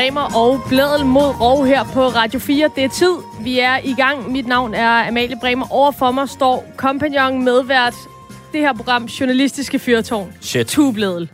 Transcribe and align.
Bremer 0.00 0.36
og 0.36 0.60
Bladel 0.68 1.06
mod 1.06 1.40
Rov 1.40 1.66
her 1.66 1.84
på 1.84 2.08
Radio 2.08 2.38
4. 2.40 2.70
Det 2.76 2.84
er 2.84 2.88
tid. 2.88 3.14
Vi 3.40 3.58
er 3.58 3.78
i 3.84 3.94
gang. 3.94 4.32
Mit 4.32 4.46
navn 4.46 4.74
er 4.74 5.08
Amalie 5.08 5.36
Bremer. 5.40 5.72
Overfor 5.72 6.10
mig 6.10 6.28
står 6.28 6.72
kompagnon 6.76 7.44
medvært 7.44 7.94
det 8.52 8.60
her 8.60 8.72
program, 8.72 9.04
Journalistiske 9.04 9.78
Fyrtårn. 9.78 10.32
Shit. 10.40 10.66
Tubledel. 10.66 11.30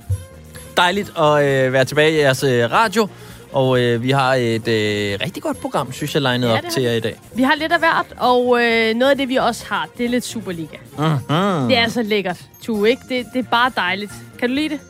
Dejligt 0.76 1.12
at 1.18 1.44
øh, 1.44 1.72
være 1.72 1.84
tilbage 1.84 2.12
i 2.12 2.18
jeres 2.18 2.42
øh, 2.42 2.70
radio. 2.72 3.08
Og 3.52 3.80
øh, 3.80 4.02
vi 4.02 4.10
har 4.10 4.34
et 4.34 4.68
øh, 4.68 5.18
rigtig 5.24 5.42
godt 5.42 5.60
program, 5.60 5.92
synes 5.92 6.14
jeg, 6.14 6.22
legnet 6.22 6.48
Ja, 6.48 6.58
op 6.58 6.64
til 6.70 6.82
jer 6.82 6.92
i 6.92 7.00
dag. 7.00 7.20
Vi 7.34 7.42
har 7.42 7.54
lidt 7.54 7.72
af 7.72 7.78
hvert, 7.78 8.06
og 8.18 8.62
øh, 8.62 8.94
noget 8.94 9.10
af 9.10 9.16
det, 9.16 9.28
vi 9.28 9.36
også 9.36 9.64
har, 9.68 9.88
det 9.98 10.06
er 10.06 10.10
lidt 10.10 10.24
Superliga. 10.24 10.76
Mm-hmm. 10.98 11.68
Det 11.68 11.78
er 11.78 11.88
så 11.88 12.02
lækkert, 12.02 12.40
tu, 12.62 12.84
ikke? 12.84 13.02
Det, 13.08 13.26
det 13.32 13.38
er 13.38 13.50
bare 13.50 13.72
dejligt. 13.76 14.12
Kan 14.38 14.48
du 14.48 14.54
lide 14.54 14.68
det? 14.68 14.80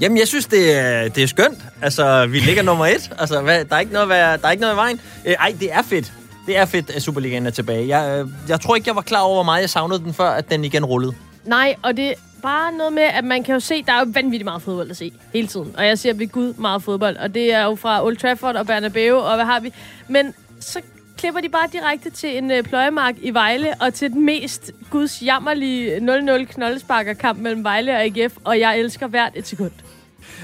Jamen, 0.00 0.18
jeg 0.18 0.28
synes, 0.28 0.46
det 0.46 0.78
er, 0.78 1.08
det 1.08 1.22
er 1.22 1.26
skønt. 1.26 1.58
Altså, 1.82 2.26
vi 2.26 2.38
ligger 2.38 2.62
nummer 2.62 2.86
et. 2.86 3.12
Altså, 3.18 3.40
hvad, 3.40 3.64
der, 3.64 3.76
er 3.76 3.80
ikke 3.80 3.92
noget, 3.92 4.08
hvad, 4.08 4.38
der 4.38 4.46
er 4.46 4.50
ikke 4.50 4.60
noget 4.60 4.74
i 4.74 4.76
vejen. 4.76 5.00
Øh, 5.26 5.32
ej, 5.32 5.54
det 5.60 5.72
er 5.72 5.82
fedt. 5.82 6.12
Det 6.46 6.56
er 6.56 6.64
fedt, 6.64 6.90
at 6.90 7.02
Superligaen 7.02 7.46
er 7.46 7.50
tilbage. 7.50 7.88
Jeg, 7.88 8.20
øh, 8.20 8.28
jeg 8.48 8.60
tror 8.60 8.76
ikke, 8.76 8.88
jeg 8.88 8.96
var 8.96 9.02
klar 9.02 9.20
over, 9.20 9.34
hvor 9.34 9.42
meget 9.42 9.60
jeg 9.60 9.70
savnede 9.70 9.98
den, 9.98 10.14
før 10.14 10.30
at 10.30 10.50
den 10.50 10.64
igen 10.64 10.84
rullede. 10.84 11.14
Nej, 11.44 11.74
og 11.82 11.96
det 11.96 12.08
er 12.08 12.14
bare 12.42 12.72
noget 12.72 12.92
med, 12.92 13.02
at 13.02 13.24
man 13.24 13.42
kan 13.42 13.54
jo 13.54 13.60
se, 13.60 13.82
der 13.82 13.92
er 13.92 13.98
jo 13.98 14.06
vanvittigt 14.08 14.44
meget 14.44 14.62
fodbold 14.62 14.90
at 14.90 14.96
se 14.96 15.12
hele 15.32 15.46
tiden. 15.46 15.74
Og 15.76 15.86
jeg 15.86 15.98
siger 15.98 16.14
ved 16.14 16.28
Gud 16.28 16.54
meget 16.54 16.82
fodbold, 16.82 17.16
og 17.16 17.34
det 17.34 17.52
er 17.52 17.64
jo 17.64 17.74
fra 17.74 18.04
Old 18.04 18.16
Trafford 18.16 18.56
og 18.56 18.66
Bernabeu, 18.66 19.16
og 19.16 19.34
hvad 19.34 19.44
har 19.44 19.60
vi. 19.60 19.72
Men 20.08 20.34
så 20.60 20.80
klipper 21.18 21.40
de 21.40 21.48
bare 21.48 21.68
direkte 21.72 22.10
til 22.10 22.38
en 22.38 22.50
øh, 22.50 22.62
pløjemark 22.62 23.14
i 23.22 23.30
Vejle, 23.30 23.74
og 23.80 23.94
til 23.94 24.12
den 24.12 24.24
mest 24.24 24.70
gudsjammerlige 24.90 25.96
0-0 25.96 26.44
knoldesparkerkamp 26.44 27.38
mellem 27.38 27.64
Vejle 27.64 27.92
og 27.92 28.02
AGF, 28.02 28.36
og 28.44 28.60
jeg 28.60 28.78
elsker 28.78 29.06
hvert 29.06 29.32
et 29.34 29.46
sekund. 29.46 29.72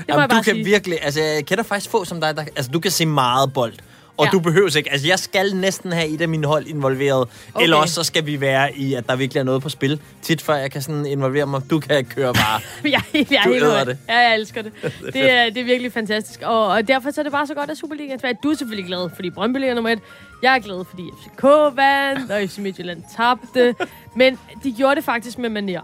Jamen, 0.09 0.29
du 0.31 0.35
kan 0.35 0.45
sige. 0.45 0.65
virkelig... 0.65 0.99
Altså, 1.03 1.21
jeg 1.21 1.47
kender 1.47 1.65
faktisk 1.65 1.91
få 1.91 2.05
som 2.05 2.21
dig, 2.21 2.37
der, 2.37 2.43
altså, 2.57 2.71
du 2.71 2.81
kan 2.81 2.91
se 2.91 3.07
meget 3.07 3.53
bold. 3.53 3.73
Og 4.17 4.27
Ja. 4.27 4.31
du 4.31 4.41
behøver 4.41 4.77
ikke... 4.77 4.93
Altså, 4.93 5.07
jeg 5.09 5.19
skal 5.19 5.57
næsten 5.57 5.93
have 5.93 6.09
et 6.09 6.21
af 6.21 6.29
mine 6.29 6.47
hold 6.47 6.67
involveret. 6.67 7.29
Okay. 7.55 7.63
Eller 7.65 7.77
også 7.77 7.95
så 7.95 8.03
skal 8.03 8.27
vi 8.27 8.41
være 8.41 8.77
i, 8.77 8.95
at 8.95 9.07
der 9.09 9.17
virkelig 9.17 9.41
er 9.41 9.45
noget 9.45 9.63
på 9.63 9.69
spil. 9.69 10.01
Tit 10.23 10.43
før 10.43 10.55
jeg 10.55 10.71
kan 10.71 10.83
sådan 10.83 11.07
involvere 11.07 11.47
mig. 11.47 11.63
Du 11.71 11.81
kan 11.81 12.05
køre 12.05 12.33
bare. 12.35 12.61
Jeg, 12.93 13.03
jeg, 13.15 13.43
Du 13.45 13.55
æder 13.55 13.85
det. 13.85 13.99
Ja, 14.09 14.19
jeg 14.19 14.35
elsker 14.35 14.63
det. 14.63 14.73
det, 15.13 15.31
er, 15.31 15.45
det 15.45 15.57
er 15.61 15.65
virkelig 15.65 15.93
fantastisk. 15.93 16.41
Og, 16.43 16.67
og 16.67 16.89
derfor 16.89 17.11
så 17.11 17.21
er 17.21 17.23
det 17.23 17.33
bare 17.33 17.47
så 17.47 17.55
godt, 17.55 17.71
at 17.71 17.79
Superligaen 17.79 18.13
er 18.13 18.17
tilbage. 18.17 18.37
Du 18.43 18.51
er 18.51 18.57
selvfølgelig 18.57 18.87
glad, 18.87 19.11
fordi 19.15 19.31
Brøndby 19.31 19.59
ligger 19.59 19.75
nummer 19.75 19.91
et. 19.91 19.99
Jeg 20.43 20.55
er 20.55 20.59
glad, 20.59 20.85
fordi 20.91 21.03
FCK 21.23 21.43
vandt, 21.77 22.31
og 22.31 22.49
FC 22.49 22.59
Midtjylland 22.59 23.03
tabte. 23.17 23.75
Men 24.17 24.39
de 24.65 24.73
gjorde 24.73 24.97
det 24.97 25.05
faktisk 25.05 25.39
med 25.39 25.49
manier. 25.51 25.81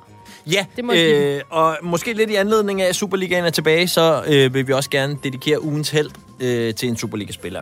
Ja, 0.52 0.66
Det 0.76 0.84
må 0.84 0.92
øh, 0.92 1.40
og 1.50 1.76
måske 1.82 2.12
lidt 2.12 2.30
i 2.30 2.34
anledning 2.34 2.82
af, 2.82 2.86
at 2.88 2.96
Superligaen 2.96 3.44
er 3.44 3.50
tilbage, 3.50 3.88
så 3.88 4.22
øh, 4.26 4.54
vil 4.54 4.68
vi 4.68 4.72
også 4.72 4.90
gerne 4.90 5.16
dedikere 5.24 5.62
ugens 5.64 5.90
held 5.90 6.10
øh, 6.40 6.74
til 6.74 6.88
en 6.88 6.96
Superliga-spiller. 6.96 7.60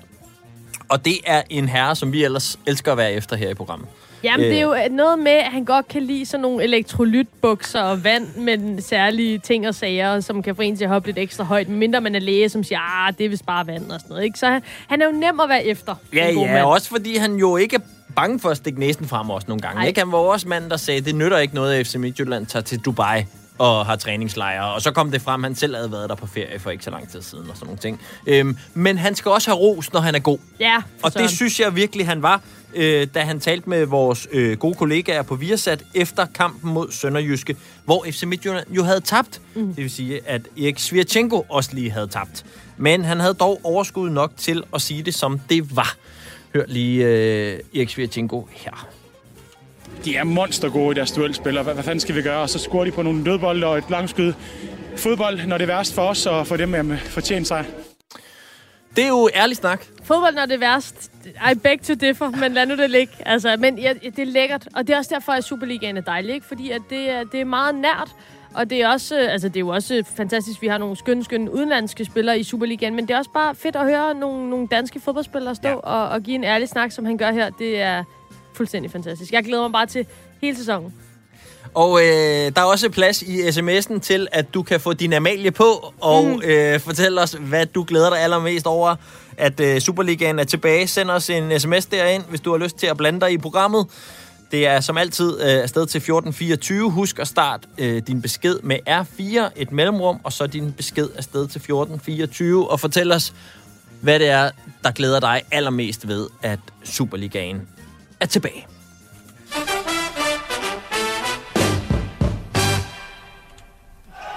Og 0.89 1.05
det 1.05 1.15
er 1.27 1.43
en 1.51 1.69
herre, 1.69 1.97
som 1.97 2.13
vi 2.13 2.25
ellers 2.25 2.59
elsker 2.67 2.93
at 2.93 2.99
være 2.99 3.13
efter 3.13 3.37
her 3.37 3.49
i 3.51 3.55
programmet. 3.55 3.89
Jamen, 4.25 4.45
Øh. 4.47 4.51
det 4.51 4.59
er 4.59 4.63
jo 4.63 4.77
noget 4.91 5.19
med, 5.19 5.33
at 5.33 5.53
han 5.53 5.65
godt 5.65 5.89
kan 5.89 6.03
lide 6.03 6.27
sådan 6.27 6.43
nogle 6.43 6.65
elektrolytbukser 6.65 7.81
og 7.83 8.05
vand 8.05 8.27
med 8.37 8.83
særlige 8.83 9.39
ting 9.39 9.69
og 9.69 9.75
sager, 9.75 10.21
som 10.21 10.43
kan 10.43 10.57
få 10.57 10.63
en 10.63 10.77
til 10.77 10.85
at 10.85 10.91
hoppe 10.91 11.09
lidt 11.09 11.19
ekstra 11.19 11.45
højt, 11.45 11.69
mindre 11.69 12.01
man 12.01 12.15
er 12.15 12.19
læge, 12.19 12.49
som 12.49 12.65
siger, 12.65 13.07
ah, 13.07 13.15
det 13.19 13.25
er 13.25 13.29
vist 13.29 13.47
bare 13.47 13.67
vand 13.67 13.91
og 13.91 14.01
sådan 14.01 14.09
noget. 14.09 14.25
Ikke? 14.25 14.39
Så 14.39 14.47
han, 14.47 14.63
han 14.89 15.03
er 15.03 15.07
jo 15.07 15.13
nem 15.13 15.41
at 15.41 15.49
være 15.49 15.65
efter. 15.65 15.95
Ja, 16.15 16.31
ja, 16.31 16.53
mand. 16.53 16.65
også 16.65 16.89
fordi 16.89 17.17
han 17.17 17.37
jo 17.37 17.57
ikke 17.57 17.77
er 17.77 17.81
bange 18.17 18.41
for 18.41 18.51
at 18.51 18.57
stikke 18.57 18.81
næsen 18.81 19.09
frem 19.09 19.31
også 19.31 19.45
nogle 19.49 19.61
gange. 19.61 19.81
Ej. 19.81 19.87
Ikke? 19.87 20.01
Han 20.01 20.13
var 20.13 20.19
også 20.19 20.49
manden, 20.49 20.71
der 20.71 20.77
sagde, 20.77 21.01
det 21.01 21.15
nytter 21.15 21.39
ikke 21.39 21.55
noget, 21.55 21.75
at 21.75 21.87
FC 21.87 21.95
Midtjylland 21.95 22.47
tager 22.47 22.63
til 22.63 22.79
Dubai 22.79 23.25
og 23.59 23.87
har 23.87 23.97
træningslejre. 23.97 24.75
Og 24.75 24.83
så 24.83 24.91
kom 24.91 25.11
det 25.11 25.23
frem, 25.23 25.45
at 25.45 25.51
han 25.51 25.55
selv 25.57 25.75
havde 25.77 25.93
været 25.93 26.09
der 26.09 26.15
på 26.15 26.27
ferie 26.27 26.59
for 26.59 26.71
ikke 26.71 26.85
så 26.85 26.91
lang 26.91 27.09
tid 27.11 27.23
siden 27.23 27.51
og 27.51 27.57
sådan 27.57 27.67
nogle 27.67 27.79
ting. 27.79 28.01
Øhm, 28.27 28.57
men 28.75 28.99
han 28.99 29.15
skal 29.15 29.31
også 29.31 29.51
have 29.51 29.59
ros, 29.61 29.93
når 29.93 30.01
han 30.01 30.15
er 30.15 30.19
god. 30.19 30.39
Ja, 30.61 30.77
Og 31.03 31.13
søren. 31.13 31.27
det 31.27 31.37
synes 31.37 31.61
jeg 31.61 31.77
virkelig, 31.77 32.07
han 32.07 32.23
var, 32.23 32.41
øh, 32.75 33.07
da 33.15 33.21
han 33.21 33.41
talte 33.41 33.71
med 33.71 33.87
vores 33.87 34.29
øh, 34.33 34.59
gode 34.59 34.75
kollegaer 34.75 35.23
på 35.23 35.35
Viasat 35.35 35.85
efter 35.95 36.27
kampen 36.35 36.73
mod 36.73 36.91
Sønderjyske, 36.93 37.57
hvor 37.85 38.07
FC 38.11 38.23
Midtjylland 38.23 38.67
jo 38.71 38.85
havde 38.85 39.01
tabt. 39.01 39.41
Mm. 39.55 39.67
Det 39.67 39.77
vil 39.77 39.91
sige, 39.91 40.21
at 40.27 40.43
Erik 40.59 40.79
Svirchenko 40.79 41.47
også 41.49 41.71
lige 41.73 41.91
havde 41.91 42.07
tabt. 42.07 42.45
Men 42.77 43.05
han 43.05 43.21
havde 43.21 43.35
dog 43.35 43.61
overskud 43.65 44.11
nok 44.11 44.33
til 44.37 44.63
at 44.75 44.83
sige 44.83 45.03
det, 45.03 45.15
som 45.15 45.41
det 45.51 45.77
var. 45.77 45.95
Hør 46.55 46.65
lige 46.69 47.05
øh, 47.07 47.61
Erik 47.75 47.89
Svirchenko 47.89 48.49
her. 48.53 48.89
De 50.05 50.17
er 50.17 50.25
monstergode 50.25 50.93
i 50.93 50.95
deres 50.95 51.13
duelspil, 51.13 51.59
og 51.59 51.65
hvad, 51.65 51.75
hvad 51.75 51.85
fanden 51.85 52.01
skal 52.01 52.15
vi 52.15 52.23
gøre? 52.23 52.43
Og 52.43 52.51
så 52.51 52.59
scorer 52.59 52.85
de 52.85 52.91
på 52.91 53.03
nogle 53.03 53.25
dødbolde 53.25 53.67
og 53.67 53.79
et 53.79 53.91
langskud. 53.91 54.33
Fodbold, 54.97 55.47
når 55.47 55.59
det 55.59 55.71
er 55.71 55.75
værst 55.77 55.95
for 55.95 56.03
os, 56.03 56.27
og 56.27 56.47
for 56.47 56.57
dem 56.57 56.69
med 56.69 56.99
fortjent 56.99 57.47
sig. 57.47 57.67
Det 58.97 59.05
er 59.05 59.09
jo 59.09 59.31
ærlig 59.35 59.57
snak. 59.57 59.85
Fodbold 60.05 60.37
er 60.37 60.47
det 60.47 60.61
værst. 60.61 61.13
I 61.53 61.55
beg 61.55 61.83
to 61.83 61.95
differ, 61.95 62.31
men 62.31 62.53
lad 62.53 62.67
nu 62.67 62.77
det 62.77 62.91
ligge. 62.91 63.13
Altså, 63.27 63.57
men 63.59 63.79
ja, 63.79 63.93
det 64.03 64.19
er 64.19 64.25
lækkert, 64.25 64.69
og 64.75 64.87
det 64.87 64.95
er 64.95 64.99
også 64.99 65.15
derfor, 65.15 65.33
at 65.33 65.45
Superligaen 65.45 65.97
er 65.97 66.01
dejlig, 66.01 66.35
ikke? 66.35 66.47
fordi 66.47 66.71
at 66.71 66.83
det, 66.91 67.11
er, 67.11 67.25
det 67.25 67.41
er 67.41 67.45
meget 67.45 67.75
nært. 67.75 68.11
Og 68.55 68.71
det 68.71 68.83
er, 68.83 68.89
også, 68.89 69.21
øh, 69.21 69.33
altså 69.33 69.49
det 69.49 69.57
er 69.57 69.61
jo 69.61 69.69
også 69.69 70.03
fantastisk, 70.17 70.63
vi 70.63 70.67
har 70.67 70.79
nogle 70.79 70.97
skønne, 70.97 71.25
skønne 71.25 71.55
udenlandske 71.55 72.05
spillere 72.05 72.39
i 72.39 72.43
Superligaen, 72.43 72.95
men 72.95 73.09
det 73.09 73.15
er 73.15 73.19
også 73.19 73.31
bare 73.35 73.55
fedt 73.55 73.77
at 73.77 73.85
høre 73.85 74.15
nogle, 74.15 74.51
nogle 74.51 74.67
danske 74.67 75.01
fodboldspillere 75.01 75.55
stå 75.55 75.69
ja. 75.69 75.75
og, 75.75 76.09
og 76.09 76.23
give 76.23 76.35
en 76.35 76.45
ærlig 76.45 76.69
snak, 76.69 76.93
som 76.93 77.05
han 77.05 77.17
gør 77.17 77.31
her. 77.31 77.51
Det 77.51 77.81
er 77.81 78.05
fuldstændig 78.55 78.91
fantastisk. 78.91 79.33
Jeg 79.33 79.45
glæder 79.45 79.63
mig 79.63 79.73
bare 79.73 79.87
til 79.87 80.07
hele 80.41 80.57
sæsonen. 80.57 80.95
Og 81.75 82.01
øh, 82.01 82.53
der 82.57 82.61
er 82.61 82.65
også 82.65 82.91
plads 82.91 83.23
i 83.23 83.41
sms'en 83.41 83.99
til, 83.99 84.29
at 84.33 84.55
du 84.55 84.63
kan 84.63 84.81
få 84.81 84.93
din 84.93 85.13
Amalie 85.13 85.51
på 85.51 85.93
og 86.01 86.25
mm. 86.25 86.43
øh, 86.45 86.81
fortælle 86.81 87.21
os, 87.21 87.33
hvad 87.33 87.67
du 87.67 87.85
glæder 87.89 88.11
dig 88.11 88.19
allermest 88.19 88.67
over, 88.67 88.97
at 89.37 89.61
øh, 89.61 89.81
Superligaen 89.81 90.39
er 90.39 90.45
tilbage. 90.45 90.87
Send 90.87 91.11
os 91.11 91.31
en 91.31 91.61
sms 91.61 91.87
derind, 91.87 92.23
hvis 92.29 92.41
du 92.41 92.51
har 92.51 92.59
lyst 92.59 92.77
til 92.77 92.87
at 92.87 92.97
blande 92.97 93.21
dig 93.21 93.33
i 93.33 93.39
programmet. 93.39 93.87
Det 94.55 94.67
er 94.67 94.81
som 94.81 94.99
altid 94.99 95.41
øh, 95.41 95.63
afsted 95.63 95.87
til 95.87 95.99
1424. 95.99 96.91
Husk 96.91 97.19
at 97.19 97.29
starte 97.29 97.69
øh, 97.79 98.03
din 98.07 98.23
besked 98.23 98.59
med 98.63 98.79
R4, 98.89 99.53
et 99.57 99.73
mellemrum, 99.73 100.21
og 100.25 100.33
så 100.33 100.47
din 100.47 100.73
besked 100.73 101.09
afsted 101.17 101.41
til 101.41 101.59
1424. 101.59 102.71
Og 102.71 102.81
fortæl 102.81 103.13
os, 103.13 103.35
hvad 104.01 104.19
det 104.19 104.29
er, 104.29 104.51
der 104.85 104.91
glæder 104.91 105.21
dig 105.21 105.43
allermest 105.51 106.09
ved, 106.09 106.29
at 106.43 106.59
Superligaen 106.85 107.69
er 108.21 108.27
tilbage. 108.27 108.67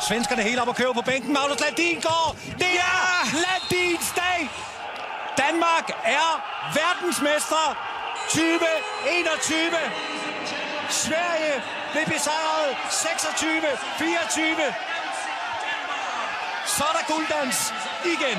Svenskerne 0.07 0.41
helt 0.41 0.59
op 0.59 0.67
og 0.67 0.75
kører 0.75 0.93
på 0.93 1.01
bænken. 1.05 1.33
Magnus 1.33 1.59
Landin 1.59 2.01
går. 2.01 2.37
Det 2.57 2.73
er 2.91 3.05
Landins 3.45 4.11
dag. 4.15 4.49
Danmark 5.37 5.89
er 6.05 6.29
verdensmester 6.79 7.96
2021. 8.29 9.57
Sverige 10.89 11.53
blev 11.91 12.05
besejret 12.05 12.69
26-24. 12.75 14.73
Så 16.77 16.83
er 16.83 16.93
der 16.97 17.05
gulddans 17.13 17.73
igen. 18.05 18.37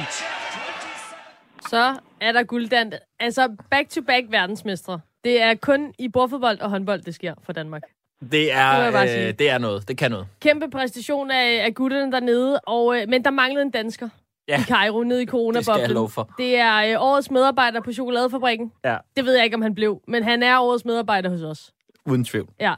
Så 1.69 1.97
er 2.21 2.33
der 2.33 2.43
gulddand. 2.43 2.93
Altså, 3.21 3.57
back-to-back 3.71 4.27
verdensmestre. 4.31 5.01
Det 5.25 5.43
er 5.43 5.55
kun 5.55 5.95
i 5.99 6.09
bordfodbold 6.09 6.61
og 6.61 6.71
håndbold, 6.71 7.03
det 7.03 7.15
sker 7.15 7.35
for 7.47 7.53
Danmark. 7.53 7.83
Det 8.23 8.31
Det 8.33 8.53
er, 8.53 9.07
sige. 9.07 9.27
øh, 9.29 9.35
det 9.39 9.51
er 9.51 9.59
noget. 9.59 9.89
Det 9.89 9.99
kan 9.99 10.11
noget. 10.11 10.27
Kæmpe 10.41 10.71
præstation 10.71 11.31
af, 11.31 11.65
af 11.65 11.75
gutterne 11.75 12.13
dernede, 12.13 12.61
og, 12.61 12.97
øh, 13.01 13.09
men 13.09 13.25
der 13.25 13.31
manglede 13.31 13.63
en 13.63 13.71
dansker 13.71 14.09
Ja. 14.49 14.59
i 14.61 14.63
Cairo 14.63 15.03
nede 15.03 15.23
i 15.23 15.27
coronaboblen. 15.27 15.97
Det 15.97 16.11
for. 16.11 16.31
Det 16.39 16.59
er 16.59 16.77
øh, 16.77 17.03
årets 17.03 17.31
medarbejder 17.31 17.81
på 17.81 17.93
chokoladefabrikken. 17.93 18.73
Ja. 18.85 18.97
Det 19.17 19.25
ved 19.25 19.35
jeg 19.35 19.45
ikke, 19.45 19.55
om 19.55 19.63
han 19.63 19.75
blev, 19.75 20.01
men 20.09 20.23
han 20.25 20.43
er 20.43 20.61
årets 20.61 20.85
medarbejder 20.85 21.31
hos 21.31 21.43
os. 21.43 21.73
Uden 22.07 22.25
tvivl. 22.25 22.49
Ja. 22.61 22.75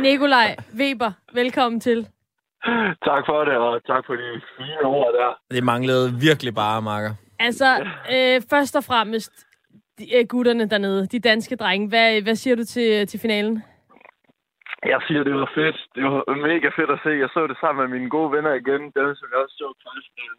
Nikolaj 0.00 0.56
Weber, 0.76 1.12
velkommen 1.32 1.80
til. 1.80 2.08
Tak 3.04 3.22
for 3.26 3.44
det, 3.44 3.56
og 3.56 3.84
tak 3.86 4.06
for 4.06 4.14
de 4.14 4.40
fine 4.58 4.82
ord 4.84 5.12
der. 5.12 5.56
Det 5.56 5.64
manglede 5.64 6.14
virkelig 6.20 6.54
bare, 6.54 6.82
Marker. 6.82 7.10
Altså, 7.38 7.86
øh, 8.14 8.42
først 8.50 8.76
og 8.76 8.84
fremmest, 8.84 9.32
de, 9.98 10.16
øh, 10.16 10.26
gutterne 10.28 10.68
dernede, 10.68 11.06
de 11.06 11.18
danske 11.18 11.56
drenge. 11.56 11.88
Hvad, 11.88 12.22
hvad 12.22 12.34
siger 12.34 12.56
du 12.56 12.64
til, 12.64 13.06
til 13.06 13.20
finalen? 13.20 13.62
Jeg 14.82 15.00
siger, 15.06 15.22
det 15.24 15.34
var 15.34 15.50
fedt. 15.54 15.78
Det 15.94 16.04
var 16.04 16.34
mega 16.48 16.68
fedt 16.78 16.90
at 16.90 17.00
se. 17.04 17.10
Jeg 17.22 17.30
så 17.32 17.46
det 17.46 17.56
sammen 17.60 17.80
med 17.82 17.98
mine 17.98 18.10
gode 18.10 18.32
venner 18.32 18.52
igen. 18.62 18.82
Dem, 18.96 19.14
som 19.18 19.28
jeg 19.32 19.38
også 19.44 19.56
så 19.58 19.66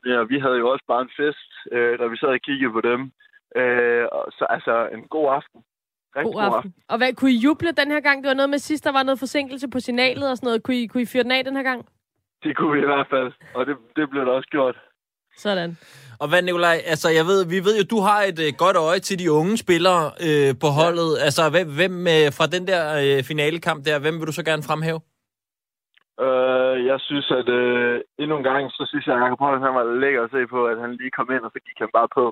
der. 0.06 0.24
Vi 0.24 0.40
havde 0.40 0.58
jo 0.58 0.70
også 0.70 0.86
bare 0.88 1.02
en 1.02 1.16
fest, 1.20 1.50
øh, 1.72 2.00
da 2.00 2.06
vi 2.08 2.18
sad 2.18 2.28
og 2.28 2.42
kiggede 2.48 2.72
på 2.72 2.82
dem. 2.82 3.02
Øh, 3.56 4.06
og 4.12 4.24
så 4.38 4.46
altså, 4.56 4.90
en 4.96 5.04
god 5.16 5.28
aften. 5.40 5.60
Rigtig 6.16 6.34
God 6.34 6.44
aften. 6.44 6.74
Og 6.90 6.98
hvad, 6.98 7.14
kunne 7.14 7.32
I 7.32 7.44
juble 7.46 7.72
den 7.72 7.92
her 7.92 8.00
gang? 8.00 8.18
Det 8.24 8.28
var 8.28 8.40
noget 8.42 8.50
med 8.50 8.60
sidst, 8.60 8.84
der 8.84 8.92
var 8.92 9.04
noget 9.04 9.20
forsinkelse 9.20 9.68
på 9.70 9.80
signalet 9.80 10.30
og 10.32 10.38
sådan 10.38 10.48
noget. 10.48 10.64
Kunne 10.64 10.78
I, 10.82 10.88
kunne 10.88 11.04
I 11.04 11.12
fyre 11.12 11.24
den 11.24 11.32
af 11.32 11.44
den 11.44 11.56
her 11.56 11.64
gang? 11.64 11.86
Det 12.44 12.58
kunne 12.58 12.74
vi 12.76 12.82
i 12.82 12.92
hvert 12.92 13.08
fald. 13.10 13.32
Og 13.56 13.66
det, 13.66 13.78
det 13.96 14.10
blev 14.10 14.26
der 14.26 14.32
også 14.32 14.50
gjort. 14.50 14.78
Sådan. 15.38 15.78
Og 16.22 16.28
hvad, 16.30 16.42
Nikolaj, 16.42 16.78
altså 16.94 17.08
jeg 17.20 17.26
ved, 17.32 17.40
vi 17.54 17.60
ved 17.68 17.74
jo, 17.80 17.84
du 17.96 18.00
har 18.08 18.20
et 18.32 18.40
øh, 18.46 18.52
godt 18.64 18.78
øje 18.88 19.02
til 19.08 19.20
de 19.22 19.32
unge 19.40 19.56
spillere 19.66 20.04
øh, 20.28 20.52
på 20.64 20.70
holdet. 20.80 21.12
Altså 21.28 21.44
hvem, 21.54 21.68
hvem 21.80 21.96
øh, 22.16 22.28
fra 22.38 22.46
den 22.56 22.64
der 22.72 22.84
øh, 23.04 23.20
finalekamp 23.30 23.80
der, 23.88 24.04
hvem 24.04 24.16
vil 24.18 24.30
du 24.30 24.36
så 24.40 24.46
gerne 24.50 24.68
fremhæve? 24.70 25.02
Øh, 26.26 26.76
jeg 26.90 27.00
synes, 27.08 27.28
at 27.40 27.48
øh, 27.60 27.96
endnu 28.22 28.36
en 28.38 28.48
gang, 28.50 28.64
så 28.78 28.84
synes 28.90 29.06
jeg, 29.08 29.16
at 29.16 29.22
Jacob 29.24 29.40
Holm, 29.46 29.62
han 29.68 29.76
var 29.80 29.86
lækker 30.04 30.22
at 30.24 30.34
se 30.36 30.42
på, 30.56 30.60
at 30.72 30.78
han 30.84 30.92
lige 31.00 31.16
kom 31.18 31.30
ind, 31.36 31.44
og 31.48 31.52
så 31.54 31.60
gik 31.68 31.78
han 31.84 31.92
bare 31.98 32.10
på. 32.18 32.26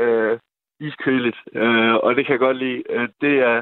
øh, 0.00 0.38
iskøligt. 0.88 1.38
Øh, 1.62 1.94
og 2.04 2.10
det 2.14 2.22
kan 2.24 2.32
jeg 2.34 2.44
godt 2.46 2.58
lide. 2.64 2.82
Øh, 2.94 3.08
det 3.24 3.34
er, 3.50 3.58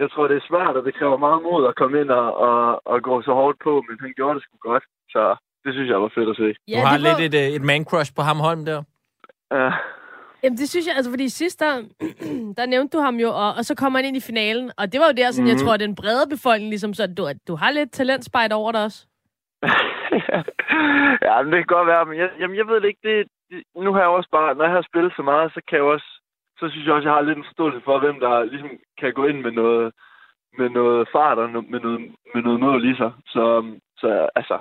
jeg 0.00 0.08
tror, 0.10 0.28
det 0.28 0.36
er 0.36 0.48
svært, 0.50 0.76
og 0.78 0.84
det 0.86 0.94
kræver 0.98 1.16
meget 1.26 1.42
mod 1.42 1.62
at 1.70 1.74
komme 1.80 2.00
ind 2.00 2.10
og, 2.10 2.28
og, 2.48 2.86
og 2.86 3.02
gå 3.08 3.22
så 3.22 3.32
hårdt 3.40 3.58
på, 3.66 3.72
men 3.88 3.96
han 4.04 4.12
gjorde 4.16 4.34
det 4.34 4.42
sgu 4.44 4.56
godt. 4.70 4.84
Så 5.14 5.22
det 5.64 5.70
synes 5.74 5.88
jeg 5.90 6.00
var 6.04 6.12
fedt 6.14 6.28
at 6.32 6.36
se. 6.36 6.48
Ja, 6.68 6.76
du 6.76 6.86
har 6.86 6.98
var... 6.98 7.06
lidt 7.06 7.20
et, 7.26 7.34
øh, 7.42 7.48
et 7.56 7.64
man-crush 7.70 8.10
på 8.16 8.22
ham 8.28 8.38
Holm 8.46 8.64
der. 8.70 8.80
Ja. 9.52 9.70
Jamen, 10.42 10.58
det 10.58 10.68
synes 10.70 10.86
jeg, 10.86 10.96
altså, 10.96 11.10
fordi 11.10 11.28
sidst 11.28 11.60
der, 11.60 11.74
der 12.58 12.66
nævnte 12.66 12.96
du 12.98 13.02
ham 13.02 13.16
jo, 13.16 13.28
og, 13.28 13.50
og 13.58 13.64
så 13.64 13.74
kommer 13.74 13.98
han 13.98 14.06
ind 14.08 14.16
i 14.16 14.20
finalen, 14.30 14.70
og 14.78 14.92
det 14.92 15.00
var 15.00 15.06
jo 15.06 15.12
der, 15.16 15.30
sådan, 15.30 15.44
mm. 15.44 15.48
jeg 15.48 15.56
Mhm. 15.56 15.64
tror, 15.66 15.76
den 15.76 15.94
brede 15.94 16.26
befolkning, 16.30 16.70
ligesom, 16.70 16.94
så 16.94 17.06
du, 17.16 17.22
du 17.48 17.54
har 17.54 17.70
lidt 17.70 17.92
talentspejt 17.92 18.52
over 18.52 18.72
dig 18.72 18.84
også. 18.84 19.06
ja, 21.28 21.36
men 21.42 21.52
det 21.52 21.58
kan 21.60 21.74
godt 21.76 21.86
være, 21.92 22.04
men 22.06 22.18
jeg, 22.18 22.30
jamen, 22.40 22.56
jeg 22.56 22.66
ved 22.66 22.80
det 22.80 22.88
ikke. 22.88 23.04
Det, 23.08 23.26
det, 23.50 23.62
nu 23.84 23.92
har 23.92 24.00
jeg 24.00 24.08
også 24.08 24.30
bare, 24.32 24.54
når 24.54 24.64
jeg 24.64 24.72
har 24.72 24.86
spillet 24.90 25.12
så 25.16 25.22
meget, 25.22 25.52
så 25.54 25.60
kan 25.68 25.76
jeg 25.76 25.84
også, 25.94 26.08
så 26.58 26.68
synes 26.68 26.86
jeg 26.86 26.94
også, 26.94 27.08
jeg 27.08 27.14
har 27.14 27.22
lidt 27.22 27.38
en 27.38 27.44
forståelse 27.50 27.80
for, 27.84 27.98
hvem 27.98 28.20
der 28.20 28.44
ligesom 28.44 28.70
kan 29.00 29.12
gå 29.12 29.24
ind 29.26 29.40
med 29.40 29.52
noget, 29.52 29.92
med 30.58 30.68
noget 30.70 31.08
fart 31.12 31.38
og 31.38 31.50
no, 31.50 31.60
med 31.60 31.80
noget, 31.80 32.00
med 32.34 32.42
noget 32.42 32.60
mål 32.60 32.90
i 32.92 32.96
sig. 32.96 33.12
Så, 33.26 33.42
så 33.98 34.28
altså, 34.36 34.58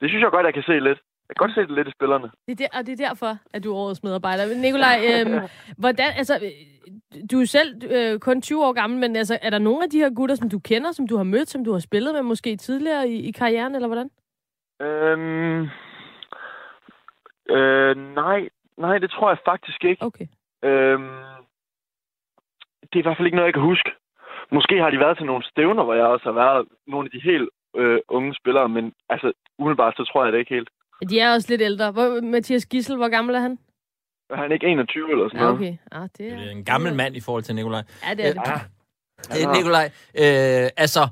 det 0.00 0.08
synes 0.08 0.22
jeg 0.22 0.30
godt, 0.30 0.46
jeg 0.46 0.54
kan 0.54 0.62
se 0.70 0.78
lidt. 0.80 1.00
Jeg 1.32 1.36
kan 1.36 1.46
godt 1.46 1.54
se 1.54 1.60
det 1.60 1.76
lidt 1.78 1.88
i 1.88 1.96
spillerne. 1.98 2.30
Det 2.46 2.52
er 2.52 2.56
der, 2.56 2.78
og 2.78 2.86
det 2.86 2.92
er 2.92 3.08
derfor, 3.08 3.36
at 3.54 3.64
du 3.64 3.72
er 3.72 3.76
årets 3.76 4.02
medarbejder. 4.02 4.44
Nikolaj, 4.66 4.98
øhm, 5.10 5.48
hvordan, 5.82 6.10
altså, 6.16 6.34
øh, 6.44 6.50
du 7.30 7.40
er 7.40 7.44
selv 7.44 7.70
øh, 7.96 8.20
kun 8.20 8.42
20 8.42 8.66
år 8.66 8.72
gammel, 8.72 9.00
men 9.00 9.16
altså, 9.16 9.38
er 9.42 9.50
der 9.50 9.58
nogle 9.58 9.84
af 9.84 9.90
de 9.90 9.98
her 9.98 10.10
gutter, 10.10 10.36
som 10.36 10.50
du 10.50 10.58
kender, 10.58 10.92
som 10.92 11.08
du 11.08 11.16
har 11.16 11.24
mødt, 11.24 11.48
som 11.48 11.64
du 11.64 11.72
har 11.72 11.78
spillet 11.78 12.14
med 12.14 12.22
måske 12.22 12.56
tidligere 12.56 13.08
i, 13.08 13.28
i 13.28 13.30
karrieren, 13.30 13.74
eller 13.74 13.88
hvordan? 13.88 14.10
Øhm, 14.80 15.62
øh, 17.56 18.14
nej, 18.14 18.48
nej, 18.76 18.98
det 18.98 19.10
tror 19.10 19.28
jeg 19.30 19.38
faktisk 19.44 19.84
ikke. 19.84 20.02
Okay. 20.02 20.26
Øhm, 20.62 21.18
det 22.82 22.96
er 22.96 23.02
i 23.02 23.06
hvert 23.06 23.16
fald 23.16 23.26
ikke 23.26 23.36
noget, 23.36 23.50
jeg 23.50 23.54
kan 23.54 23.70
huske. 23.72 23.90
Måske 24.50 24.82
har 24.82 24.90
de 24.90 24.98
været 24.98 25.16
til 25.16 25.26
nogle 25.26 25.44
stævner, 25.44 25.84
hvor 25.84 25.94
jeg 25.94 26.06
også 26.06 26.24
har 26.24 26.32
været 26.32 26.68
nogle 26.86 27.06
af 27.06 27.10
de 27.10 27.30
helt 27.30 27.48
øh, 27.76 28.00
unge 28.08 28.34
spillere, 28.34 28.68
men 28.68 28.92
altså, 29.08 29.32
umiddelbart 29.58 29.96
så 29.96 30.04
tror 30.04 30.24
jeg 30.24 30.32
det 30.32 30.38
ikke 30.38 30.54
helt. 30.54 30.70
De 31.10 31.20
er 31.20 31.32
også 31.32 31.48
lidt 31.50 31.62
ældre. 31.62 31.90
Hvor, 31.90 32.20
Mathias 32.20 32.66
Gissel, 32.66 32.96
hvor 32.96 33.08
gammel 33.08 33.34
er 33.34 33.40
han? 33.40 33.58
Er 34.30 34.36
han 34.36 34.52
ikke 34.52 34.66
21 34.66 35.10
eller 35.12 35.28
sådan 35.28 35.40
Ja, 35.40 35.44
noget? 35.44 35.56
okay. 35.60 35.76
Ah, 35.92 36.08
det 36.18 36.32
er, 36.32 36.36
Det 36.36 36.46
er 36.46 36.50
en 36.50 36.64
gammel 36.64 36.94
mand 36.94 37.16
i 37.16 37.20
forhold 37.20 37.42
til 37.42 37.54
Nikolaj. 37.54 37.82
Ja, 38.08 38.14
det 38.14 38.26
er 38.26 38.32
det. 38.32 38.42
Ja. 38.46 39.48
Øh, 39.48 39.56
Nikolaj, 39.56 39.84
øh, 40.18 40.70
altså, 40.76 41.08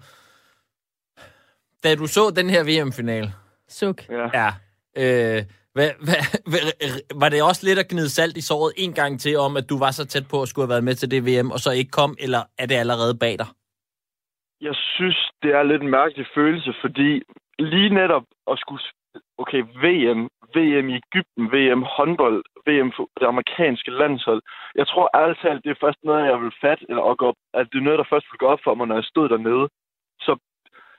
da 1.85 1.95
du 1.95 2.07
så 2.07 2.21
den 2.37 2.51
her 2.51 2.63
VM-finale, 2.65 3.33
Suk. 3.69 4.09
Ja. 4.09 4.29
ja, 4.35 4.49
øh, 4.97 5.43
hvad, 5.73 5.91
hvad, 6.07 6.21
hvad, 6.51 6.61
var 7.21 7.29
det 7.29 7.43
også 7.43 7.67
lidt 7.67 7.79
at 7.79 7.89
gnide 7.89 8.09
salt 8.09 8.37
i 8.37 8.41
såret 8.41 8.73
en 8.77 8.93
gang 8.93 9.21
til, 9.21 9.39
om 9.39 9.57
at 9.57 9.71
du 9.71 9.79
var 9.79 9.91
så 9.91 10.07
tæt 10.07 10.29
på 10.31 10.43
at 10.43 10.49
skulle 10.49 10.65
have 10.67 10.71
været 10.75 10.85
med 10.85 10.95
til 10.95 11.11
det 11.11 11.27
VM, 11.27 11.51
og 11.51 11.59
så 11.59 11.71
ikke 11.71 11.91
kom, 11.91 12.17
eller 12.19 12.43
er 12.59 12.67
det 12.67 12.75
allerede 12.75 13.15
bag 13.19 13.39
dig? 13.39 13.47
Jeg 14.61 14.75
synes, 14.75 15.31
det 15.43 15.51
er 15.51 15.63
lidt 15.63 15.83
en 15.83 15.91
mærkelig 15.91 16.27
følelse, 16.35 16.75
fordi 16.81 17.23
lige 17.59 17.89
netop 17.95 18.23
at 18.51 18.59
skulle... 18.59 18.83
Okay, 19.39 19.63
VM, 19.85 20.21
VM 20.57 20.89
i 20.89 20.95
Ægypten, 21.03 21.45
VM 21.55 21.83
håndbold, 21.97 22.39
VM 22.67 22.93
for 22.97 23.09
det 23.21 23.27
amerikanske 23.27 23.91
landshold. 23.91 24.43
Jeg 24.75 24.87
tror 24.87 25.11
ærligt 25.21 25.41
talt, 25.41 25.65
det 25.65 25.71
er 25.71 25.83
først 25.85 25.99
noget, 26.05 26.27
jeg 26.31 26.41
vil 26.43 26.53
fatte, 26.61 26.85
eller 26.89 27.03
at, 27.03 27.17
op, 27.21 27.35
at 27.55 27.67
det 27.73 27.79
er 27.79 27.83
noget, 27.89 27.99
der 27.99 28.05
først 28.13 28.27
vil 28.33 28.39
gå 28.39 28.47
op 28.47 28.61
for 28.65 28.75
mig, 28.75 28.87
når 28.87 28.95
jeg 28.95 29.05
stod 29.05 29.29
dernede. 29.29 29.69
Så, 30.21 30.33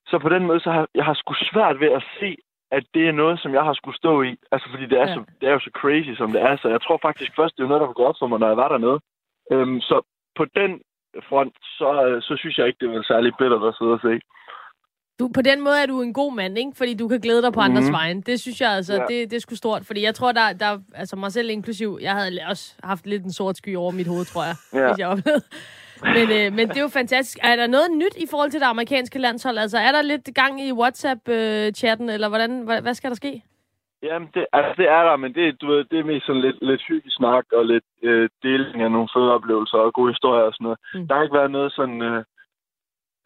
så 0.10 0.20
på 0.20 0.30
den 0.30 0.46
måde, 0.46 0.60
så 0.60 0.72
har 0.72 0.88
jeg 0.96 1.06
har 1.06 1.14
sgu 1.14 1.34
svært 1.52 1.80
ved 1.80 1.92
at 1.92 2.04
se, 2.20 2.36
at 2.72 2.84
det 2.94 3.08
er 3.08 3.12
noget, 3.12 3.40
som 3.40 3.54
jeg 3.54 3.64
har 3.64 3.74
skulle 3.74 3.98
stå 3.98 4.22
i. 4.22 4.36
Altså, 4.52 4.68
fordi 4.70 4.86
det 4.86 4.98
er, 5.00 5.08
Ja. 5.08 5.14
så, 5.16 5.24
det 5.42 5.50
er 5.50 5.54
jo 5.54 5.60
så 5.60 5.72
crazy, 5.82 6.14
som 6.18 6.32
det 6.32 6.42
er. 6.42 6.58
Så 6.58 6.68
jeg 6.70 6.82
tror 6.82 7.00
faktisk 7.02 7.32
først, 7.36 7.58
det 7.58 7.64
er 7.64 7.68
noget, 7.68 7.82
der 7.82 7.88
vil 7.88 8.00
gå 8.02 8.06
op 8.06 8.16
for 8.20 8.28
mig, 8.28 8.40
når 8.40 8.48
jeg 8.48 8.58
var 8.58 8.68
dernede. 8.68 9.00
Øhm, 9.52 9.80
så 9.82 10.02
på 10.36 10.46
den 10.46 10.82
front, 11.30 11.54
så, 11.78 11.90
så 12.28 12.34
synes 12.38 12.58
jeg 12.58 12.68
ikke, 12.68 12.80
det 12.82 12.90
var 12.90 13.02
særlig 13.02 13.32
bittert 13.40 13.64
at 13.64 13.76
sidde 13.80 13.94
og 13.94 14.00
se. 14.08 14.14
Du, 15.22 15.28
på 15.36 15.42
den 15.42 15.62
måde 15.62 15.82
er 15.82 15.86
du 15.86 16.02
en 16.02 16.14
god 16.14 16.34
mand, 16.36 16.58
ikke? 16.58 16.72
Fordi 16.76 16.94
du 16.94 17.08
kan 17.08 17.20
glæde 17.20 17.42
dig 17.42 17.54
på 17.54 17.60
andres 17.60 17.86
Mhm. 17.86 17.94
vejen. 17.94 18.22
Det 18.22 18.40
synes 18.40 18.62
jeg 18.62 18.72
altså, 18.72 18.94
Ja. 18.94 19.00
det, 19.10 19.32
det 19.32 19.36
er 19.36 19.40
sgu 19.40 19.56
stort. 19.56 19.86
Fordi 19.86 20.04
jeg 20.04 20.16
tror, 20.16 20.32
der, 20.32 20.54
der 20.54 20.80
altså 20.96 21.16
mig 21.16 21.32
selv 21.32 21.50
inklusiv, 21.50 22.00
jeg 22.02 22.12
havde 22.14 22.32
også 22.50 22.76
haft 22.84 23.08
lidt 23.08 23.24
en 23.24 23.34
sort 23.34 23.58
sky 23.58 23.76
over 23.76 23.92
mit 23.92 24.08
hoved, 24.08 24.26
tror 24.26 24.44
jeg, 24.44 24.56
Ja. 24.74 24.88
hvis 24.88 25.00
jeg 25.00 25.08
oplevede. 25.08 25.44
Men, 26.18 26.26
øh, 26.38 26.48
men 26.58 26.70
det 26.70 26.78
er 26.78 26.82
jo 26.82 26.88
fantastisk. 27.02 27.38
Er 27.44 27.56
der 27.56 27.68
noget 27.68 27.88
nyt 27.96 28.16
i 28.18 28.26
forhold 28.32 28.52
til 28.52 28.60
det 28.60 28.66
amerikanske 28.68 29.20
landshold? 29.20 29.58
Altså, 29.58 29.78
er 29.78 29.92
der 29.92 30.02
lidt 30.02 30.30
gang 30.36 30.62
i 30.62 30.72
WhatsApp-chatten, 30.72 32.10
eller 32.10 32.28
hvordan, 32.30 32.52
hvad, 32.62 32.82
hvad 32.82 32.94
skal 32.94 33.10
der 33.10 33.16
ske? 33.16 33.44
Jamen, 34.04 34.28
det, 34.34 34.46
altså, 34.54 34.74
det 34.78 34.88
er 34.98 35.02
der, 35.10 35.16
men 35.24 35.34
det, 35.34 35.62
du 35.62 35.66
ved, 35.72 35.84
det 35.92 36.00
er 36.00 36.04
mest 36.04 36.26
sådan 36.26 36.42
lidt, 36.42 36.56
lidt 36.62 36.82
hyggelig 36.88 37.14
snak 37.20 37.46
og 37.58 37.66
lidt 37.66 37.84
øh, 38.04 38.30
deling 38.44 38.82
af 38.86 38.92
nogle 38.92 39.10
fede 39.16 39.32
oplevelser 39.38 39.78
og 39.78 39.94
gode 39.94 40.12
historier 40.14 40.44
og 40.50 40.54
sådan 40.54 40.64
noget. 40.66 40.80
Mm. 40.96 41.08
Der 41.08 41.16
har 41.16 41.24
ikke 41.24 41.40
været 41.42 41.52
noget 41.52 41.72
sådan, 41.80 42.02
øh, 42.02 42.24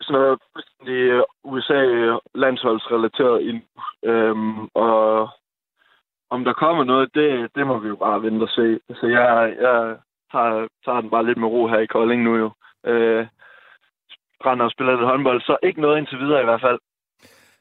sådan 0.01 0.21
noget 0.21 0.39
fuldstændig 0.53 0.93
øh, 0.93 1.23
USA-landsholdsrelateret 1.43 3.41
øh, 3.41 3.49
ind. 3.49 3.61
Øhm, 4.03 4.67
og 4.73 5.29
om 6.29 6.43
der 6.43 6.53
kommer 6.53 6.83
noget, 6.83 7.15
det, 7.15 7.55
det 7.55 7.67
må 7.67 7.77
vi 7.79 7.87
jo 7.87 7.95
bare 7.95 8.21
vente 8.21 8.43
og 8.43 8.49
se. 8.49 8.79
Så 8.99 9.07
jeg, 9.07 9.55
jeg 9.61 9.97
tager, 10.31 10.67
tager 10.85 11.01
den 11.01 11.09
bare 11.09 11.25
lidt 11.25 11.37
med 11.37 11.47
ro 11.47 11.67
her 11.67 11.79
i 11.79 11.85
Kolding 11.85 12.23
nu 12.23 12.35
jo. 12.35 12.51
Øh, 12.85 13.27
brænder 14.43 14.65
og 14.65 14.71
spiller 14.71 14.93
lidt 14.93 15.09
håndbold, 15.09 15.41
så 15.41 15.57
ikke 15.63 15.81
noget 15.81 15.97
indtil 15.97 16.19
videre 16.19 16.41
i 16.41 16.45
hvert 16.45 16.61
fald. 16.61 16.79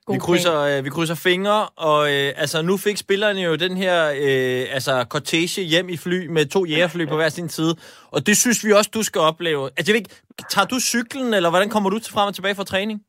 God 0.07 0.15
vi 0.17 0.21
krydser, 0.21 0.61
øh, 0.61 0.85
vi 0.85 0.91
krydser 0.91 1.15
fingre, 1.15 1.67
og 1.91 2.01
øh, 2.13 2.33
altså, 2.37 2.63
nu 2.63 2.77
fik 2.77 2.97
spillerne 2.97 3.41
jo 3.41 3.55
den 3.55 3.77
her 3.77 3.97
øh, 4.11 4.75
altså, 4.77 5.05
cortege 5.09 5.63
hjem 5.63 5.89
i 5.89 5.97
fly 5.97 6.27
med 6.27 6.47
to 6.47 6.65
jægerfly 6.65 7.07
på 7.09 7.17
hver 7.17 7.29
sin 7.29 7.49
side, 7.49 7.75
og 8.11 8.27
det 8.27 8.37
synes 8.37 8.65
vi 8.65 8.73
også, 8.73 8.91
du 8.95 9.03
skal 9.03 9.21
opleve. 9.21 9.65
Altså, 9.77 9.93
jeg 9.93 9.95
ved 9.95 10.01
ikke, 10.01 10.15
tager 10.51 10.67
du 10.67 10.81
cyklen, 10.81 11.35
eller 11.35 11.51
hvordan 11.51 11.69
kommer 11.71 11.91
du 11.91 11.99
til 11.99 12.13
frem 12.13 12.27
og 12.27 12.35
tilbage 12.35 12.55
fra 12.55 12.65
træning? 12.65 13.01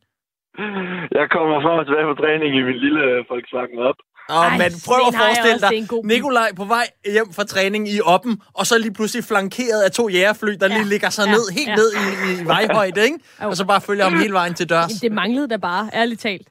Jeg 1.19 1.25
kommer 1.35 1.55
frem 1.65 1.77
og 1.81 1.85
tilbage 1.89 2.07
på 2.11 2.15
træning 2.23 2.49
i 2.59 2.61
min 2.69 2.77
lille 2.85 3.01
øh, 3.09 3.17
Volkswagen 3.29 3.79
op. 3.89 3.95
Og 4.29 4.35
Ej, 4.45 4.57
man 4.57 4.71
prøv 4.87 4.99
at 5.09 5.13
forestille 5.23 5.59
dig. 5.65 5.71
Nikolaj 6.13 6.49
på 6.55 6.65
vej 6.65 6.85
hjem 7.15 7.33
fra 7.33 7.43
træning 7.43 7.89
i 7.89 8.01
oppen, 8.01 8.41
og 8.53 8.65
så 8.67 8.77
lige 8.77 8.93
pludselig 8.93 9.23
flankeret 9.23 9.81
af 9.81 9.91
to 9.91 10.09
jægerfly, 10.09 10.51
der 10.61 10.67
Ja. 10.69 10.77
lige 10.77 10.89
ligger 10.89 11.09
sig 11.09 11.25
Ja. 11.27 11.31
ned, 11.31 11.43
helt 11.59 11.67
Ja. 11.69 11.75
ned 11.75 11.89
i, 12.03 12.41
i 12.41 12.45
vejhøjde, 12.45 13.03
ikke? 13.03 13.17
Jo. 13.43 13.47
Og 13.49 13.55
så 13.57 13.65
bare 13.65 13.81
følger 13.81 14.03
ham 14.03 14.19
hele 14.19 14.33
vejen 14.33 14.53
til 14.53 14.69
dørs. 14.69 14.91
Det 14.91 15.11
manglede 15.11 15.47
da 15.47 15.57
bare, 15.57 15.89
ærligt 15.93 16.21
talt. 16.21 16.47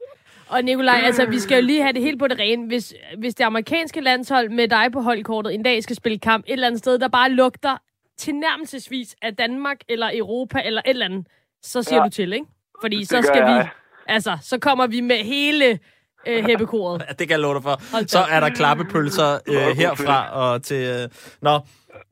Og 0.49 0.63
Nikolaj, 0.63 1.01
altså, 1.05 1.27
vi 1.27 1.39
skal 1.39 1.61
jo 1.61 1.67
lige 1.67 1.83
have 1.83 1.93
det 1.93 2.03
helt 2.03 2.19
på 2.19 2.29
det 2.29 2.39
rene. 2.39 2.67
Hvis, 2.67 2.95
hvis 3.19 3.35
det 3.35 3.45
amerikanske 3.45 4.01
landshold 4.01 4.49
med 4.49 4.69
dig 4.69 4.87
på 4.93 5.01
holdkortet 5.01 5.55
en 5.55 5.63
dag 5.63 5.83
skal 5.83 5.97
spille 5.97 6.19
kamp 6.19 6.45
et 6.49 6.53
eller 6.53 6.67
andet 6.67 6.79
sted, 6.79 6.99
der 6.99 7.09
bare 7.09 7.31
lugter 7.31 7.77
tilnærmelsesvis 8.19 9.17
af 9.23 9.37
Danmark 9.37 9.77
eller 9.89 10.11
Europa 10.15 10.63
eller 10.65 10.83
et 10.87 10.91
eller 10.91 11.05
andet, 11.05 11.27
så 11.63 11.83
siger 11.83 11.99
Ja. 11.99 12.05
du 12.05 12.11
til, 12.11 12.33
ikke? 12.33 12.47
Fordi 12.81 12.97
Det 13.01 13.09
så 13.09 13.23
skal 13.23 13.43
vi... 13.43 13.51
jeg. 13.51 13.69
Altså, 14.09 14.39
så 14.43 14.59
kommer 14.59 14.87
vi 14.87 15.01
med 15.01 15.17
hele 15.17 15.79
øh, 16.27 16.45
hæppekoret. 16.45 17.01
Ja, 17.09 17.13
det 17.19 17.19
kan 17.19 17.31
jeg 17.31 17.39
love 17.41 17.55
dig 17.55 17.63
for. 17.63 17.93
Hold 17.97 18.09
Så 18.09 18.19
er 18.31 18.41
der 18.41 18.49
klappepølser 18.49 19.39
øh, 19.49 19.77
herfra 19.77 20.31
og 20.33 20.63
til... 20.63 20.77
Øh. 21.03 21.09
Nå, 21.43 21.61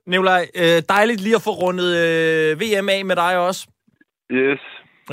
Nikolaj, 0.07 0.47
øh, 0.55 0.83
dejligt 0.89 1.21
lige 1.21 1.35
at 1.35 1.43
få 1.43 1.51
rundet 1.51 1.97
øh, 1.97 2.61
VM 2.61 2.89
af 2.89 3.05
med 3.05 3.17
dig 3.17 3.39
også. 3.39 3.67
Yes. 4.33 4.61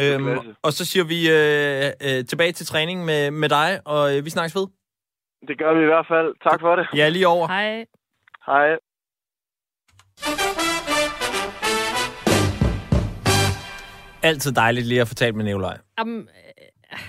Øhm, 0.01 0.23
klasse. 0.25 0.55
og 0.63 0.73
så 0.73 0.85
siger 0.85 1.03
vi 1.13 1.19
øh, 1.37 2.17
øh, 2.17 2.25
tilbage 2.25 2.51
til 2.51 2.65
træning 2.65 3.05
med, 3.05 3.31
med 3.31 3.49
dig, 3.49 3.81
og 3.85 4.17
øh, 4.17 4.25
vi 4.25 4.29
snakkes 4.29 4.55
ved. 4.55 4.67
Det 5.47 5.57
gør 5.57 5.73
vi 5.77 5.81
i 5.81 5.85
hvert 5.85 6.07
fald. 6.07 6.49
Tak 6.49 6.59
for 6.61 6.75
det. 6.75 6.87
Ja, 6.95 7.09
lige 7.09 7.27
over. 7.27 7.47
Hej. 7.47 7.85
Hej. 8.45 8.69
Altid 14.23 14.51
dejligt 14.51 14.87
lige 14.87 15.01
at 15.01 15.07
få 15.07 15.13
talt 15.13 15.35
med 15.35 15.45
Nikolaj. 15.45 15.77
Jamen, 15.99 16.19
øh, 16.19 16.99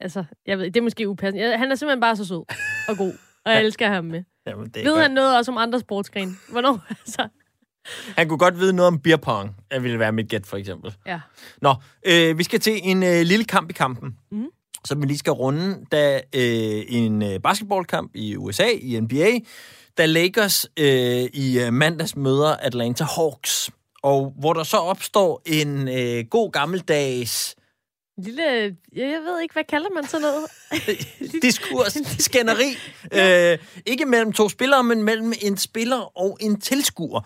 altså, 0.00 0.24
jeg 0.46 0.58
ved, 0.58 0.64
det 0.64 0.76
er 0.76 0.82
måske 0.82 1.08
upassende. 1.08 1.48
Jeg- 1.48 1.58
Han 1.58 1.70
er 1.70 1.74
simpelthen 1.74 2.00
bare 2.00 2.16
så 2.16 2.24
sød 2.26 2.44
og 2.88 2.96
god, 2.98 3.12
og 3.44 3.52
jeg 3.52 3.64
elsker 3.64 3.88
ham 3.88 4.04
med. 4.04 4.22
Jamen, 4.46 4.66
det 4.66 4.84
Ved 4.84 4.90
godt. 4.92 5.02
han 5.02 5.10
noget 5.10 5.36
også 5.36 5.50
om 5.52 5.58
andre 5.58 5.80
sportsgrene? 5.80 6.32
Hvornår? 6.52 6.80
Altså, 7.00 7.28
Han 8.16 8.28
kunne 8.28 8.38
godt 8.38 8.58
vide 8.60 8.72
noget 8.72 8.86
om 8.86 8.98
beer 8.98 9.16
pong, 9.16 9.56
at 9.70 9.82
ville 9.82 9.98
være 9.98 10.12
mit 10.12 10.28
gæt, 10.28 10.46
for 10.46 10.56
eksempel. 10.56 10.94
ja. 11.06 11.20
Nå, 11.62 11.74
øh, 12.06 12.38
vi 12.38 12.42
skal 12.44 12.60
til 12.60 12.80
en 12.82 13.02
øh, 13.02 13.20
lille 13.22 13.44
kamp 13.44 13.70
i 13.70 13.72
kampen, 13.72 14.16
Mhm. 14.30 14.46
som 14.84 15.02
vi 15.02 15.06
lige 15.06 15.18
skal 15.18 15.32
runde, 15.32 15.76
da 15.92 16.14
øh, 16.34 16.82
en 16.88 17.22
øh, 17.22 17.40
basketballkamp 17.40 18.10
i 18.14 18.36
USA, 18.36 18.66
i 18.80 19.00
NBA, 19.00 19.38
da 19.98 20.06
Lakers 20.06 20.66
øh, 20.76 20.86
i 21.32 21.60
øh, 21.60 21.72
mandags 21.72 22.16
møder 22.16 22.56
Atlanta 22.56 23.04
Hawks, 23.04 23.70
og 24.02 24.34
hvor 24.40 24.52
der 24.52 24.62
så 24.62 24.76
opstår 24.76 25.42
en 25.46 25.88
øh, 25.88 26.24
god 26.30 26.52
gammeldags 26.52 27.54
Lille, 28.22 28.42
jeg 28.96 29.20
ved 29.26 29.40
ikke, 29.42 29.52
hvad 29.52 29.64
kalder 29.68 29.88
man 29.94 30.06
sådan 30.06 30.26
noget? 30.26 30.46
diskurs, 31.42 31.96
skænderi. 32.18 32.76
øh, 33.12 33.58
ikke 33.86 34.04
mellem 34.06 34.32
to 34.32 34.48
spillere, 34.48 34.84
men 34.84 35.02
mellem 35.02 35.32
en 35.42 35.56
spiller 35.56 36.18
og 36.18 36.38
en 36.40 36.60
tilskuer. 36.60 37.20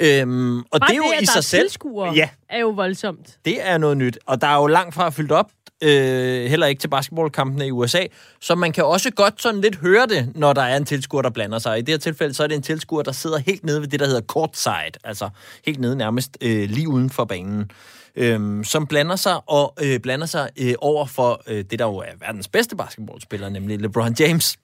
Øhm, 0.00 0.58
og 0.58 0.64
Bare 0.80 0.88
det 0.88 0.92
er 0.92 0.96
jo 0.96 1.02
at 1.16 1.22
i 1.22 1.24
der 1.24 1.32
sig 1.32 1.38
er 1.38 1.42
selv... 1.42 1.62
tilskuere, 1.68 2.14
Ja, 2.14 2.28
er 2.48 2.58
jo 2.58 2.68
voldsomt. 2.68 3.38
det 3.44 3.68
er 3.68 3.78
noget 3.78 3.96
nyt. 3.96 4.18
Og 4.26 4.40
der 4.40 4.46
er 4.46 4.56
jo 4.56 4.66
langt 4.66 4.94
fra 4.94 5.10
fyldt 5.10 5.32
op 5.32 5.50
øh, 5.82 6.50
heller 6.50 6.66
ikke 6.66 6.80
til 6.80 6.88
basketballkampene 6.88 7.66
i 7.66 7.70
USA, 7.70 8.06
så 8.40 8.54
man 8.54 8.72
kan 8.72 8.84
også 8.84 9.10
godt 9.10 9.42
sådan 9.42 9.60
lidt 9.60 9.76
høre 9.76 10.06
det, 10.06 10.32
når 10.34 10.52
der 10.52 10.62
er 10.62 10.76
en 10.76 10.84
tilskuer, 10.84 11.22
der 11.22 11.30
blander 11.30 11.58
sig. 11.58 11.78
I 11.78 11.80
det 11.80 11.88
her 11.88 11.98
tilfælde, 11.98 12.34
så 12.34 12.42
er 12.42 12.46
det 12.46 12.54
en 12.54 12.62
tilskuer, 12.62 13.02
der 13.02 13.12
sidder 13.12 13.38
helt 13.38 13.64
nede 13.64 13.80
ved 13.80 13.88
det, 13.88 14.00
der 14.00 14.06
hedder 14.06 14.20
courtside, 14.20 14.92
altså 15.04 15.28
helt 15.66 15.80
nede 15.80 15.96
nærmest 15.96 16.38
øh, 16.40 16.70
lige 16.70 16.88
uden 16.88 17.10
for 17.10 17.24
banen, 17.24 17.70
øh, 18.16 18.64
som 18.64 18.86
blander 18.86 19.16
sig 19.16 19.40
og 19.46 19.74
øh, 19.82 20.00
blander 20.00 20.26
sig 20.26 20.48
øh, 20.56 20.74
over 20.78 21.06
for 21.06 21.42
øh, 21.46 21.64
det, 21.70 21.78
der 21.78 21.86
jo 21.86 21.96
er 21.96 22.12
verdens 22.20 22.48
bedste 22.48 22.76
basketballspiller, 22.76 23.48
nemlig 23.48 23.80
LeBron 23.80 24.14
James. 24.20 24.56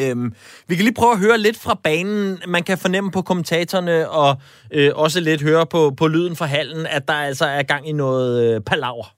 Øhm, 0.00 0.34
vi 0.68 0.74
kan 0.76 0.84
lige 0.84 0.94
prøve 0.94 1.12
at 1.12 1.18
høre 1.18 1.38
lidt 1.38 1.56
fra 1.56 1.78
banen. 1.84 2.38
Man 2.46 2.62
kan 2.62 2.78
fornemme 2.78 3.10
på 3.10 3.22
kommentatorerne 3.22 4.10
og 4.10 4.36
øh, 4.70 4.90
også 4.94 5.20
lidt 5.20 5.42
høre 5.42 5.66
på, 5.66 5.94
på 5.96 6.08
lyden 6.08 6.36
fra 6.36 6.46
hallen, 6.46 6.86
at 6.86 7.08
der 7.08 7.14
altså 7.14 7.44
er 7.46 7.62
gang 7.62 7.88
i 7.88 7.92
noget 7.92 8.54
øh, 8.54 8.60
palaver. 8.60 9.12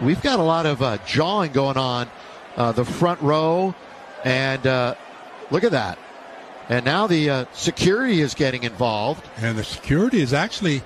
We've 0.00 0.22
got 0.22 0.38
a 0.38 0.44
lot 0.44 0.66
of 0.66 0.80
uh, 0.80 0.98
jawing 1.16 1.52
going 1.54 1.76
on 1.78 2.06
uh, 2.56 2.72
the 2.74 2.84
front 2.84 3.18
row, 3.22 3.72
and 4.24 4.66
uh, 4.66 4.92
look 5.50 5.64
at 5.64 5.72
that. 5.72 5.98
And 6.68 6.84
now 6.86 7.06
the 7.06 7.30
uh, 7.40 7.44
security 7.52 8.22
is 8.22 8.34
getting 8.34 8.64
involved. 8.64 9.20
And 9.42 9.56
the 9.56 9.64
security 9.64 10.22
is 10.22 10.32
actually, 10.32 10.80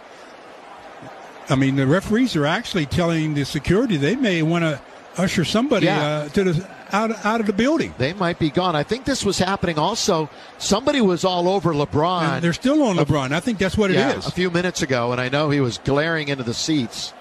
I 1.51 1.55
mean, 1.55 1.77
the 1.77 1.87
referees 1.87 2.35
are 2.37 2.47
actually 2.47 2.87
telling 2.87 3.35
the 3.35 3.45
security 3.45 3.97
they 3.99 4.17
may 4.17 4.43
want 4.43 4.65
to 4.65 4.81
usher 5.23 5.45
somebody 5.45 5.87
Yeah. 5.87 6.25
uh, 6.25 6.29
to 6.29 6.45
the 6.45 6.67
out 6.93 7.11
out 7.25 7.41
of 7.41 7.47
the 7.47 7.53
building. 7.53 7.95
They 7.99 8.13
might 8.13 8.39
be 8.39 8.51
gone. 8.51 8.75
I 8.77 8.83
think 8.83 9.05
this 9.05 9.25
was 9.25 9.39
happening 9.39 9.79
also. 9.79 10.29
Somebody 10.59 11.01
was 11.01 11.25
all 11.25 11.49
over 11.49 11.73
LeBron. 11.75 12.23
And 12.23 12.43
they're 12.43 12.53
still 12.53 12.83
on 12.83 12.97
LeBron. 12.97 13.33
I 13.33 13.41
think 13.41 13.59
that's 13.59 13.77
what 13.77 13.91
it 13.91 13.97
yeah, 13.97 14.19
is. 14.19 14.27
a 14.27 14.31
few 14.31 14.51
minutes 14.51 14.83
ago, 14.83 15.13
and 15.13 15.21
I 15.21 15.29
know 15.29 15.51
he 15.51 15.61
was 15.61 15.79
glaring 15.85 16.29
into 16.29 16.45
the 16.45 16.55
seats. 16.55 17.13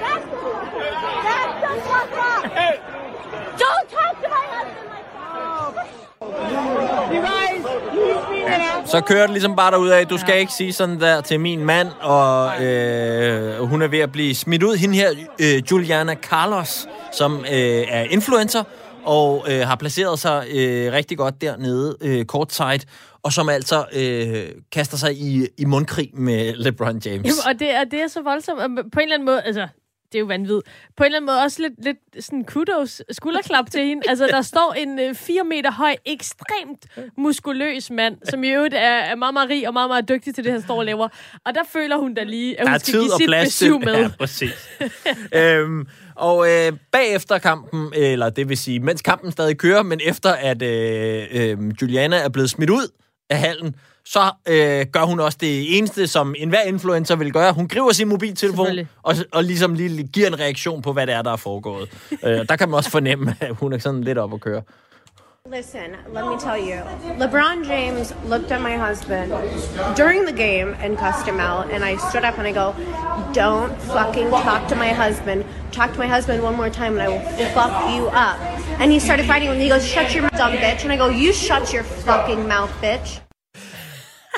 That's 0.00 0.24
that's 1.62 1.86
the. 1.86 2.80
Don't 3.64 3.88
talk 3.90 4.14
to 4.22 4.28
my 4.28 4.44
husband 4.54 4.88
like 4.94 5.06
that. 5.14 5.86
You 7.14 7.20
guys, 7.22 7.62
he's 7.92 8.28
being 8.28 8.48
an. 8.48 8.86
Så 8.86 9.00
kører 9.00 9.22
det 9.22 9.30
ligesom 9.30 9.56
bare 9.56 9.70
derud 9.70 9.88
af, 9.88 10.06
du 10.06 10.18
skal 10.18 10.38
ikke 10.38 10.52
sige 10.52 10.72
sådan 10.72 11.00
der 11.00 11.20
til 11.20 11.40
min 11.40 11.64
mand, 11.64 11.88
og 12.00 12.64
øh, 12.64 13.62
hun 13.68 13.82
er 13.82 13.88
ved 13.88 13.98
at 13.98 14.12
blive 14.12 14.34
smidt 14.34 14.62
ud. 14.62 14.76
Hende 14.76 14.94
her, 14.94 15.10
øh, 15.38 15.62
Juliana 15.70 16.14
Carlos, 16.14 16.88
som 17.12 17.38
øh, 17.40 17.84
er 17.88 18.02
influencer, 18.10 18.62
og 19.06 19.46
øh, 19.50 19.60
har 19.60 19.76
placeret 19.76 20.18
sig 20.18 20.46
øh, 20.54 20.92
rigtig 20.92 21.18
godt 21.18 21.40
dernede, 21.40 21.96
øh, 22.00 22.24
courtside, 22.24 22.80
og 23.22 23.32
som 23.32 23.48
altså 23.48 23.84
øh, 23.92 24.48
kaster 24.72 24.96
sig 24.96 25.16
i, 25.16 25.46
i 25.58 25.64
mundkrig 25.64 26.10
med 26.14 26.54
LeBron 26.54 26.98
James. 26.98 27.06
Jamen, 27.06 27.46
og 27.46 27.58
det 27.58 27.70
er, 27.74 27.84
det 27.84 28.00
er 28.00 28.08
så 28.08 28.22
voldsomt. 28.22 28.60
På 28.92 29.00
en 29.00 29.02
eller 29.02 29.14
anden 29.14 29.26
måde, 29.26 29.42
altså, 29.42 29.68
det 30.12 30.18
er 30.18 30.20
jo 30.20 30.26
vanvittigt. 30.26 30.66
På 30.96 31.04
en 31.04 31.06
eller 31.06 31.18
anden 31.18 31.26
måde 31.26 31.42
også 31.42 31.62
lidt, 31.62 31.84
lidt 31.84 32.24
sådan 32.24 32.44
kudos, 32.44 33.02
skulderklap 33.10 33.70
til 33.70 33.84
hende. 33.84 34.02
Altså, 34.08 34.26
der 34.26 34.42
står 34.42 34.72
en 34.72 34.98
øh, 34.98 35.14
4 35.14 35.44
meter 35.44 35.72
høj, 35.72 35.96
ekstremt 36.04 36.86
muskuløs 37.18 37.90
mand, 37.90 38.16
som 38.24 38.44
i 38.44 38.48
øvrigt 38.48 38.74
er, 38.74 38.78
er 38.78 39.14
meget, 39.14 39.34
meget 39.34 39.50
rig 39.50 39.66
og 39.68 39.72
meget, 39.72 39.90
meget 39.90 40.08
dygtig 40.08 40.34
til 40.34 40.44
det, 40.44 40.52
han 40.52 40.62
står 40.62 40.78
og 40.78 40.84
laver. 40.84 41.08
Og 41.46 41.54
der 41.54 41.62
føler 41.72 41.96
hun 41.96 42.14
da 42.14 42.22
lige, 42.22 42.60
at 42.60 42.68
hun 42.68 42.78
skal 42.78 42.94
give 42.94 43.10
sit 43.18 43.30
besøg 43.44 43.80
med. 43.80 43.94
Ja, 43.94 44.10
præcis. 44.18 44.68
øhm, 45.34 45.86
og 46.14 46.46
øh, 46.50 46.72
bagefter 46.92 47.38
kampen, 47.38 47.92
eller 47.94 48.30
det 48.30 48.48
vil 48.48 48.56
sige, 48.56 48.80
mens 48.80 49.02
kampen 49.02 49.32
stadig 49.32 49.58
kører, 49.58 49.82
men 49.82 50.00
efter 50.04 50.32
at 50.32 50.62
øh, 50.62 51.26
øh, 51.32 51.58
Juliana 51.82 52.16
er 52.16 52.28
blevet 52.28 52.50
smidt 52.50 52.70
ud 52.70 52.88
af 53.30 53.38
hallen, 53.38 53.74
så 54.06 54.30
øh, 54.46 54.86
gør 54.92 55.02
hun 55.02 55.20
også 55.20 55.38
det 55.40 55.78
eneste, 55.78 56.06
som 56.06 56.34
enhver 56.38 56.60
influencer 56.62 57.16
vil 57.16 57.32
gøre. 57.32 57.52
Hun 57.52 57.68
griber 57.68 57.92
sin 57.92 58.08
mobiltelefon 58.08 58.66
og, 59.02 59.14
og 59.32 59.44
ligesom 59.44 59.74
lige 59.74 60.02
giver 60.02 60.26
en 60.26 60.40
reaktion 60.40 60.82
på, 60.82 60.92
hvad 60.92 61.06
det 61.06 61.14
er, 61.14 61.22
der 61.22 61.32
er 61.32 61.36
foregået. 61.36 61.88
øh, 62.24 62.48
der 62.48 62.56
kan 62.56 62.68
man 62.68 62.76
også 62.76 62.90
fornemme, 62.90 63.36
at 63.40 63.54
hun 63.54 63.72
er 63.72 63.78
sådan 63.78 64.04
lidt 64.04 64.18
op 64.18 64.34
at 64.34 64.40
køre. 64.40 64.62
Listen, 65.56 65.90
let 66.14 66.24
me 66.24 66.36
tell 66.40 66.58
you. 66.70 66.80
LeBron 67.18 67.64
James 67.64 68.14
looked 68.28 68.50
at 68.50 68.60
my 68.60 68.76
husband 68.76 69.30
during 69.96 70.26
the 70.26 70.36
game 70.36 70.74
and 70.84 70.98
cussed 70.98 71.24
him 71.24 71.38
out. 71.40 71.70
And 71.70 71.84
I 71.84 71.96
stood 72.10 72.24
up 72.24 72.38
and 72.38 72.48
I 72.48 72.52
go, 72.52 72.74
Don't 73.32 73.72
fucking 73.94 74.30
talk 74.30 74.68
to 74.68 74.74
my 74.74 74.88
husband. 74.88 75.44
Talk 75.70 75.92
to 75.92 75.98
my 75.98 76.08
husband 76.08 76.42
one 76.42 76.56
more 76.56 76.70
time 76.70 76.92
and 76.98 77.02
I 77.02 77.08
will 77.08 77.24
fuck 77.54 77.74
you 77.94 78.08
up. 78.08 78.38
And 78.80 78.90
he 78.90 78.98
started 78.98 79.26
fighting 79.26 79.48
with 79.48 79.58
me. 79.58 79.64
He 79.64 79.70
goes, 79.70 79.86
Shut 79.86 80.12
your 80.14 80.28
dumb 80.30 80.54
bitch. 80.54 80.82
And 80.82 80.92
I 80.92 80.96
go, 80.96 81.08
You 81.10 81.32
shut 81.32 81.72
your 81.72 81.84
fucking 81.84 82.48
mouth, 82.48 82.72
bitch. 82.82 83.20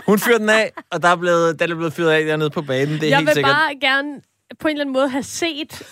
Hun 0.07 0.19
fyrer 0.19 0.39
den 0.39 0.51
af, 0.51 0.73
og 0.91 1.03
der 1.03 1.09
er 1.09 1.17
blevet, 1.17 1.61
den 1.61 1.71
er 1.71 1.75
blevet 1.75 1.93
fyret 1.93 2.11
af 2.11 2.25
dernede 2.25 2.51
på 2.51 2.63
banen. 2.63 2.95
Det 2.95 3.03
er 3.03 3.09
Jeg 3.09 3.17
helt 3.19 3.27
vil 3.27 3.35
sikkert. 3.35 3.53
bare 3.55 3.75
gerne 3.81 4.09
på 4.61 4.69
en 4.69 4.73
eller 4.75 4.83
anden 4.85 4.93
måde 4.93 5.09
have 5.09 5.23
set 5.23 5.83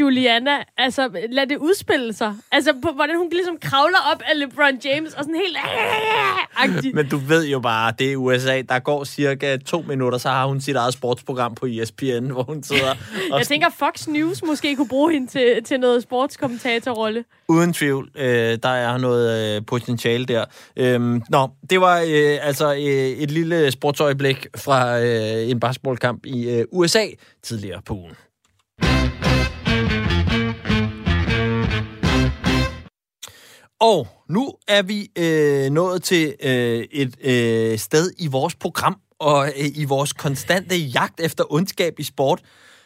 Juliana, 0.00 0.50
altså 0.76 1.08
lad 1.30 1.46
det 1.46 1.56
udspille 1.56 2.12
sig. 2.12 2.34
Altså, 2.52 2.72
på, 2.82 2.90
hvordan 2.94 3.16
hun 3.16 3.28
ligesom 3.32 3.56
kravler 3.60 3.98
op 4.12 4.22
af 4.24 4.38
LeBron 4.38 4.78
James, 4.84 5.14
og 5.14 5.24
sådan 5.24 5.34
helt... 5.34 5.56
agtig. 6.56 6.94
Men 6.94 7.08
du 7.08 7.16
ved 7.16 7.46
jo 7.46 7.60
bare, 7.60 7.92
det 7.98 8.12
er 8.12 8.16
USA. 8.16 8.62
Der 8.68 8.78
går 8.78 9.04
cirka 9.04 9.56
to 9.56 9.84
minutter, 9.88 10.18
så 10.18 10.28
har 10.28 10.46
hun 10.46 10.60
sit 10.60 10.76
eget 10.76 10.92
sportsprogram 10.92 11.54
på 11.54 11.66
ESPN, 11.66 12.30
hvor 12.30 12.42
hun 12.42 12.62
sidder 12.62 12.90
og 13.32 13.38
Jeg 13.38 13.46
tænker, 13.46 13.68
Fox 13.78 14.06
News 14.06 14.42
måske 14.42 14.76
kunne 14.76 14.88
bruge 14.88 15.12
hende 15.12 15.26
til, 15.26 15.64
til 15.64 15.80
noget 15.80 16.02
sportskommentatorrolle. 16.02 17.24
uden 17.48 17.72
tvivl, 17.72 18.10
øh, 18.16 18.58
der 18.62 18.68
er 18.68 18.98
noget 18.98 19.56
øh, 19.56 19.66
potentiale 19.66 20.24
der. 20.26 20.44
Øhm, 20.76 21.22
nå, 21.30 21.48
det 21.70 21.80
var 21.80 21.98
øh, 21.98 22.38
altså 22.46 22.72
øh, 22.72 22.78
et 23.22 23.30
lille 23.30 23.70
sportsøjeblik 23.70 24.46
fra 24.56 25.00
øh, 25.00 25.50
en 25.50 25.60
basketballkamp 25.60 26.26
i 26.26 26.50
øh, 26.50 26.64
USA 26.72 27.06
tidligere 27.42 27.82
på 27.86 27.94
ugen. 27.94 28.12
Og 33.84 34.06
nu 34.28 34.52
er 34.68 34.82
vi 34.82 35.08
øh, 35.18 35.70
nået 35.70 36.02
til 36.02 36.34
øh, 36.42 36.84
et 36.92 37.14
øh, 37.24 37.78
sted 37.78 38.10
i 38.18 38.26
vores 38.26 38.54
program 38.54 38.96
og 39.20 39.46
øh, 39.46 39.70
i 39.74 39.84
vores 39.84 40.12
konstante 40.12 40.76
jagt 40.76 41.20
efter 41.20 41.52
ondskab 41.52 41.94
i 41.98 42.02
sport, 42.02 42.40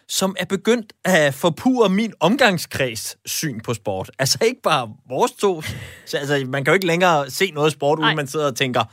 som 0.09 0.37
er 0.38 0.45
begyndt 0.45 0.93
at 1.05 1.35
forpure 1.35 1.88
min 1.88 2.12
omgangskreds 2.21 3.17
syn 3.26 3.61
på 3.61 3.75
sport. 3.75 4.11
Altså 4.19 4.38
ikke 4.43 4.62
bare 4.62 4.88
vores 5.09 5.33
to. 5.33 5.62
Så, 6.07 6.17
altså, 6.19 6.45
man 6.49 6.64
kan 6.64 6.71
jo 6.73 6.75
ikke 6.75 6.87
længere 6.87 7.31
se 7.31 7.50
noget 7.50 7.73
sport, 7.73 7.99
uden 7.99 8.07
Nej. 8.07 8.14
man 8.14 8.26
sidder 8.26 8.47
og 8.47 8.57
tænker, 8.57 8.85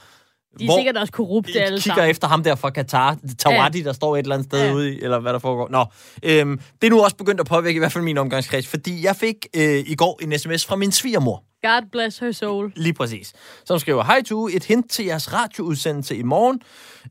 De 0.59 0.65
er 0.65 0.75
sikkert 0.77 0.97
også 0.97 1.13
korrupte 1.13 1.61
alle 1.61 1.79
kigger 1.81 1.95
sammen. 1.95 2.09
efter 2.09 2.27
ham 2.27 2.43
der 2.43 2.55
fra 2.55 2.69
Katar, 2.69 3.17
Tawadi, 3.39 3.81
der 3.81 3.93
står 3.93 4.15
et 4.15 4.19
eller 4.19 4.35
andet 4.35 4.49
sted 4.49 4.59
Ja. 4.59 4.65
ja. 4.65 4.73
ude 4.73 4.93
i, 4.93 5.01
eller 5.01 5.19
hvad 5.19 5.33
der 5.33 5.39
foregår. 5.39 5.69
Nå, 5.69 5.85
øhm, 6.23 6.59
det 6.81 6.87
er 6.87 6.91
nu 6.91 7.03
også 7.03 7.15
begyndt 7.15 7.39
at 7.39 7.45
påvirke 7.45 7.75
i 7.75 7.79
hvert 7.79 7.91
fald 7.91 8.03
min 8.03 8.17
omgangskreds, 8.17 8.67
fordi 8.67 9.05
jeg 9.05 9.15
fik 9.15 9.35
øh, 9.55 9.83
i 9.87 9.95
går 9.95 10.19
en 10.23 10.39
sms 10.39 10.65
fra 10.65 10.75
min 10.75 10.91
svigermor. 10.91 11.43
God 11.65 11.89
bless 11.91 12.19
her 12.19 12.31
soul. 12.31 12.71
Lige 12.75 12.93
præcis. 12.93 13.33
Som 13.65 13.79
skriver, 13.79 14.03
hej 14.03 14.21
to, 14.21 14.47
et 14.47 14.63
hint 14.63 14.91
til 14.91 15.05
jeres 15.05 15.33
radioudsendelse 15.33 16.15
i 16.15 16.23
morgen. 16.23 16.61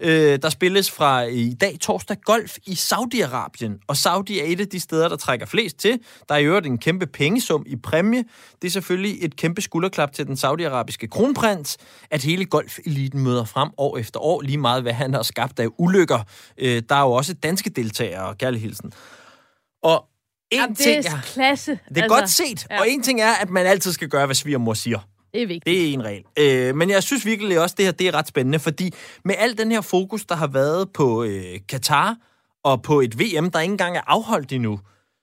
Øh, 0.01 0.39
der 0.43 0.49
spilles 0.49 0.91
fra 0.91 1.23
i 1.23 1.55
dag 1.55 1.77
torsdag 1.81 2.17
golf 2.25 2.57
i 2.67 2.71
Saudi-Arabien. 2.71 3.85
Og 3.89 3.97
Saudi 3.97 4.39
er 4.39 4.45
et 4.47 4.61
af 4.61 4.69
de 4.69 4.81
steder, 4.81 5.09
der 5.09 5.17
trækker 5.17 5.47
flest 5.47 5.77
til. 5.77 6.01
Der 6.29 6.35
er 6.35 6.39
i 6.39 6.45
øvrigt 6.45 6.67
en 6.67 6.79
kæmpe 6.79 7.07
pengesum 7.07 7.65
i 7.67 7.77
præmie. 7.77 8.25
Det 8.63 8.69
er 8.69 8.73
selvfølgelig 8.73 9.25
et 9.25 9.37
kæmpe 9.37 9.61
skulderklap 9.61 10.13
til 10.13 10.27
den 10.27 10.37
saudiarabiske 10.37 11.09
kronprins, 11.09 11.77
at 12.11 12.23
hele 12.23 12.45
golfeliten 12.45 13.21
møder 13.21 13.45
frem 13.45 13.71
år 13.79 13.99
efter 13.99 14.21
år, 14.21 14.41
lige 14.41 14.59
meget 14.59 14.83
hvad 14.83 14.93
han 14.93 15.15
har 15.15 15.23
skabt 15.23 15.61
af 15.61 15.69
ulykker. 15.79 16.19
Øh, 16.59 16.83
der 16.89 16.95
er 16.95 17.01
jo 17.01 17.13
også 17.13 17.35
danske 17.35 17.71
deltagere, 17.71 18.35
kærlig 18.35 18.61
hilsen. 18.61 18.93
Og 19.83 20.05
en 20.55 20.61
Jamen, 20.61 20.77
det 20.77 20.85
ting 20.85 21.07
er 21.07 21.17
er, 21.17 21.21
klasse. 21.23 21.71
det 21.89 21.99
er 21.99 22.03
altså, 22.03 22.19
godt 22.19 22.31
set, 22.31 22.67
ja. 22.71 22.81
og 22.81 22.89
en 22.89 23.03
ting 23.03 23.21
er, 23.21 23.33
at 23.33 23.51
man 23.51 23.67
altid 23.67 23.93
skal 23.93 24.09
gøre, 24.09 24.27
hvad 24.27 24.35
svigermor 24.35 24.75
siger. 24.75 24.99
Det 25.33 25.43
er 25.43 25.47
vigtigt. 25.47 25.67
Det 25.67 25.89
er 25.89 25.93
en 25.93 26.05
regel. 26.05 26.25
Øh, 26.39 26.77
men 26.77 26.91
jeg 26.91 27.03
synes 27.03 27.27
virkelig 27.27 27.61
også, 27.61 27.75
det 27.79 27.85
her 27.85 27.93
det 27.93 28.09
er 28.09 28.15
ret 28.15 28.29
spændende, 28.29 28.59
fordi 28.59 28.95
med 29.25 29.35
al 29.39 29.59
den 29.59 29.73
her 29.73 29.81
fokus, 29.81 30.25
der 30.25 30.35
har 30.35 30.47
været 30.47 30.93
på 30.93 31.25
øh, 31.25 31.45
Katar 31.69 32.17
og 32.65 32.83
på 32.83 33.01
et 33.01 33.19
VM, 33.19 33.51
der 33.51 33.61
ikke 33.61 33.73
engang 33.73 33.97
er 33.97 34.03
afholdt 34.07 34.53
endnu, 34.53 34.81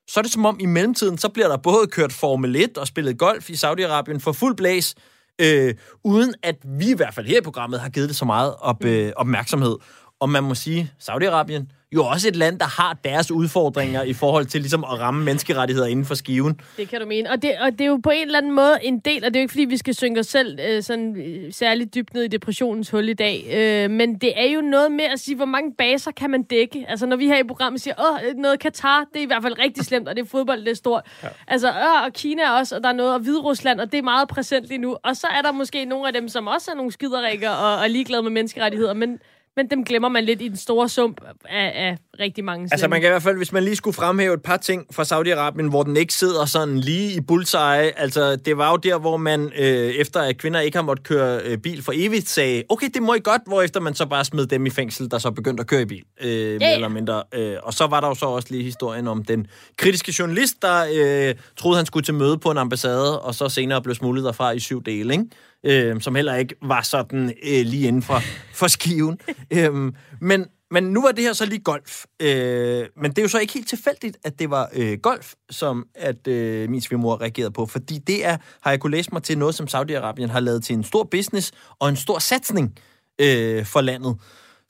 så 0.08 0.20
er 0.20 0.22
det 0.22 0.32
som 0.32 0.46
om 0.46 0.58
i 0.60 0.66
mellemtiden, 0.66 1.18
så 1.18 1.30
bliver 1.30 1.48
der 1.48 1.58
både 1.58 1.88
kørt 1.88 2.14
Formel 2.14 2.56
1 2.56 2.78
og 2.78 2.88
spillet 2.88 3.18
golf 3.18 3.50
i 3.50 3.54
Saudi-Arabien 3.54 4.20
for 4.20 4.32
fuld 4.32 4.56
blæs, 4.56 4.96
øh, 5.42 5.76
uden 6.04 6.34
at 6.44 6.56
vi 6.64 6.90
i 6.90 6.94
hvert 6.94 7.14
fald 7.14 7.28
her 7.28 7.38
i 7.38 7.42
programmet 7.42 7.80
har 7.80 7.90
givet 7.90 8.10
det 8.10 8.16
så 8.16 8.26
meget 8.26 8.56
op, 8.60 8.86
øh, 8.86 9.12
opmærksomhed. 9.16 9.76
Og 10.22 10.30
man 10.30 10.44
må 10.44 10.56
sige, 10.56 10.92
Saudi-Arabien, 11.00 11.64
jo 11.96 12.06
også 12.06 12.28
et 12.28 12.36
land, 12.36 12.60
der 12.60 12.82
har 12.82 12.98
deres 13.04 13.32
udfordringer 13.32 14.04
i 14.04 14.14
forhold 14.14 14.46
til 14.46 14.62
ligesom 14.62 14.84
at 14.84 15.00
ramme 15.00 15.24
menneskerettigheder 15.24 15.88
inden 15.88 16.06
for 16.06 16.16
skiven. 16.16 16.62
Det 16.78 16.90
kan 16.90 17.02
du 17.02 17.08
mene. 17.08 17.32
Og 17.32 17.42
det, 17.42 17.52
og 17.62 17.72
det 17.72 17.82
er 17.82 17.86
jo 17.86 18.00
på 18.04 18.10
en 18.10 18.26
eller 18.26 18.38
anden 18.38 18.52
måde 18.52 18.78
en 18.82 19.00
del, 19.00 19.26
og 19.26 19.34
det 19.34 19.36
er 19.36 19.40
jo 19.40 19.44
ikke, 19.44 19.52
fordi 19.52 19.66
vi 19.66 19.78
skal 19.78 19.96
synge 19.96 20.20
os 20.20 20.28
selv 20.28 20.60
øh, 20.68 20.84
sådan, 20.84 21.16
øh, 21.18 21.54
særligt 21.54 21.96
dybt 21.96 22.14
ned 22.14 22.24
i 22.24 22.28
depressionens 22.28 22.90
hul 22.90 23.10
i 23.10 23.14
dag, 23.14 23.46
øh, 23.54 23.92
men 23.92 24.16
det 24.16 24.34
er 24.36 24.46
jo 24.46 24.62
noget 24.62 24.92
med 24.92 25.04
at 25.04 25.20
sige, 25.20 25.36
hvor 25.36 25.46
mange 25.46 25.74
baser 25.78 26.12
kan 26.12 26.30
man 26.30 26.44
dække? 26.44 26.86
Altså, 26.88 27.06
når 27.06 27.16
vi 27.16 27.28
her 27.28 27.38
i 27.38 27.44
programmet 27.44 27.82
siger, 27.82 27.96
åh, 28.00 28.36
noget 28.38 28.60
Katar, 28.60 29.06
det 29.14 29.20
er 29.20 29.24
i 29.24 29.28
hvert 29.28 29.44
fald 29.44 29.60
rigtig 29.60 29.86
slemt, 29.86 30.08
og 30.08 30.16
det 30.16 30.22
er 30.22 30.28
fodbold, 30.28 30.60
det 30.60 30.72
er 30.72 30.76
stort. 30.76 31.04
Ja. 31.24 31.28
Altså, 31.48 31.70
åh, 31.70 32.04
og 32.06 32.14
Kina 32.14 32.52
også, 32.52 32.76
og 32.76 32.84
der 32.84 32.90
er 32.90 32.94
noget, 32.94 33.14
og 33.14 33.20
Hviderusland, 33.20 33.80
og 33.80 33.92
det 33.92 33.98
er 33.98 34.04
meget 34.04 34.28
præsent 34.28 34.66
lige 34.66 34.78
nu. 34.78 34.98
Og 35.04 35.16
så 35.16 35.28
er 35.28 35.42
der 35.42 35.52
måske 35.52 35.86
nogle 35.86 36.08
af 36.08 36.14
dem, 36.14 36.28
som 36.30 36.48
også 36.48 36.72
er 36.72 36.76
nogle 36.76 36.92
skiderikker 36.92 37.50
og, 37.50 37.76
og 37.76 37.84
er 37.84 37.88
ligeglade 37.88 38.24
med 38.24 38.32
menneskerettigheder, 38.32 38.94
men 38.94 39.20
men 39.58 39.70
dem 39.70 39.86
glemmer 39.86 40.10
man 40.10 40.24
lidt 40.24 40.42
i 40.42 40.48
den 40.48 40.58
store 40.58 40.90
sump 40.90 41.22
af, 41.46 41.72
af 41.76 41.98
rigtig 42.20 42.44
mange 42.44 42.64
Altså 42.64 42.78
slemme. 42.78 42.94
man 42.94 43.02
kan 43.02 43.08
i 43.08 43.12
hvert 43.12 43.24
fald, 43.24 43.38
hvis 43.38 43.52
man 43.52 43.64
lige 43.64 43.76
skulle 43.76 43.94
fremhæve 43.96 44.34
et 44.34 44.42
par 44.44 44.58
ting 44.58 44.86
fra 44.92 45.04
Saudi-Arabien, 45.04 45.70
hvor 45.70 45.84
den 45.84 45.98
ikke 45.98 46.14
sidder 46.14 46.46
sådan 46.46 46.80
lige 46.80 47.14
i 47.18 47.22
bullseye. 47.22 48.00
Altså 48.00 48.36
det 48.36 48.58
var 48.58 48.72
jo 48.72 48.78
der, 48.78 48.98
hvor 49.00 49.18
man 49.18 49.52
øh, 49.58 49.66
efter 49.90 50.20
at 50.22 50.38
kvinder 50.38 50.60
ikke 50.60 50.78
har 50.78 50.84
måttet 50.84 51.08
køre 51.08 51.42
øh, 51.44 51.58
bil 51.58 51.84
for 51.84 51.92
evigt, 51.96 52.30
sagde, 52.30 52.64
okay, 52.70 52.90
det 52.94 53.04
må 53.04 53.14
I 53.14 53.20
godt, 53.24 53.42
hvor 53.48 53.62
efter 53.62 53.80
man 53.80 53.96
så 53.96 54.06
bare 54.06 54.26
smed 54.26 54.46
dem 54.46 54.66
i 54.66 54.70
fængsel, 54.70 55.12
der 55.12 55.18
så 55.18 55.32
begyndte 55.32 55.62
at 55.62 55.68
køre 55.68 55.82
i 55.82 55.86
bil. 55.86 56.04
Øh, 56.22 56.30
yeah. 56.30 56.60
Mere 56.60 56.74
eller 56.74 56.88
mindre. 56.88 57.24
Øh, 57.34 57.56
og 57.64 57.74
så 57.74 57.88
var 57.88 58.00
der 58.00 58.08
jo 58.08 58.16
så 58.16 58.26
også 58.26 58.48
lige 58.52 58.64
historien 58.64 59.08
om 59.08 59.24
den 59.24 59.48
kritiske 59.78 60.14
journalist, 60.20 60.62
der 60.62 60.86
øh, 61.30 61.36
troede, 61.58 61.78
han 61.78 61.86
skulle 61.86 62.04
til 62.04 62.14
møde 62.14 62.38
på 62.38 62.52
en 62.52 62.58
ambassade, 62.58 63.22
og 63.22 63.36
så 63.36 63.50
senere 63.50 63.82
blev 63.82 63.96
smuglet 63.96 64.24
derfra 64.24 64.52
i 64.52 64.60
syv 64.60 64.84
dele, 64.84 65.14
ikke? 65.14 65.26
Øh, 65.66 66.02
som 66.02 66.16
heller 66.16 66.36
ikke 66.36 66.56
var 66.62 66.82
sådan 66.82 67.34
øh, 67.44 67.66
lige 67.66 67.88
inden 67.88 68.02
for, 68.02 68.20
for 68.54 68.68
skiven. 68.68 69.20
øhm, 69.58 69.96
men, 70.22 70.46
men 70.72 70.84
nu 70.84 71.02
var 71.02 71.12
det 71.12 71.24
her 71.24 71.34
så 71.34 71.46
lige 71.46 71.60
golf. 71.60 72.06
Øh, 72.22 72.86
men 72.98 73.12
det 73.12 73.18
er 73.18 73.22
jo 73.22 73.28
så 73.28 73.40
ikke 73.40 73.54
helt 73.54 73.70
tilfældigt, 73.70 74.18
at 74.24 74.40
det 74.40 74.50
var 74.50 74.70
øh, 74.74 74.98
golf, 74.98 75.34
som 75.50 75.86
at 75.96 76.28
øh, 76.28 76.70
min 76.70 76.82
svigermor 76.82 77.22
reagerede 77.22 77.52
på. 77.52 77.66
Fordi 77.66 77.98
det 77.98 78.26
er, 78.26 78.38
har 78.62 78.72
jeg 78.72 78.80
kunne 78.80 78.92
læse 78.92 79.10
mig 79.14 79.24
til, 79.24 79.38
noget 79.38 79.56
som 79.56 79.68
Saudi-Arabien 79.74 80.28
har 80.28 80.40
lavet 80.40 80.64
til 80.64 80.74
en 80.74 80.84
stor 80.84 81.04
business 81.04 81.52
og 81.80 81.90
en 81.90 81.96
stor 81.96 82.20
satsning 82.20 82.76
øh, 83.22 83.66
for 83.66 83.82
landet. 83.82 84.18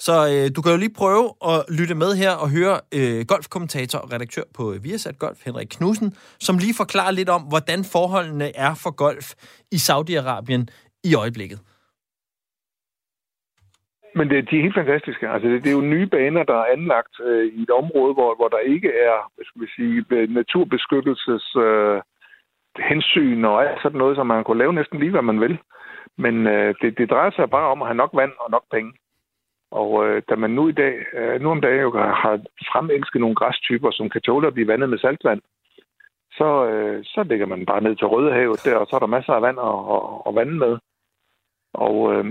Så 0.05 0.15
øh, 0.33 0.45
du 0.55 0.59
kan 0.61 0.71
jo 0.73 0.79
lige 0.83 0.99
prøve 1.03 1.27
at 1.51 1.59
lytte 1.79 1.95
med 2.03 2.11
her 2.21 2.33
og 2.43 2.47
høre 2.57 2.75
øh, 2.97 3.19
golfkommentator 3.31 3.99
og 4.03 4.09
redaktør 4.13 4.45
på 4.57 4.63
øh, 4.73 4.77
Viasat 4.83 5.17
Golf, 5.23 5.39
Henrik 5.47 5.69
Knudsen, 5.75 6.09
som 6.47 6.55
lige 6.63 6.79
forklarer 6.81 7.13
lidt 7.19 7.29
om, 7.37 7.41
hvordan 7.51 7.79
forholdene 7.95 8.47
er 8.65 8.73
for 8.83 8.91
golf 9.05 9.27
i 9.75 9.77
Saudi-Arabien 9.87 10.63
i 11.09 11.11
øjeblikket. 11.23 11.59
Men 14.17 14.25
det, 14.29 14.37
de 14.49 14.57
er 14.57 14.65
helt 14.67 14.79
fantastiske. 14.81 15.25
Altså, 15.33 15.47
det, 15.49 15.63
det 15.63 15.69
er 15.69 15.79
jo 15.79 15.91
nye 15.95 16.07
baner, 16.15 16.43
der 16.43 16.57
er 16.61 16.73
anlagt 16.75 17.15
øh, 17.27 17.45
i 17.57 17.61
et 17.65 17.73
område, 17.81 18.13
hvor, 18.17 18.31
hvor 18.39 18.49
der 18.55 18.61
ikke 18.73 18.89
er 19.07 19.15
hvad 19.35 19.45
skal 19.45 19.61
vi 19.63 19.69
sige, 19.75 19.97
naturbeskyttelses 20.37 21.45
øh, 21.67 21.97
hensyn 22.89 23.45
og 23.45 23.55
alt 23.65 23.81
sådan 23.81 24.01
noget, 24.03 24.15
som 24.15 24.27
man 24.27 24.43
kunne 24.43 24.63
lave 24.63 24.73
næsten 24.73 24.99
lige, 24.99 25.15
hvad 25.15 25.27
man 25.31 25.39
vil. 25.45 25.55
Men 26.17 26.35
øh, 26.47 26.75
det, 26.81 26.97
det 26.97 27.09
drejer 27.09 27.31
sig 27.31 27.49
bare 27.49 27.67
om 27.73 27.81
at 27.81 27.87
have 27.87 28.01
nok 28.03 28.13
vand 28.13 28.33
og 28.43 28.51
nok 28.51 28.65
penge. 28.71 28.91
Og 29.71 30.07
øh, 30.07 30.21
da 30.29 30.35
man 30.35 30.49
nu 30.51 30.67
i 30.67 30.71
dag, 30.71 30.95
øh, 31.13 31.41
nu 31.41 31.51
om 31.51 31.61
dagen 31.61 31.81
jo 31.81 31.91
har 31.91 32.39
fremelsket 32.71 33.21
nogle 33.21 33.35
græstyper, 33.35 33.91
som 33.91 34.09
kan 34.09 34.21
tåle 34.21 34.47
at 34.47 34.53
blive 34.53 34.67
vandet 34.67 34.89
med 34.89 34.97
saltvand, 34.97 35.41
så, 36.31 36.65
øh, 36.65 37.03
så 37.03 37.23
lægger 37.23 37.45
man 37.45 37.65
bare 37.65 37.81
ned 37.83 37.95
til 37.95 38.07
Rødehavet 38.07 38.65
der, 38.65 38.75
og 38.75 38.87
så 38.87 38.95
er 38.95 38.99
der 38.99 39.15
masser 39.17 39.33
af 39.33 39.41
vand 39.41 39.59
at, 39.59 39.77
at, 39.95 40.01
at 40.27 40.35
vande 40.35 40.57
med. 40.65 40.77
Og 41.73 42.13
øh, 42.13 42.25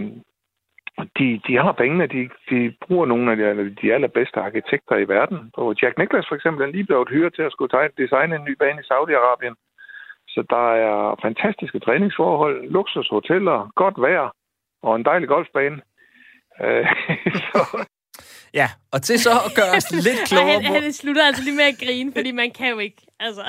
de, 1.19 1.41
de 1.47 1.57
har 1.57 1.73
pengene, 1.73 2.07
de, 2.07 2.31
de 2.51 2.75
bruger 2.87 3.07
nogle 3.07 3.31
af 3.31 3.37
de, 3.37 3.75
de 3.83 3.95
allerbedste 3.95 4.41
arkitekter 4.41 4.97
i 4.97 5.09
verden. 5.09 5.51
Og 5.53 5.75
Jack 5.83 5.99
Nicklaus 5.99 6.29
for 6.29 6.35
eksempel 6.35 6.65
han 6.65 6.73
lige 6.73 6.87
blevet 6.87 7.09
hyret 7.09 7.35
til 7.35 7.43
at 7.43 7.53
skulle 7.53 7.91
designe 7.99 8.37
en 8.37 8.45
ny 8.45 8.57
bane 8.59 8.81
i 8.81 8.89
Saudi-Arabien. 8.91 9.55
Så 10.29 10.45
der 10.51 10.73
er 10.73 11.19
fantastiske 11.23 11.79
træningsforhold, 11.79 12.71
luksushoteller, 12.71 13.71
godt 13.75 14.01
vejr 14.01 14.35
og 14.83 14.97
en 14.97 15.05
dejlig 15.05 15.29
golfbane. 15.29 15.81
Øh, 16.65 16.87
så, 17.53 17.85
Ja, 18.55 18.69
og 18.93 19.03
til 19.03 19.21
så 19.21 19.31
at 19.31 19.55
gøre 19.55 19.71
os 19.77 19.91
lidt 19.91 20.21
Og 20.23 20.27
klogere 20.29 20.63
han, 20.63 20.83
han 20.83 20.93
slutter 20.93 21.27
altså 21.27 21.43
lige 21.43 21.57
med 21.57 21.65
at 21.65 21.75
grine, 21.79 22.13
fordi 22.17 22.31
man 22.31 22.51
kan 22.51 22.71
jo 22.71 22.79
ikke. 22.79 23.07
Altså. 23.21 23.43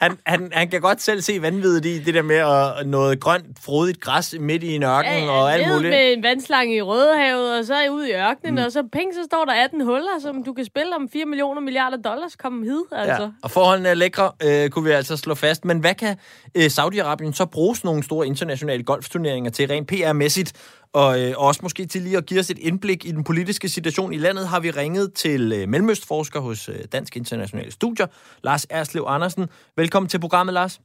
Han, 0.00 0.18
han, 0.26 0.50
han 0.52 0.68
kan 0.68 0.80
godt 0.80 1.02
selv 1.02 1.20
se 1.20 1.42
vanvittigt 1.42 2.00
i 2.00 2.04
det 2.04 2.14
der 2.14 2.22
med 2.22 2.36
at 2.36 2.86
noget 2.86 3.20
grønt, 3.20 3.46
frodigt 3.64 4.00
græs 4.00 4.34
midt 4.40 4.62
i 4.62 4.74
en 4.74 4.82
ørken 4.82 5.12
Ja, 5.24 5.30
og 5.30 5.52
alt 5.52 5.68
muligt. 5.68 5.90
med 5.90 6.12
en 6.12 6.22
vandslange 6.22 6.76
i 6.76 6.82
Rødehavet, 6.82 7.58
og 7.58 7.64
så 7.64 7.74
ud 7.90 8.04
i 8.04 8.12
ørkenen, 8.12 8.54
mm. 8.54 8.62
og 8.64 8.72
så 8.72 8.82
penge, 8.92 9.14
så 9.14 9.20
står 9.24 9.44
der 9.44 9.52
18 9.52 9.80
huller, 9.84 10.20
som 10.22 10.44
du 10.44 10.52
kan 10.52 10.64
spille 10.64 10.96
om 10.96 11.08
4 11.12 11.24
millioner 11.24 11.60
milliarder 11.60 11.96
dollars. 11.96 12.36
Kom 12.36 12.62
hid, 12.62 12.82
altså. 12.92 13.22
Ja, 13.22 13.28
og 13.42 13.50
forholdene 13.50 13.88
er 13.88 13.94
lækre, 13.94 14.32
øh, 14.44 14.70
kunne 14.70 14.84
vi 14.84 14.90
altså 14.90 15.16
slå 15.16 15.34
fast. 15.34 15.64
Men 15.64 15.78
hvad 15.78 15.94
kan 15.94 16.16
øh, 16.54 16.66
Saudi-Arabien 16.66 17.32
så 17.32 17.46
bruge 17.46 17.76
sådan 17.76 17.88
nogle 17.88 18.02
store 18.02 18.26
internationale 18.26 18.82
golfturneringer 18.82 19.50
til 19.50 19.68
rent 19.68 19.92
PR-mæssigt? 19.92 20.52
Og, 20.94 21.10
øh, 21.20 21.30
og 21.38 21.44
også 21.46 21.60
måske 21.62 21.86
til 21.86 22.02
lige 22.02 22.16
at 22.16 22.26
give 22.26 22.40
os 22.40 22.50
et 22.50 22.58
indblik 22.58 23.04
i 23.04 23.12
den 23.16 23.24
politiske 23.24 23.68
situation 23.68 24.12
i 24.12 24.18
landet, 24.18 24.48
har 24.48 24.60
vi 24.60 24.70
ringet 24.70 25.14
til 25.14 25.52
øh, 25.56 25.68
mellemøstforsker 25.68 26.40
hos 26.40 26.68
øh, 26.68 26.74
Dansk 26.92 27.16
Internationale 27.16 27.72
Studier, 27.72 28.06
Lars 28.44 28.64
Erslev 28.70 29.04
Andersen. 29.08 29.48
Velkommen 29.76 30.08
til 30.08 30.20
programmet, 30.20 30.54
Lars. 30.54 30.80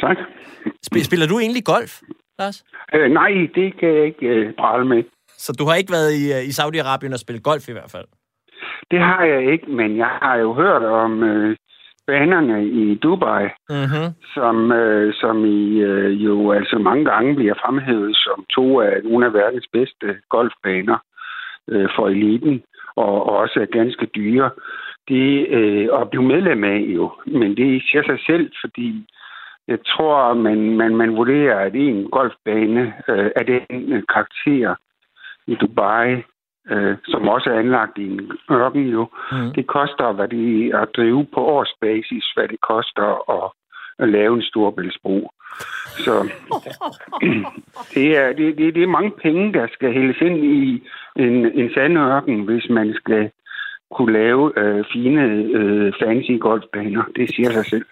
Tak. 0.00 0.16
Sp- 0.86 1.04
spiller 1.08 1.26
du 1.26 1.38
egentlig 1.38 1.64
golf, 1.64 1.92
Lars? 2.38 2.64
Øh, 2.94 3.10
nej, 3.10 3.30
det 3.54 3.68
kan 3.80 3.88
jeg 3.96 4.04
ikke 4.06 4.26
øh, 4.26 4.54
prale 4.58 4.84
med. 4.84 5.02
Så 5.28 5.52
du 5.58 5.64
har 5.64 5.74
ikke 5.74 5.92
været 5.92 6.12
i, 6.20 6.32
øh, 6.36 6.42
i 6.50 6.52
Saudi-Arabien 6.58 7.12
og 7.12 7.18
spillet 7.18 7.44
golf 7.44 7.68
i 7.68 7.72
hvert 7.72 7.90
fald? 7.90 8.08
Det 8.90 9.00
har 9.00 9.24
jeg 9.24 9.52
ikke, 9.52 9.66
men 9.70 9.96
jeg 9.96 10.12
har 10.22 10.36
jo 10.36 10.54
hørt 10.54 10.82
om 10.82 11.22
øh, 11.22 11.56
banerne 12.10 12.58
i 12.82 12.94
Dubai, 12.94 13.44
Mm-hmm. 13.70 14.08
som, 14.34 14.72
øh, 14.72 15.14
som 15.20 15.36
i, 15.44 15.60
øh, 15.90 16.24
jo 16.24 16.52
altså 16.52 16.78
mange 16.78 17.04
gange 17.04 17.34
bliver 17.36 17.54
fremhævet 17.62 18.16
som 18.16 18.44
to 18.56 18.80
af 18.80 18.94
nogle 19.04 19.26
af 19.26 19.32
verdens 19.32 19.68
bedste 19.72 20.06
golfbaner 20.28 20.98
øh, 21.68 21.88
for 21.96 22.06
eliten, 22.08 22.62
og, 22.96 23.14
og 23.28 23.36
også 23.36 23.60
er 23.60 23.76
ganske 23.78 24.06
dyre. 24.06 24.50
Det 25.08 25.46
øh, 25.48 25.88
at 26.00 26.10
blive 26.10 26.22
medlem 26.22 26.64
af 26.64 26.80
jo, 26.96 27.12
men 27.26 27.56
det 27.56 27.82
siger 27.90 28.02
sig 28.02 28.18
selv, 28.26 28.52
fordi 28.60 29.06
jeg 29.68 29.78
tror, 29.86 30.34
man, 30.34 30.58
man, 30.76 30.96
man 30.96 31.16
vurderer, 31.16 31.58
at 31.58 31.74
en 31.74 32.10
golfbane 32.10 32.94
øh, 33.08 33.30
af 33.36 33.44
den 33.46 34.04
karakter 34.12 34.74
i 35.46 35.54
Dubai, 35.54 36.22
øh, 36.70 36.96
som 37.04 37.28
også 37.28 37.50
er 37.50 37.58
anlagt 37.58 37.98
i 37.98 38.06
en 38.06 38.32
ørken 38.50 38.86
jo, 38.86 39.08
Mm. 39.32 39.52
det 39.54 39.66
koster, 39.66 40.12
hvad 40.12 40.28
det 40.28 40.74
at 40.74 40.88
drive 40.96 41.26
på 41.34 41.40
årsbasis, 41.40 42.24
hvad 42.34 42.48
det 42.48 42.60
koster 42.60 43.08
at, 43.36 43.50
at 43.98 44.08
lave 44.08 44.34
en 44.36 44.42
storbæltsbro. 44.42 45.30
Så 45.98 46.14
det 47.94 48.16
er, 48.16 48.32
det, 48.32 48.58
det, 48.58 48.74
det 48.74 48.82
er 48.82 48.96
mange 48.98 49.10
penge, 49.22 49.52
der 49.52 49.66
skal 49.72 49.92
hældes 49.92 50.20
ind 50.20 50.36
i 50.44 50.82
en, 51.16 51.34
en 51.60 51.70
sandørken, 51.74 52.44
hvis 52.44 52.66
man 52.70 52.94
skal 52.94 53.30
kunne 53.96 54.12
lave 54.12 54.58
øh, 54.60 54.84
fine, 54.92 55.22
øh, 55.58 55.92
fancy 56.02 56.34
golfbaner. 56.40 57.04
Det 57.16 57.34
siger 57.34 57.50
sig 57.50 57.66
selv. 57.66 57.86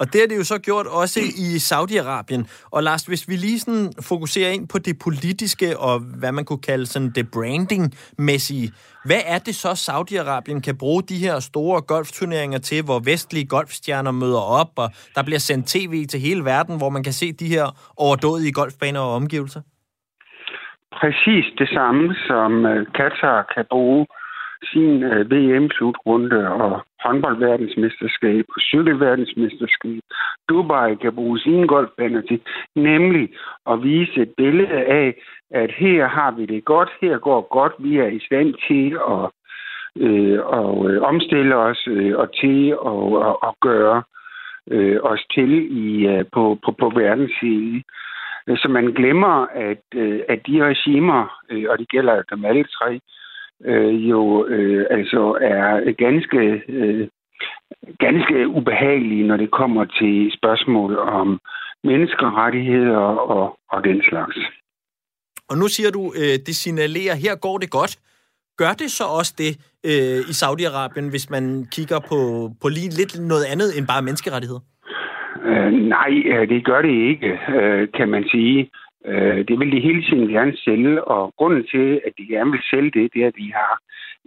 Og 0.00 0.06
det 0.12 0.20
har 0.20 0.28
det 0.28 0.36
jo 0.36 0.44
så 0.44 0.58
gjort 0.58 0.86
også 0.86 1.20
i 1.20 1.48
Saudi-Arabien. 1.70 2.68
Og 2.72 2.82
Lars, 2.82 3.02
hvis 3.02 3.28
vi 3.28 3.34
lige 3.36 3.58
sådan 3.58 3.88
fokuserer 4.10 4.50
ind 4.50 4.68
på 4.68 4.78
det 4.78 4.96
politiske 5.04 5.78
og 5.78 5.94
hvad 6.20 6.32
man 6.32 6.44
kunne 6.44 6.64
kalde 6.70 6.86
sådan 6.86 7.10
det 7.18 7.26
branding-mæssige. 7.34 8.68
Hvad 9.04 9.22
er 9.26 9.38
det 9.38 9.54
så, 9.54 9.72
Saudi-Arabien 9.86 10.60
kan 10.60 10.78
bruge 10.78 11.02
de 11.02 11.18
her 11.24 11.40
store 11.40 11.82
golfturneringer 11.82 12.58
til, 12.58 12.84
hvor 12.84 12.98
vestlige 13.10 13.46
golfstjerner 13.46 14.10
møder 14.10 14.44
op, 14.60 14.72
og 14.76 14.88
der 15.14 15.22
bliver 15.22 15.38
sendt 15.38 15.66
tv 15.66 16.06
til 16.06 16.20
hele 16.20 16.44
verden, 16.44 16.78
hvor 16.78 16.90
man 16.90 17.02
kan 17.04 17.12
se 17.12 17.32
de 17.32 17.46
her 17.46 17.66
overdådige 17.96 18.52
golfbaner 18.52 19.00
og 19.00 19.14
omgivelser? 19.14 19.60
Præcis 21.00 21.44
det 21.58 21.68
samme, 21.68 22.14
som 22.28 22.66
øh, 22.66 22.86
Katar 22.94 23.52
kan 23.54 23.64
bruge 23.70 24.06
sin 24.70 25.02
øh, 25.02 25.30
VM-slutrunde 25.30 26.48
og 26.48 26.82
håndboldverdensmesterskab 27.04 28.44
og 28.48 28.60
cykelverdensmesterskab. 28.60 30.00
Dubai 30.48 30.94
kan 30.94 31.14
bruge 31.14 31.38
sine 31.38 31.66
golfbaner 31.68 32.20
til, 32.20 32.40
nemlig 32.76 33.28
at 33.70 33.82
vise 33.82 34.22
et 34.22 34.32
billede 34.36 34.84
af, 35.02 35.14
at 35.50 35.70
her 35.72 36.06
har 36.06 36.30
vi 36.30 36.46
det 36.46 36.64
godt, 36.64 36.90
her 37.00 37.18
går 37.18 37.48
godt, 37.50 37.72
vi 37.78 37.98
er 37.98 38.06
i 38.06 38.20
stand 38.26 38.54
til 38.68 38.98
at 39.14 39.30
øh, 39.96 40.40
og, 40.44 40.90
øh, 40.90 41.02
omstille 41.02 41.56
os 41.56 41.88
øh, 41.88 42.18
og 42.18 42.34
til 42.40 42.68
at 42.68 42.76
og, 42.78 43.42
og 43.42 43.56
gøre 43.60 44.02
øh, 44.70 44.98
os 45.02 45.26
til 45.34 45.52
i, 45.84 46.06
øh, 46.06 46.24
på, 46.32 46.58
på, 46.64 46.72
på 46.72 46.92
verdensscenen. 46.94 47.82
Så 48.46 48.68
man 48.68 48.84
glemmer, 48.84 49.46
at, 49.54 49.84
øh, 49.94 50.20
at 50.28 50.40
de 50.46 50.64
regimer, 50.64 51.40
øh, 51.50 51.64
og 51.68 51.78
det 51.78 51.88
gælder 51.88 52.22
dem 52.22 52.44
alle 52.44 52.64
tre, 52.64 52.94
øh, 52.94 53.00
jo 54.10 54.46
øh, 54.46 54.86
altså 54.90 55.38
er 55.40 55.92
ganske, 55.92 56.62
øh, 56.68 57.08
ganske 57.98 58.48
ubehagelige, 58.48 59.26
når 59.26 59.36
det 59.36 59.50
kommer 59.50 59.84
til 59.84 60.32
spørgsmål 60.38 60.98
om 60.98 61.40
menneskerettigheder 61.84 62.96
og, 63.36 63.58
og 63.70 63.84
den 63.84 64.02
slags. 64.08 64.36
Og 65.50 65.58
nu 65.58 65.68
siger 65.68 65.90
du, 65.90 66.12
øh, 66.16 66.34
det 66.46 66.54
signalerer, 66.56 67.14
her 67.14 67.34
går 67.36 67.58
det 67.58 67.70
godt. 67.70 67.98
Gør 68.56 68.72
det 68.82 68.90
så 68.90 69.04
også 69.18 69.34
det 69.38 69.52
øh, 69.90 70.20
i 70.30 70.34
Saudi-Arabien, 70.42 71.10
hvis 71.10 71.30
man 71.30 71.66
kigger 71.72 72.00
på, 72.10 72.18
på 72.62 72.68
lige 72.68 72.90
lidt 73.00 73.14
noget 73.32 73.44
andet 73.52 73.68
end 73.78 73.86
bare 73.86 74.02
menneskerettigheder? 74.02 74.62
Øh, 75.48 75.72
nej, 75.72 76.12
øh, 76.32 76.48
det 76.48 76.64
gør 76.64 76.82
det 76.82 76.94
ikke, 77.10 77.30
øh, 77.56 77.88
kan 77.96 78.08
man 78.08 78.24
sige. 78.32 78.70
Øh, 79.06 79.48
det 79.48 79.58
vil 79.58 79.72
de 79.72 79.80
hele 79.80 80.02
tiden 80.02 80.28
gerne 80.28 80.56
sælge, 80.56 81.04
og 81.04 81.34
grunden 81.36 81.66
til, 81.70 82.00
at 82.06 82.12
de 82.18 82.26
gerne 82.26 82.50
vil 82.50 82.62
sælge 82.70 82.90
det, 82.90 83.14
det 83.14 83.22
er, 83.22 83.26
at 83.26 83.36
de 83.36 83.52
har 83.52 83.78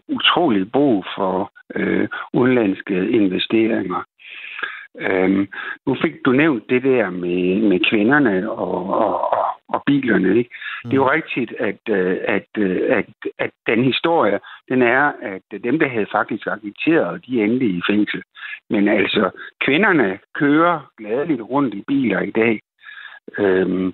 utrolig 0.08 0.72
brug 0.72 1.06
for 1.16 1.52
øh, 1.76 2.08
udenlandske 2.34 3.10
investeringer. 3.10 4.04
Øhm, 5.00 5.48
nu 5.88 5.98
fik 6.02 6.26
du 6.26 6.32
nævnt 6.32 6.70
det 6.70 6.84
der 6.84 7.10
med, 7.10 7.62
med 7.70 7.80
kvinderne 7.90 8.52
og, 8.52 8.94
og, 8.94 9.34
og, 9.34 9.46
og 9.68 9.84
bilerne. 9.86 10.38
Ikke? 10.38 10.50
Mm. 10.84 10.90
Det 10.90 10.98
er 10.98 11.02
jo 11.04 11.12
rigtigt, 11.12 11.54
at, 11.60 11.80
øh, 11.90 12.18
at, 12.28 12.48
øh, 12.58 12.98
at, 12.98 13.06
at 13.40 13.52
den 13.68 13.84
historie, 13.84 14.40
den 14.70 14.82
er, 14.82 15.12
at 15.22 15.64
dem, 15.64 15.80
der 15.80 15.88
havde 15.88 16.08
faktisk 16.12 16.48
agiteret, 16.48 17.26
de 17.28 17.44
endte 17.44 17.66
i 17.66 17.82
fængsel. 17.90 18.24
Men 18.70 18.88
altså, 18.88 19.30
kvinderne 19.62 20.20
kører 20.36 20.92
gladeligt 20.98 21.42
rundt 21.42 21.74
i 21.74 21.84
biler 21.88 22.22
i 22.22 22.32
dag. 22.32 22.60
Øhm, 23.38 23.94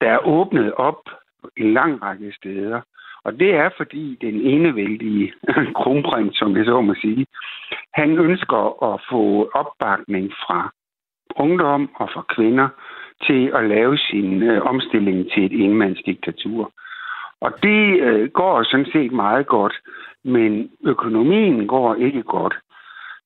der 0.00 0.10
er 0.10 0.26
åbnet 0.26 0.74
op 0.74 1.02
en 1.56 1.72
lang 1.72 2.02
række 2.02 2.32
steder. 2.32 2.80
Og 3.24 3.32
det 3.40 3.54
er 3.54 3.70
fordi 3.76 4.18
den 4.20 4.34
enevældige 4.34 5.32
kronprins, 5.80 6.38
som 6.38 6.56
jeg 6.56 6.64
så 6.64 6.80
må 6.80 6.94
sige, 6.94 7.26
han 7.94 8.18
ønsker 8.18 8.92
at 8.92 9.00
få 9.10 9.50
opbakning 9.54 10.32
fra 10.32 10.72
ungdom 11.36 11.90
og 11.94 12.10
fra 12.12 12.24
kvinder 12.34 12.68
til 13.26 13.52
at 13.54 13.64
lave 13.68 13.98
sin 13.98 14.42
øh, 14.42 14.62
omstilling 14.62 15.30
til 15.32 15.44
et 15.44 15.64
enmandsdiktatur. 15.64 16.72
Og 17.40 17.52
det 17.62 18.00
øh, 18.00 18.30
går 18.30 18.62
sådan 18.62 18.86
set 18.92 19.12
meget 19.12 19.46
godt, 19.46 19.74
men 20.24 20.70
økonomien 20.84 21.66
går 21.66 21.94
ikke 21.94 22.22
godt. 22.22 22.54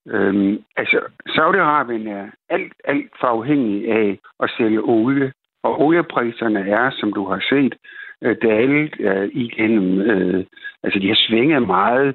Øhm, 0.06 0.58
altså, 0.76 1.00
Saudi-Arabien 1.28 2.08
er 2.08 2.26
alt, 2.48 2.72
alt 2.84 3.12
for 3.20 3.26
afhængig 3.26 3.88
af 3.92 4.18
at 4.40 4.50
sælge 4.58 4.80
olie, 4.80 5.32
og 5.64 5.80
oliepriserne 5.80 6.60
er, 6.60 6.90
som 6.90 7.12
du 7.12 7.22
har 7.28 7.40
set, 7.48 7.74
øh, 8.22 8.36
dalet 8.42 8.94
øh, 9.00 9.28
igennem, 9.32 10.00
øh, 10.00 10.44
altså 10.82 10.98
de 10.98 11.08
har 11.08 11.20
svinget 11.28 11.66
meget 11.66 12.14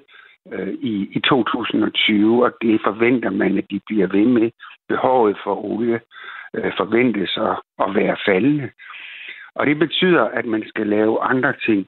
øh, 0.53 0.73
i, 0.73 1.09
i 1.11 1.19
2020, 1.19 2.45
og 2.45 2.51
det 2.61 2.81
forventer 2.83 3.29
man, 3.29 3.57
at 3.57 3.65
de 3.71 3.79
bliver 3.87 4.07
ved 4.07 4.25
med. 4.25 4.51
Behovet 4.89 5.37
for 5.43 5.65
olie 5.65 5.99
øh, 6.53 6.71
forventes 6.77 7.37
at, 7.37 7.55
at 7.85 7.95
være 7.95 8.17
faldende. 8.25 8.69
Og 9.55 9.65
det 9.65 9.79
betyder, 9.79 10.23
at 10.23 10.45
man 10.45 10.63
skal 10.67 10.87
lave 10.87 11.21
andre 11.21 11.53
ting. 11.65 11.87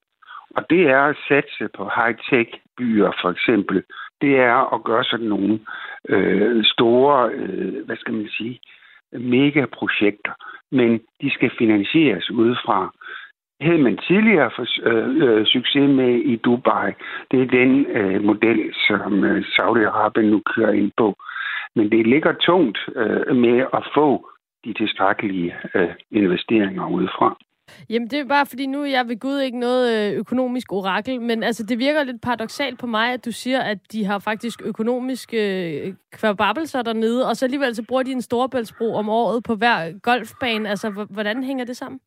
Og 0.56 0.70
det 0.70 0.82
er 0.90 1.02
at 1.02 1.18
satse 1.28 1.68
på 1.78 1.84
high-tech 1.84 2.50
byer, 2.78 3.12
for 3.22 3.30
eksempel. 3.30 3.84
Det 4.22 4.40
er 4.40 4.74
at 4.76 4.84
gøre 4.84 5.04
sådan 5.04 5.26
nogle 5.26 5.60
øh, 6.10 6.64
store, 6.64 7.32
øh, 7.34 7.86
hvad 7.86 7.98
skal 7.98 8.14
man 8.14 8.30
sige, 8.30 8.60
megaprojekter. 9.14 10.34
Men 10.72 11.02
de 11.22 11.32
skal 11.32 11.52
finansieres 11.58 12.32
udefra 12.32 12.92
havde 13.62 13.84
man 13.88 13.98
tidligere 13.98 14.52
for, 14.56 14.66
øh, 14.90 15.08
øh, 15.26 15.46
succes 15.46 15.90
med 15.90 16.14
i 16.32 16.36
Dubai. 16.36 16.92
Det 17.32 17.42
er 17.42 17.46
den 17.46 17.86
øh, 17.86 18.24
model, 18.24 18.74
som 18.88 19.24
øh, 19.24 19.44
Saudi-Arabien 19.56 20.30
nu 20.34 20.42
kører 20.56 20.72
ind 20.72 20.92
på. 20.98 21.16
Men 21.76 21.92
det 21.92 22.08
ligger 22.08 22.34
tungt 22.34 22.78
øh, 22.96 23.36
med 23.36 23.58
at 23.74 23.84
få 23.94 24.30
de 24.66 24.74
tilstrækkelige 24.74 25.56
øh, 25.76 25.94
investeringer 26.12 26.88
udefra. 26.88 27.38
Jamen, 27.90 28.08
det 28.08 28.20
er 28.20 28.26
bare 28.26 28.46
fordi, 28.46 28.66
nu 28.68 28.82
er 28.82 28.86
jeg 28.86 29.08
ved 29.08 29.20
Gud 29.20 29.40
ikke 29.40 29.60
noget 29.60 30.12
øh, 30.12 30.20
økonomisk 30.20 30.74
orakel, 30.74 31.22
men 31.22 31.44
altså, 31.44 31.64
det 31.64 31.80
virker 31.80 32.04
lidt 32.04 32.22
paradoxalt 32.22 32.80
på 32.80 32.88
mig, 32.88 33.14
at 33.14 33.26
du 33.26 33.32
siger, 33.32 33.60
at 33.60 33.78
de 33.92 34.06
har 34.06 34.20
faktisk 34.20 34.62
økonomiske 34.66 35.40
øh, 35.88 35.94
kvababelser 36.12 36.82
dernede, 36.82 37.28
og 37.30 37.36
så 37.36 37.46
alligevel 37.46 37.76
så 37.76 37.84
bruger 37.88 38.04
de 38.04 38.12
en 38.12 38.22
storebæltsbro 38.22 38.96
om 38.96 39.10
året 39.10 39.44
på 39.44 39.56
hver 39.56 40.00
golfbane. 40.00 40.70
Altså, 40.70 41.08
hvordan 41.10 41.44
hænger 41.44 41.66
det 41.66 41.78
sammen? 41.78 42.00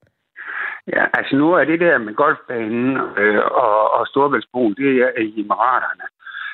Ja, 0.86 1.04
altså 1.14 1.36
nu 1.36 1.52
er 1.52 1.64
det 1.64 1.80
der 1.80 1.98
med 1.98 2.14
golfbanen 2.14 2.96
øh, 3.18 3.42
og, 3.44 3.90
og 3.94 4.06
Storbæltsbroen, 4.06 4.74
det 4.74 5.02
er 5.02 5.20
i 5.20 5.40
Emiraterne. 5.40 6.06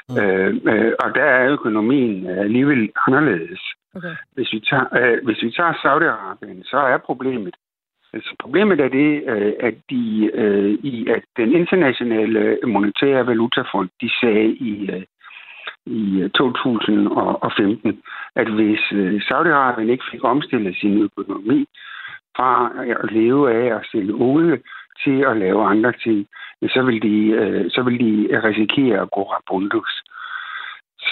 Mm. 0.09 0.17
Øh, 0.21 0.51
øh, 0.75 0.93
og 1.01 1.15
der 1.15 1.25
er 1.25 1.53
økonomien 1.53 2.27
alligevel 2.27 2.91
anderledes. 3.07 3.61
Okay. 3.95 4.15
Hvis, 4.35 4.53
vi 4.53 4.61
tager, 4.61 4.87
øh, 4.99 5.19
hvis 5.25 5.43
vi 5.43 5.51
tager 5.51 5.73
Saudi-Arabien, 5.73 6.71
så 6.71 6.77
er 6.77 6.99
problemet, 6.99 7.55
altså 8.13 8.35
problemet 8.43 8.81
er 8.81 8.89
det, 8.89 9.23
øh, 9.27 9.53
at 9.61 9.75
de 9.91 10.31
øh, 10.35 10.71
i 10.71 11.07
at 11.09 11.23
den 11.37 11.53
internationale 11.53 12.59
monetære 12.67 13.27
valutafond, 13.27 13.89
de 14.01 14.11
sagde 14.21 14.49
i 14.55 14.91
øh, 14.91 15.03
i 15.87 16.21
øh, 16.21 16.31
2015, 16.31 18.03
at 18.37 18.49
hvis 18.49 18.81
øh, 18.93 19.21
Saudi-Arabien 19.21 19.91
ikke 19.91 20.05
fik 20.11 20.25
omstillet 20.25 20.77
sin 20.77 21.03
økonomi, 21.03 21.67
fra 22.37 22.73
at 23.05 23.13
leve 23.13 23.53
af 23.53 23.77
at 23.77 23.87
sælge 23.93 24.15
olie 24.15 24.61
til 25.05 25.25
at 25.31 25.37
lave 25.37 25.65
andre 25.65 25.93
ting, 25.93 26.27
så 26.63 26.83
vil 26.83 27.03
de, 27.03 27.17
øh, 27.41 27.71
så 27.71 27.83
vil 27.83 28.01
de 28.01 28.41
risikere 28.49 29.01
at 29.01 29.11
gå 29.11 29.23
rabundus. 29.23 30.03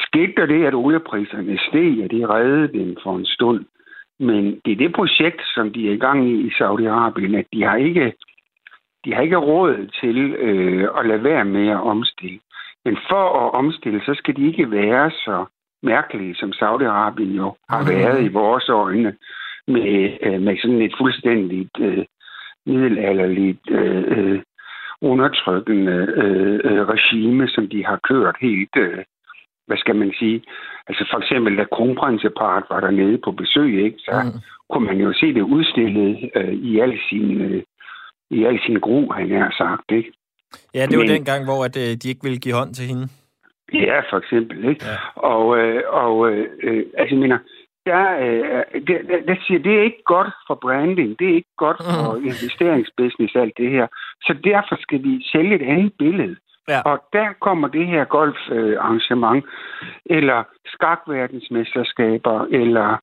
Skete 0.06 0.32
der 0.36 0.46
det, 0.46 0.64
at 0.66 0.74
oliepriserne 0.74 1.58
steg, 1.68 2.04
og 2.04 2.10
det 2.10 2.28
reddede 2.28 2.78
dem 2.78 2.96
for 3.02 3.16
en 3.16 3.26
stund. 3.26 3.64
Men 4.20 4.60
det 4.64 4.72
er 4.72 4.76
det 4.76 4.92
projekt, 4.92 5.42
som 5.54 5.72
de 5.72 5.88
er 5.88 5.92
i 5.92 5.96
gang 5.96 6.28
i 6.28 6.34
i 6.46 6.50
Saudi-Arabien, 6.50 7.34
at 7.36 7.46
de 7.52 7.62
har 7.62 7.76
ikke, 7.76 8.12
de 9.04 9.14
har 9.14 9.22
ikke 9.22 9.36
råd 9.36 9.90
til 10.00 10.32
øh, 10.32 10.88
at 10.98 11.06
lade 11.06 11.24
være 11.24 11.44
med 11.44 11.68
at 11.68 11.80
omstille. 11.80 12.40
Men 12.84 12.98
for 13.08 13.46
at 13.46 13.54
omstille, 13.54 14.00
så 14.04 14.14
skal 14.14 14.36
de 14.36 14.46
ikke 14.46 14.70
være 14.70 15.10
så 15.10 15.44
mærkelige, 15.82 16.34
som 16.34 16.50
Saudi-Arabien 16.50 17.32
jo 17.36 17.56
har 17.68 17.92
været 17.92 18.24
i 18.24 18.32
vores 18.32 18.68
øjne 18.68 19.16
med, 19.68 20.18
øh, 20.22 20.40
med 20.40 20.56
sådan 20.58 20.82
et 20.82 20.94
fuldstændigt 20.98 21.76
øh, 21.80 22.04
middelalderligt 22.66 23.70
øh, 23.70 24.04
øh, 24.18 24.42
undertrykkende 25.00 25.92
øh, 25.92 26.60
øh, 26.64 26.88
regime, 26.88 27.48
som 27.48 27.68
de 27.68 27.84
har 27.84 28.00
kørt 28.08 28.36
helt, 28.40 28.76
øh, 28.76 29.04
hvad 29.68 29.76
skal 29.76 29.96
man 29.96 30.12
sige, 30.18 30.42
altså 30.88 31.02
for 31.10 31.18
eksempel 31.22 31.56
da 31.58 31.64
kronprinsepart 31.64 32.64
var 32.70 32.80
der 32.80 32.90
nede 32.90 33.18
på 33.24 33.30
besøg, 33.32 33.84
ikke, 33.84 33.98
så 33.98 34.12
mm. 34.24 34.40
kunne 34.70 34.86
man 34.86 34.98
jo 35.06 35.12
se 35.12 35.34
det 35.34 35.42
udstillet 35.42 36.30
øh, 36.36 36.52
i 36.52 36.80
al 36.80 36.98
sin 37.08 37.40
øh, 37.40 37.62
i 38.30 38.44
al 38.44 38.58
sin 38.66 38.78
gro, 38.80 39.10
han 39.10 39.30
har 39.30 39.54
sagt, 39.58 39.90
ikke? 39.90 40.12
Ja, 40.74 40.86
det 40.86 40.96
var 40.98 41.04
Men, 41.04 41.14
den 41.14 41.24
gang, 41.24 41.44
hvor 41.44 41.64
at, 41.64 41.76
øh, 41.76 41.96
de 42.00 42.08
ikke 42.08 42.22
ville 42.22 42.38
give 42.38 42.54
hånd 42.54 42.74
til 42.74 42.86
hende. 42.90 43.08
Ja, 43.72 44.00
for 44.10 44.18
eksempel, 44.22 44.68
ikke? 44.68 44.84
Ja. 44.84 44.96
Og, 45.34 45.58
øh, 45.58 45.82
og 45.88 46.32
øh, 46.32 46.46
øh 46.62 46.84
altså, 46.98 47.14
jeg 47.14 47.22
mener, 47.24 47.38
der, 47.86 48.02
øh, 48.24 48.80
det, 48.86 48.96
der 49.28 49.36
siger, 49.46 49.60
det 49.66 49.74
er 49.78 49.82
ikke 49.82 50.02
godt 50.04 50.32
for 50.46 50.58
branding, 50.64 51.18
det 51.18 51.26
er 51.30 51.34
ikke 51.34 51.56
godt 51.56 51.78
for 51.84 52.18
mm. 52.18 52.24
investeringsbusiness, 52.24 53.34
alt 53.34 53.56
det 53.56 53.70
her. 53.70 53.86
Så 54.26 54.32
derfor 54.44 54.76
skal 54.80 55.02
vi 55.02 55.12
sælge 55.32 55.54
et 55.54 55.66
andet 55.72 55.92
billede. 55.98 56.36
Ja. 56.68 56.80
Og 56.84 57.04
der 57.12 57.28
kommer 57.40 57.68
det 57.68 57.86
her 57.86 58.04
golfarrangement, 58.04 59.44
eller 60.06 60.44
skakverdensmesterskaber, 60.66 62.46
eller 62.50 62.96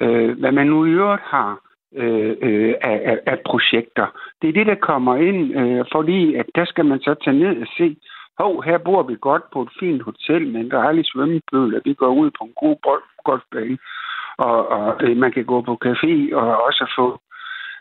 øh, 0.00 0.38
hvad 0.38 0.52
man 0.52 0.66
nu 0.66 0.84
i 0.84 0.90
øvrigt 0.90 1.22
har 1.22 1.58
øh, 1.96 2.36
øh, 2.42 2.74
af, 2.80 3.00
af, 3.04 3.18
af 3.26 3.38
projekter. 3.46 4.06
Det 4.42 4.48
er 4.48 4.52
det, 4.52 4.66
der 4.66 4.74
kommer 4.74 5.16
ind, 5.16 5.56
øh, 5.60 5.84
fordi 5.92 6.34
at 6.34 6.46
der 6.54 6.64
skal 6.64 6.84
man 6.84 7.00
så 7.00 7.14
tage 7.24 7.38
ned 7.38 7.60
og 7.60 7.66
se, 7.78 7.96
hov, 8.38 8.62
her 8.64 8.78
bor 8.78 9.02
vi 9.02 9.16
godt 9.20 9.42
på 9.52 9.62
et 9.62 9.68
fint 9.80 10.02
hotel 10.02 10.52
med 10.52 10.60
en 10.60 10.70
dejlig 10.70 11.04
svømmepøl, 11.06 11.74
og 11.76 11.82
vi 11.84 11.94
går 11.94 12.08
ud 12.08 12.30
på 12.30 12.44
en 12.44 12.52
god 12.62 12.76
golfbane 13.24 13.78
og, 14.38 14.68
og 14.68 15.02
øh, 15.04 15.16
man 15.16 15.32
kan 15.32 15.44
gå 15.44 15.60
på 15.60 15.78
café 15.86 16.34
og 16.34 16.64
også 16.66 16.92
få, 16.98 17.20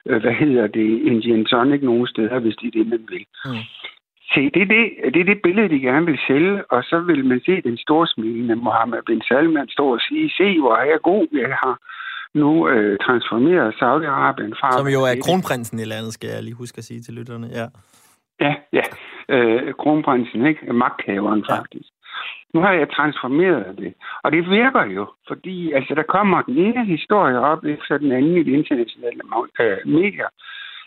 øh, 0.05 0.21
hvad 0.21 0.33
hedder 0.33 0.67
det, 0.67 1.07
en 1.07 1.21
gin 1.21 1.45
tonic 1.45 1.81
nogle 1.83 2.07
steder, 2.07 2.39
hvis 2.39 2.55
det 2.55 2.67
er 2.67 2.71
det, 2.71 2.87
man 2.87 3.05
vil. 3.09 3.25
Mm. 3.45 3.51
Se, 4.33 4.41
det 4.53 4.61
er 4.61 4.69
det, 4.75 5.13
det 5.13 5.19
er 5.21 5.29
det 5.31 5.41
billede, 5.43 5.69
de 5.69 5.79
gerne 5.79 6.05
vil 6.05 6.19
sælge, 6.27 6.71
og 6.71 6.83
så 6.83 6.99
vil 6.99 7.25
man 7.25 7.41
se 7.45 7.61
den 7.61 7.77
store 7.77 8.07
smilende 8.07 8.55
Mohammed 8.55 9.01
bin 9.05 9.21
Salman 9.21 9.69
stå 9.69 9.93
og 9.93 9.99
sige, 10.07 10.29
se, 10.29 10.59
hvor 10.59 10.75
er 10.75 10.85
jeg 10.85 10.99
god, 11.03 11.27
jeg 11.31 11.57
har 11.63 11.75
nu 12.33 12.69
øh, 12.69 12.97
transformeret 13.05 13.73
Saudi-Arabien 13.81 14.53
fra... 14.59 14.71
Som 14.71 14.87
jo 14.87 15.01
er 15.11 15.15
kronprinsen 15.25 15.79
i 15.79 15.85
landet, 15.93 16.13
skal 16.13 16.29
jeg 16.29 16.43
lige 16.43 16.61
huske 16.63 16.77
at 16.77 16.83
sige 16.83 17.01
til 17.01 17.13
lytterne, 17.13 17.47
ja. 17.59 17.65
Ja, 18.45 18.53
ja. 18.73 18.85
Øh, 19.29 19.73
kronprinsen, 19.73 20.45
ikke? 20.45 20.73
Magthaveren, 20.73 21.45
ja. 21.49 21.55
faktisk. 21.55 21.89
Nu 22.53 22.59
har 22.61 22.73
jeg 22.73 22.87
transformeret 22.89 23.77
det. 23.77 23.93
Og 24.23 24.31
det 24.31 24.49
virker 24.49 24.85
jo, 24.85 25.05
fordi 25.27 25.71
altså, 25.71 25.95
der 25.95 26.03
kommer 26.03 26.41
den 26.41 26.57
ene 26.57 26.85
historie 26.85 27.39
op 27.39 27.63
efter 27.65 27.97
den 27.97 28.11
anden 28.11 28.37
i 28.37 28.43
de 28.43 28.51
internationale 28.51 29.21
øh, 29.59 29.77
medier. 29.85 30.29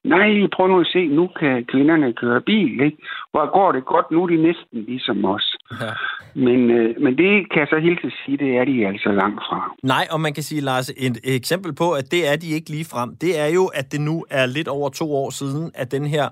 Nej, 0.04 0.28
prøv 0.56 0.66
nu 0.68 0.80
at 0.80 0.86
se, 0.86 1.06
nu 1.06 1.24
kan 1.40 1.64
kvinderne 1.72 2.12
køre 2.12 2.40
bil, 2.40 2.80
ikke? 2.80 2.98
Hvor 3.30 3.52
går 3.52 3.72
det 3.72 3.84
godt, 3.84 4.10
nu 4.10 4.22
er 4.22 4.26
de 4.26 4.36
næsten 4.36 4.78
ligesom 4.88 5.24
os. 5.24 5.56
Ja. 5.80 5.92
Men, 6.34 6.70
øh, 6.70 6.94
men 7.04 7.18
det 7.18 7.32
kan 7.50 7.60
jeg 7.60 7.68
så 7.70 7.78
helt 7.78 8.00
til 8.00 8.12
sige, 8.24 8.36
det 8.36 8.56
er 8.56 8.64
de 8.64 8.86
altså 8.86 9.08
langt 9.12 9.40
fra. 9.48 9.74
Nej, 9.82 10.06
og 10.10 10.20
man 10.20 10.34
kan 10.34 10.42
sige, 10.42 10.60
Lars, 10.60 10.88
et 10.88 11.18
eksempel 11.24 11.74
på, 11.74 11.92
at 11.92 12.10
det 12.10 12.32
er 12.32 12.36
de 12.36 12.48
ikke 12.56 12.70
lige 12.70 12.84
frem, 12.84 13.16
det 13.20 13.40
er 13.40 13.46
jo, 13.46 13.64
at 13.66 13.92
det 13.92 14.00
nu 14.00 14.24
er 14.30 14.46
lidt 14.46 14.68
over 14.68 14.88
to 14.88 15.14
år 15.14 15.30
siden, 15.30 15.70
at 15.74 15.92
den 15.92 16.06
her 16.06 16.28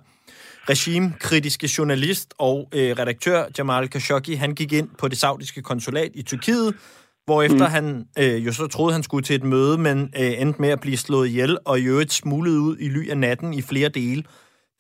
regimekritiske 0.69 1.69
journalist 1.79 2.35
og 2.39 2.69
øh, 2.75 2.91
redaktør 2.99 3.45
Jamal 3.59 3.89
Khashoggi, 3.89 4.35
han 4.35 4.55
gik 4.55 4.73
ind 4.73 4.89
på 5.01 5.09
det 5.09 5.19
saudiske 5.19 5.63
konsulat 5.63 6.11
i 6.15 6.23
Tyrkiet, 6.23 6.75
efter 7.29 7.67
mm. 7.67 7.75
han 7.77 7.87
øh, 8.23 8.47
jo 8.47 8.53
så 8.53 8.67
troede, 8.69 8.93
han 8.93 9.03
skulle 9.03 9.23
til 9.23 9.37
et 9.37 9.45
møde, 9.45 9.79
men 9.79 9.99
øh, 10.21 10.33
endte 10.43 10.61
med 10.61 10.69
at 10.69 10.81
blive 10.81 10.97
slået 10.97 11.29
ihjel, 11.29 11.59
og 11.67 11.79
i 11.79 11.89
øvrigt 11.93 12.13
smuglet 12.13 12.59
ud 12.59 12.77
i 12.81 12.89
ly 12.89 13.11
af 13.11 13.19
natten 13.19 13.55
i 13.55 13.63
flere 13.71 13.89
dele. 13.89 14.23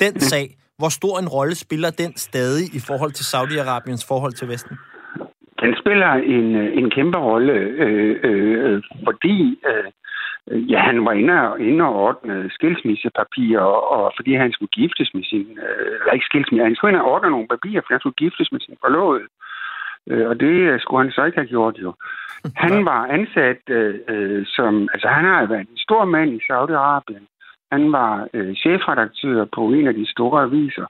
Den 0.01 0.13
mm. 0.15 0.21
sag, 0.33 0.45
hvor 0.79 0.89
stor 0.89 1.19
en 1.19 1.29
rolle 1.29 1.55
spiller 1.55 1.91
den 1.91 2.17
stadig 2.17 2.75
i 2.79 2.81
forhold 2.89 3.13
til 3.13 3.25
Saudi-Arabiens 3.33 4.05
forhold 4.09 4.33
til 4.33 4.49
Vesten? 4.49 4.77
Den 5.61 5.75
spiller 5.81 6.13
en, 6.13 6.57
øh, 6.57 6.79
en 6.79 6.91
kæmpe 6.91 7.19
rolle, 7.19 7.53
øh, 7.53 8.17
øh, 8.25 8.83
fordi 9.07 9.59
øh, 9.71 9.91
Ja, 10.51 10.79
han 10.79 11.05
var 11.05 11.13
inde 11.13 11.35
og, 11.49 11.61
inde 11.61 11.85
og 11.85 11.95
ordne 11.95 12.51
skilsmissepapirer, 12.51 13.61
og, 13.61 13.91
og 13.91 14.13
fordi 14.17 14.35
han 14.35 14.53
skulle 14.53 14.77
giftes 14.81 15.15
med 15.15 15.25
sin... 15.25 15.59
Øh, 15.67 15.93
eller 16.01 16.13
ikke 16.13 16.31
skilsmisse, 16.31 16.65
han 16.65 16.75
skulle 16.75 16.93
ind 16.93 17.03
og 17.03 17.11
ordne 17.13 17.31
nogle 17.31 17.49
papirer, 17.49 17.81
fordi 17.81 17.95
han 17.95 18.01
skulle 18.01 18.23
giftes 18.25 18.53
med 18.53 18.61
sin 18.61 18.77
forlovede. 18.81 19.27
Øh, 20.11 20.29
og 20.31 20.41
det 20.41 20.83
skulle 20.83 21.03
han 21.05 21.13
så 21.13 21.25
ikke 21.25 21.39
have 21.39 21.53
gjort, 21.55 21.77
jo. 21.85 21.95
Han 22.57 22.85
var 22.85 23.07
ansat 23.07 23.61
øh, 23.69 23.95
øh, 24.09 24.47
som... 24.47 24.89
Altså, 24.93 25.09
han 25.09 25.25
har 25.25 25.47
været 25.47 25.61
en 25.61 25.79
stor 25.79 26.05
mand 26.05 26.31
i 26.31 26.41
Saudi-Arabien. 26.51 27.27
Han 27.73 27.93
var 27.93 28.29
øh, 28.35 28.55
chefredaktør 28.55 29.45
på 29.45 29.61
en 29.67 29.87
af 29.89 29.95
de 29.95 30.11
store 30.11 30.43
aviser. 30.43 30.87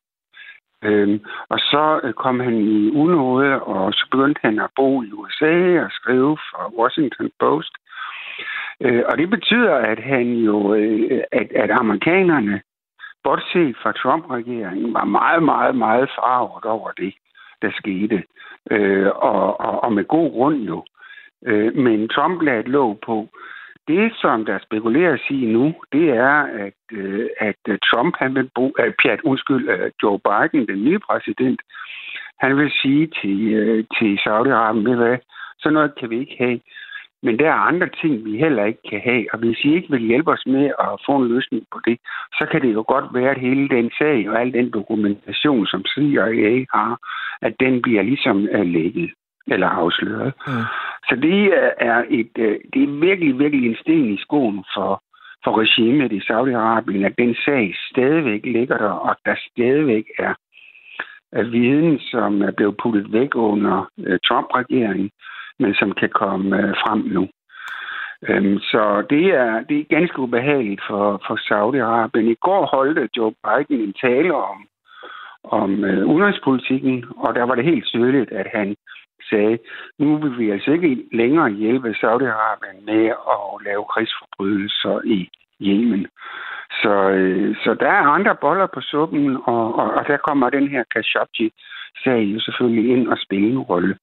Øhm, 0.85 1.21
og 1.49 1.59
så 1.59 2.01
øh, 2.05 2.13
kom 2.13 2.41
han 2.41 2.55
i 2.55 2.91
unåde, 2.91 3.63
og 3.63 3.93
så 3.93 4.07
begyndte 4.11 4.41
han 4.43 4.59
at 4.59 4.71
bo 4.77 5.03
i 5.03 5.13
USA 5.13 5.81
og 5.85 5.91
skrive 5.91 6.37
for 6.51 6.75
Washington 6.79 7.31
Post. 7.41 7.75
Øh, 8.81 9.03
og 9.09 9.19
det 9.19 9.31
betyder, 9.31 9.75
at 9.75 9.99
han 9.99 10.27
jo, 10.33 10.75
øh, 10.75 11.23
at, 11.33 11.53
at 11.53 11.71
amerikanerne, 11.71 12.61
bortset 13.25 13.77
fra 13.83 13.93
Trump-regeringen, 13.93 14.95
var 14.95 15.05
meget, 15.05 15.43
meget, 15.43 15.77
meget 15.77 16.11
farvet 16.19 16.65
over 16.65 16.91
det, 16.91 17.15
der 17.63 17.71
skete. 17.73 18.23
Øh, 18.71 19.11
og, 19.15 19.61
og, 19.61 19.85
og 19.85 19.93
med 19.93 20.05
god 20.05 20.31
grund 20.31 20.57
jo. 20.57 20.85
Øh, 21.47 21.77
men 21.77 22.09
Trump 22.09 22.43
lagde 22.43 22.61
et 22.61 22.69
låg 22.69 22.99
på. 23.07 23.29
Det, 23.89 24.13
som 24.21 24.45
der 24.45 24.59
spekuleres 24.59 25.21
i 25.31 25.47
nu, 25.47 25.75
det 25.93 26.09
er, 26.09 26.37
at, 26.67 26.81
øh, 26.93 27.29
at 27.39 27.63
øh, 27.69 27.79
Trump, 27.79 28.15
han 28.19 28.35
vil 28.35 28.51
bruge, 28.55 28.73
øh, 28.81 28.93
Pjat, 29.03 29.21
undskyld, 29.25 29.69
øh, 29.69 29.91
Joe 30.03 30.19
Biden, 30.19 30.69
den 30.69 30.85
nye 30.85 30.99
præsident, 30.99 31.61
han 32.41 32.57
vil 32.57 32.71
sige 32.83 33.07
til, 33.07 33.53
øh, 33.53 33.85
til 33.99 34.19
Saudi-Arabien, 34.25 34.85
ved 34.89 34.97
hvad, 34.97 35.19
sådan 35.59 35.75
noget 35.75 35.95
kan 35.99 36.11
vi 36.11 36.19
ikke 36.19 36.37
have. 36.39 36.61
Men 37.25 37.39
der 37.39 37.49
er 37.49 37.67
andre 37.71 37.89
ting, 38.01 38.25
vi 38.25 38.39
heller 38.39 38.65
ikke 38.65 38.83
kan 38.91 39.01
have, 39.01 39.25
og 39.33 39.39
hvis 39.39 39.65
I 39.65 39.75
ikke 39.75 39.91
vil 39.91 40.09
hjælpe 40.11 40.31
os 40.31 40.47
med 40.47 40.67
at 40.87 41.01
få 41.07 41.17
en 41.17 41.29
løsning 41.29 41.67
på 41.73 41.79
det, 41.87 41.99
så 42.39 42.47
kan 42.51 42.63
det 42.63 42.73
jo 42.73 42.85
godt 42.89 43.15
være, 43.15 43.31
at 43.31 43.41
hele 43.41 43.69
den 43.69 43.91
sag 43.99 44.29
og 44.31 44.41
al 44.41 44.53
den 44.53 44.71
dokumentation, 44.71 45.67
som 45.67 45.85
CIA 45.95 46.65
har, 46.75 46.99
at 47.43 47.55
den 47.61 47.83
bliver 47.83 48.03
ligesom 48.03 48.49
øh, 48.49 48.61
uh, 48.61 48.67
lægget 48.67 49.11
eller 49.47 49.67
afsløret. 49.67 50.33
Mm. 50.47 50.65
Så 51.09 51.17
det 51.17 51.55
er- 51.79 52.05
et, 52.09 52.33
uh, 52.39 52.57
det 52.73 52.83
er 52.83 53.01
virkelig, 53.01 53.39
virkelig 53.39 53.71
en 53.71 53.77
sten 53.77 54.15
i 54.15 54.19
skoen 54.19 54.65
for, 54.75 55.03
for 55.45 55.61
regimet 55.61 56.13
i 56.13 56.23
Saudi-Arabien, 56.29 57.05
at 57.07 57.19
den 57.19 57.35
sag 57.45 57.75
stadigvæk 57.91 58.45
ligger 58.45 58.79
der, 58.79 58.91
og 58.91 59.17
der 59.25 59.35
stadigvæk 59.51 60.05
er 60.19 60.35
viden, 61.43 61.99
som 61.99 62.43
er 62.43 62.51
blevet 62.51 62.77
puttet 62.83 63.13
væk 63.13 63.35
under 63.35 63.91
uh, 63.97 64.17
Trump-regeringen, 64.29 65.11
men 65.59 65.75
som 65.75 65.93
kan 65.93 66.09
komme 66.09 66.57
uh, 66.57 66.75
frem 66.83 66.99
nu. 66.99 67.29
Um, 68.31 68.59
så 68.59 69.07
det 69.11 69.25
er, 69.25 69.61
det 69.69 69.79
er 69.81 69.95
ganske 69.97 70.19
ubehageligt 70.19 70.83
for, 70.89 71.23
for 71.27 71.37
Saudi-Arabien. 71.49 72.31
I 72.31 72.35
går 72.35 72.67
holdte 72.67 73.09
Joe 73.17 73.35
Biden 73.45 73.81
en 73.81 73.93
tale 73.93 74.35
om, 74.35 74.67
om 75.45 75.71
udenrigspolitikken, 75.85 77.05
og 77.17 77.35
der 77.35 77.43
var 77.43 77.55
det 77.55 77.65
helt 77.65 77.85
tydeligt, 77.85 78.31
at 78.33 78.47
han 78.55 78.77
sagde, 79.31 79.59
nu 79.99 80.17
vil 80.17 80.39
vi 80.39 80.51
altså 80.51 80.71
ikke 80.73 81.05
længere 81.13 81.51
hjælpe 81.51 81.91
Saudi-Arabien 81.91 82.85
med 82.85 83.05
at 83.07 83.65
lave 83.65 83.85
krigsforbrydelser 83.85 85.01
i 85.05 85.29
Yemen. 85.61 86.07
Så, 86.83 86.95
øh, 87.11 87.57
så 87.65 87.75
der 87.75 87.89
er 87.89 88.15
andre 88.17 88.37
boller 88.41 88.67
på 88.75 88.81
suppen, 88.81 89.37
og, 89.37 89.75
og, 89.81 89.91
og 89.95 90.07
der 90.07 90.17
kommer 90.17 90.51
den 90.51 90.69
her 90.69 90.85
Khashoggi-sag 90.91 92.23
jo 92.35 92.41
selvfølgelig 92.41 92.93
ind 92.93 93.09
og 93.09 93.19
spille 93.19 93.49
en 93.49 93.59
rolle. 93.59 93.99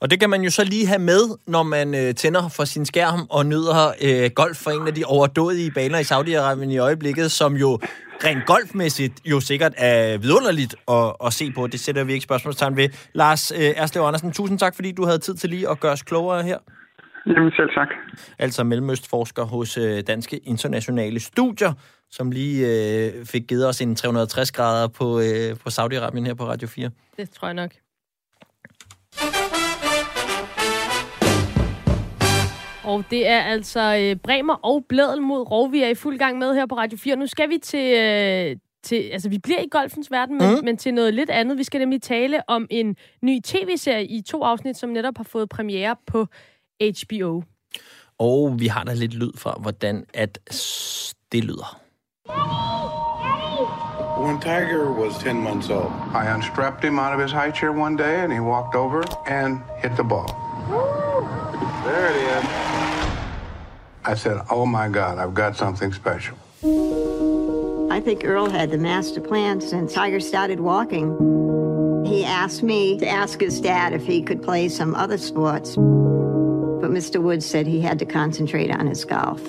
Og 0.00 0.10
det 0.10 0.20
kan 0.20 0.30
man 0.30 0.42
jo 0.42 0.50
så 0.50 0.64
lige 0.64 0.86
have 0.86 0.98
med, 0.98 1.38
når 1.46 1.62
man 1.62 1.94
øh, 1.94 2.14
tænder 2.14 2.48
for 2.48 2.64
sin 2.64 2.86
skærm 2.86 3.26
og 3.30 3.46
nyder 3.46 3.92
øh, 4.02 4.30
golf 4.34 4.56
for 4.56 4.70
en 4.70 4.86
af 4.86 4.94
de 4.94 5.04
overdådige 5.04 5.70
baner 5.70 5.98
i 5.98 6.02
Saudi-Arabien 6.02 6.70
i 6.70 6.78
øjeblikket, 6.78 7.30
som 7.30 7.56
jo 7.56 7.78
rent 8.24 8.46
golfmæssigt 8.46 9.14
jo 9.24 9.40
sikkert 9.40 9.72
er 9.76 10.18
vidunderligt 10.18 10.74
at, 10.88 11.12
at 11.26 11.32
se 11.32 11.52
på. 11.52 11.66
Det 11.66 11.80
sætter 11.80 12.04
vi 12.04 12.12
ikke 12.12 12.24
spørgsmålstegn 12.24 12.76
ved. 12.76 12.88
Lars 13.14 13.50
øh, 13.50 13.58
Erslev 13.58 14.02
Andersen, 14.02 14.32
tusind 14.32 14.58
tak, 14.58 14.74
fordi 14.74 14.92
du 14.92 15.04
havde 15.04 15.18
tid 15.18 15.34
til 15.34 15.50
lige 15.50 15.68
at 15.70 15.80
gøre 15.80 15.92
os 15.92 16.02
klogere 16.02 16.42
her. 16.42 16.58
Jamen 17.26 17.52
selv 17.56 17.70
tak. 17.74 17.88
Altså 18.38 18.64
mellemøstforsker 18.64 19.44
hos 19.44 19.78
øh, 19.78 20.02
Danske 20.06 20.38
Internationale 20.38 21.20
Studier, 21.20 21.72
som 22.10 22.30
lige 22.30 22.66
øh, 22.66 23.26
fik 23.26 23.42
givet 23.48 23.68
os 23.68 23.80
en 23.80 23.96
360 23.96 24.52
grader 24.52 24.88
på, 24.88 25.20
øh, 25.20 25.56
på 25.62 25.68
Saudi-Arabien 25.68 26.24
her 26.24 26.34
på 26.34 26.48
Radio 26.48 26.68
4. 26.68 26.90
Det 27.16 27.30
tror 27.30 27.48
jeg 27.48 27.54
nok. 27.54 27.70
Og 32.84 33.04
det 33.10 33.28
er 33.28 33.40
altså 33.40 33.96
øh, 34.00 34.16
Bremer 34.16 34.54
og 34.54 34.84
Blædel 34.88 35.22
mod 35.22 35.50
Rov, 35.50 35.72
vi 35.72 35.82
er 35.82 35.88
i 35.88 35.94
fuld 35.94 36.18
gang 36.18 36.38
med 36.38 36.54
her 36.54 36.66
på 36.66 36.76
Radio 36.76 36.98
4. 36.98 37.16
Nu 37.16 37.26
skal 37.26 37.48
vi 37.48 37.58
til, 37.62 37.98
øh, 37.98 38.56
til 38.82 38.96
altså 38.96 39.28
vi 39.28 39.38
bliver 39.38 39.60
i 39.60 39.68
golfens 39.70 40.10
verden, 40.10 40.38
men, 40.38 40.50
mm. 40.50 40.64
men 40.64 40.76
til 40.76 40.94
noget 40.94 41.14
lidt 41.14 41.30
andet. 41.30 41.58
Vi 41.58 41.64
skal 41.64 41.78
nemlig 41.78 42.02
tale 42.02 42.50
om 42.50 42.66
en 42.70 42.96
ny 43.22 43.40
tv-serie 43.44 44.06
i 44.06 44.22
to 44.22 44.42
afsnit, 44.42 44.76
som 44.76 44.90
netop 44.90 45.16
har 45.16 45.24
fået 45.24 45.48
premiere 45.48 45.96
på 46.06 46.26
HBO. 46.82 47.42
Og 48.18 48.60
vi 48.60 48.66
har 48.66 48.84
da 48.84 48.94
lidt 48.94 49.14
lyd 49.14 49.32
fra, 49.36 49.58
hvordan 49.60 50.04
at 50.14 50.38
det 51.32 51.44
lyder. 51.44 51.80
When 54.18 54.40
Tiger 54.40 54.90
was 54.90 55.16
10 55.18 55.36
months 55.38 55.70
old, 55.70 55.92
I 56.12 56.26
unstrapped 56.26 56.82
him 56.82 56.98
out 56.98 57.12
of 57.12 57.20
his 57.20 57.30
high 57.30 57.52
chair 57.52 57.70
one 57.70 57.94
day 57.94 58.20
and 58.20 58.32
he 58.32 58.40
walked 58.40 58.74
over 58.74 59.04
and 59.28 59.62
hit 59.78 59.96
the 59.96 60.02
ball. 60.02 60.26
There 61.84 62.10
it 62.10 62.16
is. 62.16 62.44
I 64.04 64.14
said, 64.16 64.40
Oh 64.50 64.66
my 64.66 64.88
God, 64.88 65.18
I've 65.18 65.34
got 65.34 65.56
something 65.56 65.92
special. 65.92 66.36
I 67.92 68.00
think 68.00 68.24
Earl 68.24 68.50
had 68.50 68.72
the 68.72 68.78
master 68.78 69.20
plan 69.20 69.60
since 69.60 69.92
Tiger 69.92 70.18
started 70.18 70.58
walking. 70.58 72.04
He 72.04 72.24
asked 72.24 72.64
me 72.64 72.98
to 72.98 73.06
ask 73.06 73.40
his 73.40 73.60
dad 73.60 73.92
if 73.92 74.04
he 74.04 74.20
could 74.20 74.42
play 74.42 74.68
some 74.68 74.96
other 74.96 75.18
sports. 75.18 75.76
But 75.76 76.90
Mr. 76.90 77.22
Woods 77.22 77.46
said 77.46 77.68
he 77.68 77.80
had 77.80 78.00
to 78.00 78.04
concentrate 78.04 78.72
on 78.72 78.88
his 78.88 79.04
golf. 79.04 79.40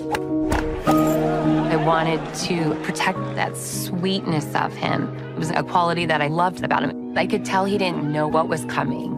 I 1.70 1.76
wanted 1.76 2.20
to 2.46 2.74
protect 2.82 3.18
that 3.36 3.56
sweetness 3.56 4.54
of 4.56 4.74
him. 4.74 5.16
It 5.34 5.38
was 5.38 5.50
a 5.50 5.62
quality 5.62 6.04
that 6.04 6.20
I 6.20 6.26
loved 6.26 6.64
about 6.64 6.82
him. 6.82 7.16
I 7.16 7.28
could 7.28 7.44
tell 7.44 7.64
he 7.64 7.78
didn't 7.78 8.10
know 8.10 8.26
what 8.26 8.48
was 8.48 8.64
coming. 8.64 9.16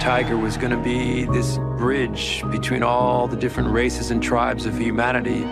Tiger 0.00 0.38
was 0.38 0.56
going 0.56 0.70
to 0.70 0.82
be 0.82 1.26
this 1.26 1.58
bridge 1.76 2.42
between 2.50 2.82
all 2.82 3.28
the 3.28 3.36
different 3.36 3.70
races 3.70 4.10
and 4.10 4.22
tribes 4.22 4.64
of 4.64 4.78
humanity. 4.78 5.42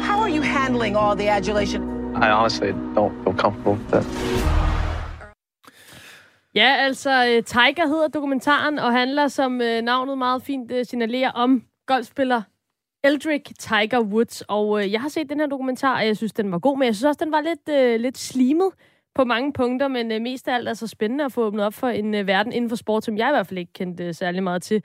How 0.00 0.20
are 0.20 0.30
you 0.30 0.40
handling 0.40 0.96
all 0.96 1.14
the 1.16 1.28
adulation? 1.28 1.82
I 2.16 2.30
honestly 2.30 2.72
don't 2.94 3.14
feel 3.24 3.34
comfortable 3.34 3.74
with 3.74 3.90
that. 3.90 4.06
Ja, 6.54 6.76
altså 6.78 7.10
øh, 7.10 7.42
Tiger 7.44 7.86
hedder 7.86 8.08
dokumentaren, 8.08 8.78
og 8.78 8.92
handler, 8.92 9.28
som 9.28 9.60
øh, 9.60 9.82
navnet 9.82 10.18
meget 10.18 10.42
fint 10.42 10.72
øh, 10.72 10.86
signalerer, 10.86 11.30
om 11.30 11.62
golfspiller 11.86 12.42
Eldrick 13.04 13.48
Tiger 13.58 14.00
Woods. 14.00 14.42
Og 14.48 14.84
øh, 14.84 14.92
jeg 14.92 15.00
har 15.00 15.08
set 15.08 15.28
den 15.30 15.40
her 15.40 15.46
dokumentar, 15.46 15.96
og 15.96 16.06
jeg 16.06 16.16
synes, 16.16 16.32
den 16.32 16.52
var 16.52 16.58
god, 16.58 16.78
men 16.78 16.86
jeg 16.86 16.94
synes 16.94 17.04
også, 17.04 17.24
den 17.24 17.32
var 17.32 17.40
lidt, 17.40 17.68
øh, 17.68 18.00
lidt 18.00 18.18
slimet 18.18 18.70
på 19.14 19.24
mange 19.24 19.52
punkter, 19.52 19.88
men 19.88 20.12
øh, 20.12 20.20
mest 20.20 20.48
af 20.48 20.54
alt 20.54 20.68
er 20.68 20.74
så 20.74 20.86
spændende 20.86 21.24
at 21.24 21.32
få 21.32 21.44
åbnet 21.44 21.64
op 21.64 21.74
for 21.74 21.88
en 21.88 22.14
øh, 22.14 22.26
verden 22.26 22.52
inden 22.52 22.68
for 22.68 22.76
sport, 22.76 23.04
som 23.04 23.18
jeg 23.18 23.28
i 23.28 23.32
hvert 23.32 23.46
fald 23.46 23.58
ikke 23.58 23.72
kendte 23.72 24.04
øh, 24.04 24.14
særlig 24.14 24.42
meget 24.42 24.62
til. 24.62 24.82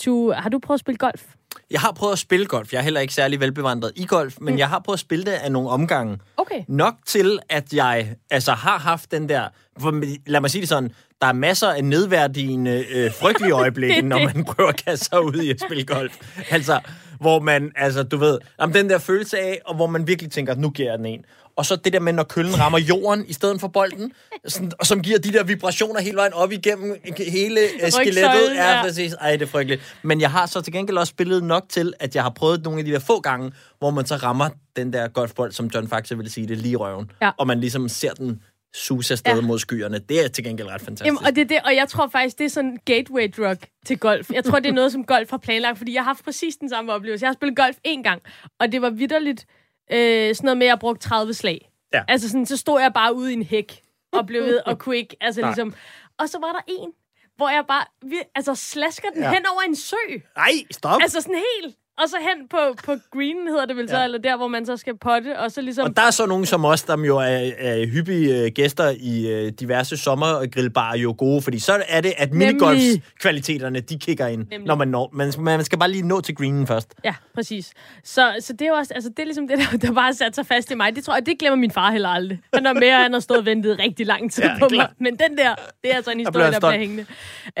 Tu, 0.00 0.32
har 0.32 0.50
du 0.50 0.58
prøvet 0.58 0.76
at 0.76 0.80
spille 0.80 0.98
golf? 0.98 1.24
Jeg 1.70 1.80
har 1.80 1.92
prøvet 1.92 2.12
at 2.12 2.18
spille 2.18 2.46
golf. 2.46 2.72
Jeg 2.72 2.78
er 2.78 2.82
heller 2.82 3.00
ikke 3.00 3.14
særlig 3.14 3.40
velbevandret 3.40 3.92
i 3.96 4.06
golf, 4.06 4.36
men 4.40 4.54
mm. 4.54 4.58
jeg 4.58 4.68
har 4.68 4.78
prøvet 4.78 4.96
at 4.96 5.00
spille 5.00 5.24
det 5.24 5.30
af 5.32 5.52
nogle 5.52 5.68
omgange. 5.68 6.18
Okay. 6.36 6.62
Nok 6.68 6.94
til, 7.06 7.38
at 7.48 7.72
jeg 7.72 8.16
altså 8.30 8.52
har 8.52 8.78
haft 8.78 9.10
den 9.10 9.28
der... 9.28 9.48
For, 9.78 10.02
lad 10.26 10.40
mig 10.40 10.50
sige 10.50 10.60
det 10.60 10.68
sådan. 10.68 10.92
Der 11.20 11.26
er 11.26 11.32
masser 11.32 11.68
af 11.68 11.84
nedværdigende, 11.84 12.84
øh, 12.90 13.12
frygtelige 13.14 13.52
øjeblikke, 13.62 14.02
når 14.02 14.18
man 14.18 14.44
prøver 14.44 14.68
at 14.70 14.84
kaste 14.84 15.04
sig 15.04 15.24
ud 15.24 15.42
i 15.42 15.50
at 15.50 15.60
spille 15.60 15.84
golf. 15.84 16.12
Altså, 16.50 16.80
hvor 17.20 17.40
man, 17.40 17.72
altså, 17.76 18.02
du 18.02 18.16
ved, 18.16 18.38
om 18.58 18.72
den 18.72 18.90
der 18.90 18.98
følelse 18.98 19.38
af, 19.38 19.60
og 19.66 19.74
hvor 19.74 19.86
man 19.86 20.06
virkelig 20.06 20.30
tænker, 20.32 20.54
nu 20.54 20.70
giver 20.70 20.90
jeg 20.90 20.98
den 20.98 21.06
en. 21.06 21.24
Og 21.56 21.66
så 21.66 21.76
det 21.76 21.92
der 21.92 22.00
med, 22.00 22.12
når 22.12 22.22
køllen 22.22 22.60
rammer 22.60 22.78
jorden 22.78 23.24
i 23.28 23.32
stedet 23.32 23.60
for 23.60 23.68
bolden, 23.68 24.12
sådan, 24.46 24.72
og 24.78 24.86
som 24.86 25.02
giver 25.02 25.18
de 25.18 25.32
der 25.32 25.44
vibrationer 25.44 26.00
hele 26.00 26.16
vejen 26.16 26.32
op 26.32 26.52
igennem 26.52 26.96
hele 27.18 27.60
øh, 27.60 27.90
skelettet. 27.90 28.54
Ja, 28.54 28.76
ja. 28.76 28.82
præcis. 28.82 29.12
Ej, 29.12 29.30
det 29.36 29.42
er 29.42 29.46
frygteligt. 29.46 29.96
Men 30.02 30.20
jeg 30.20 30.30
har 30.30 30.46
så 30.46 30.60
til 30.60 30.72
gengæld 30.72 30.98
også 30.98 31.10
spillet 31.10 31.44
nok 31.44 31.64
til, 31.68 31.92
at 32.00 32.14
jeg 32.14 32.22
har 32.22 32.30
prøvet 32.30 32.64
nogle 32.64 32.78
af 32.78 32.84
de 32.84 32.92
der 32.92 32.98
få 32.98 33.20
gange, 33.20 33.52
hvor 33.78 33.90
man 33.90 34.06
så 34.06 34.16
rammer 34.16 34.48
den 34.76 34.92
der 34.92 35.08
golfbold, 35.08 35.52
som 35.52 35.66
John 35.74 35.88
Faxe 35.88 36.16
ville 36.16 36.30
sige 36.30 36.48
det, 36.48 36.58
lige 36.58 36.76
røven. 36.76 37.10
Ja. 37.22 37.30
Og 37.38 37.46
man 37.46 37.60
ligesom 37.60 37.88
ser 37.88 38.12
den 38.12 38.40
suse 38.74 39.14
afsted 39.14 39.34
Ja. 39.34 39.40
mod 39.40 39.58
skyerne. 39.58 39.98
Det 39.98 40.24
er 40.24 40.28
til 40.28 40.44
gengæld 40.44 40.68
ret 40.68 40.80
fantastisk. 40.80 41.06
Jamen, 41.06 41.18
og, 41.26 41.36
det, 41.36 41.40
er 41.40 41.44
det, 41.44 41.60
og 41.64 41.74
jeg 41.74 41.88
tror 41.88 42.06
faktisk, 42.08 42.38
det 42.38 42.44
er 42.44 42.48
sådan 42.48 42.70
en 42.70 42.78
gateway 42.84 43.32
drug 43.36 43.56
til 43.86 43.98
golf. 43.98 44.30
Jeg 44.30 44.44
tror, 44.44 44.58
det 44.58 44.68
er 44.68 44.72
noget, 44.72 44.92
som 44.92 45.04
golf 45.04 45.30
har 45.30 45.38
planlagt, 45.38 45.78
fordi 45.78 45.94
jeg 45.94 46.00
har 46.02 46.10
haft 46.10 46.24
præcis 46.24 46.56
den 46.56 46.68
samme 46.68 46.92
oplevelse. 46.92 47.22
Jeg 47.24 47.28
har 47.28 47.34
spillet 47.34 47.56
golf 47.56 47.76
én 47.88 48.02
gang, 48.02 48.22
og 48.60 48.72
det 48.72 48.82
var 48.82 48.90
vidderligt 48.90 49.46
øh, 49.92 50.34
sådan 50.34 50.46
noget 50.46 50.58
med, 50.58 50.66
at 50.66 50.70
jeg 50.70 50.78
brugte 50.78 51.08
30 51.08 51.34
slag. 51.34 51.70
Ja. 51.94 52.02
Altså 52.08 52.28
sådan, 52.28 52.46
så 52.46 52.56
stod 52.56 52.80
jeg 52.80 52.92
bare 52.92 53.14
ude 53.14 53.30
i 53.30 53.34
en 53.34 53.42
hæk 53.42 53.80
og 54.12 54.26
blev 54.26 54.42
ved 54.42 54.60
og 54.66 54.78
kunne 54.80 54.96
ikke, 54.96 55.16
altså 55.20 55.40
Nej. 55.40 55.50
ligesom... 55.50 55.74
Og 56.18 56.28
så 56.28 56.38
var 56.38 56.52
der 56.52 56.60
en, 56.68 56.90
hvor 57.36 57.48
jeg 57.48 57.64
bare, 57.68 57.84
vi, 58.02 58.16
altså 58.34 58.54
slasker 58.54 59.08
den 59.14 59.22
ja. 59.22 59.32
hen 59.32 59.46
over 59.52 59.62
en 59.62 59.76
sø. 59.76 59.96
Nej, 60.36 60.52
stop. 60.70 61.00
Altså 61.02 61.20
sådan 61.20 61.42
helt... 61.62 61.76
og 62.02 62.08
så 62.08 62.16
hen 62.20 62.48
på, 62.48 62.56
på 62.84 62.94
greenen, 63.12 63.48
hedder 63.48 63.66
det 63.66 63.76
vel 63.76 63.88
så, 63.88 64.04
eller 64.04 64.18
der, 64.18 64.36
hvor 64.36 64.48
man 64.48 64.66
så 64.66 64.76
skal 64.76 64.96
potte, 64.98 65.38
og 65.38 65.50
så 65.52 65.60
ligesom... 65.60 65.84
Og 65.84 65.96
der 65.96 66.02
er 66.02 66.10
så 66.10 66.26
nogen 66.26 66.46
som 66.46 66.64
os, 66.64 66.82
der 66.82 67.04
jo 67.04 67.16
er, 67.18 67.50
er 67.58 67.86
hyppige 67.86 68.44
øh, 68.44 68.50
gæster 68.54 68.94
i 69.00 69.32
øh, 69.32 69.52
diverse 69.60 69.96
sommergrillbarer, 69.96 70.96
jo 70.98 71.14
gode, 71.18 71.42
fordi 71.42 71.58
så 71.58 71.82
er 71.88 72.00
det, 72.00 72.12
at 72.18 72.32
minigolfskvaliteterne, 72.32 73.80
de 73.80 73.98
kigger 73.98 74.26
ind, 74.26 74.40
Nemlig. 74.50 74.66
når 74.66 74.74
man 74.74 74.88
når. 74.88 75.10
Man, 75.12 75.32
man 75.38 75.64
skal 75.64 75.78
bare 75.78 75.90
lige 75.90 76.08
nå 76.08 76.20
til 76.20 76.34
greenen 76.34 76.66
først. 76.66 76.94
Ja, 77.04 77.14
præcis. 77.34 77.72
Så, 78.04 78.34
så 78.40 78.52
det 78.52 78.62
er 78.62 78.68
jo 78.68 78.74
også, 78.74 78.94
altså 78.94 79.10
det 79.10 79.18
er 79.18 79.24
ligesom 79.24 79.48
det, 79.48 79.58
der, 79.58 79.78
der 79.78 79.92
bare 79.92 80.14
sat 80.14 80.34
sig 80.34 80.46
fast 80.46 80.70
i 80.70 80.74
mig. 80.74 80.96
Det 80.96 81.04
tror 81.04 81.14
jeg, 81.14 81.26
det 81.26 81.38
glemmer 81.38 81.56
min 81.56 81.70
far 81.70 81.90
heller 81.90 82.08
aldrig. 82.08 82.40
Han 82.54 82.66
er 82.66 82.72
mere, 82.72 83.02
han 83.02 83.12
har 83.12 83.20
stået 83.20 83.40
og 83.40 83.46
ventet 83.46 83.78
rigtig 83.78 84.06
lang 84.06 84.32
tid 84.32 84.42
Ja, 84.44 84.50
ja, 84.52 84.58
på 84.58 84.68
klart. 84.68 84.90
mig. 85.00 85.12
Men 85.12 85.18
den 85.28 85.38
der, 85.38 85.54
det 85.82 85.92
er 85.92 85.96
altså 85.96 86.10
en 86.10 86.18
historie, 86.18 86.52
der 86.52 86.58
bliver 86.60 86.78
hængende. 86.78 87.06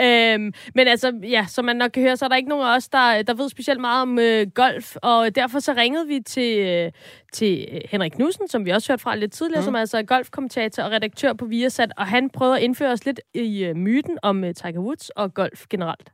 Øhm, 0.00 0.52
men 0.74 0.88
altså, 0.88 1.12
ja, 1.22 1.46
som 1.48 1.64
man 1.64 1.76
nok 1.76 1.90
kan 1.90 2.02
høre, 2.02 2.16
så 2.16 2.24
er 2.24 2.28
der 2.28 2.36
ikke 2.36 2.48
nogen 2.48 2.66
af 2.66 2.76
os, 2.76 2.88
der, 2.88 3.22
der 3.22 3.34
ved 3.34 3.48
specielt 3.48 3.80
meget 3.80 4.02
om 4.02 4.18
øh, 4.24 4.46
golf, 4.54 4.96
og 5.02 5.34
derfor 5.34 5.58
så 5.58 5.72
ringede 5.76 6.06
vi 6.06 6.20
til, 6.20 6.52
øh, 6.68 6.92
til 7.32 7.80
Henrik 7.90 8.12
Knudsen, 8.12 8.48
som 8.48 8.64
vi 8.66 8.70
også 8.70 8.92
hørte 8.92 9.02
fra 9.02 9.16
lidt 9.16 9.32
tidligere, 9.32 9.60
mm. 9.60 9.64
som 9.64 9.74
altså 9.74 9.98
er 9.98 10.02
golfkommentator 10.02 10.82
og 10.82 10.90
redaktør 10.90 11.32
på 11.32 11.44
Viasat, 11.44 11.92
og 11.98 12.06
han 12.06 12.30
prøvede 12.30 12.56
at 12.56 12.62
indføre 12.62 12.92
os 12.92 13.04
lidt 13.06 13.20
i 13.34 13.64
øh, 13.64 13.76
myten 13.76 14.18
om 14.22 14.44
øh, 14.44 14.54
Tiger 14.54 14.80
Woods 14.80 15.10
og 15.10 15.34
golf 15.34 15.66
generelt. 15.70 16.12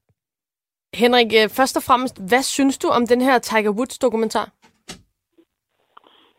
Henrik, 0.94 1.32
øh, 1.40 1.48
først 1.48 1.76
og 1.76 1.82
fremmest, 1.82 2.28
hvad 2.28 2.42
synes 2.42 2.78
du 2.78 2.88
om 2.88 3.06
den 3.06 3.20
her 3.20 3.38
Tiger 3.38 3.70
Woods-dokumentar? 3.70 4.48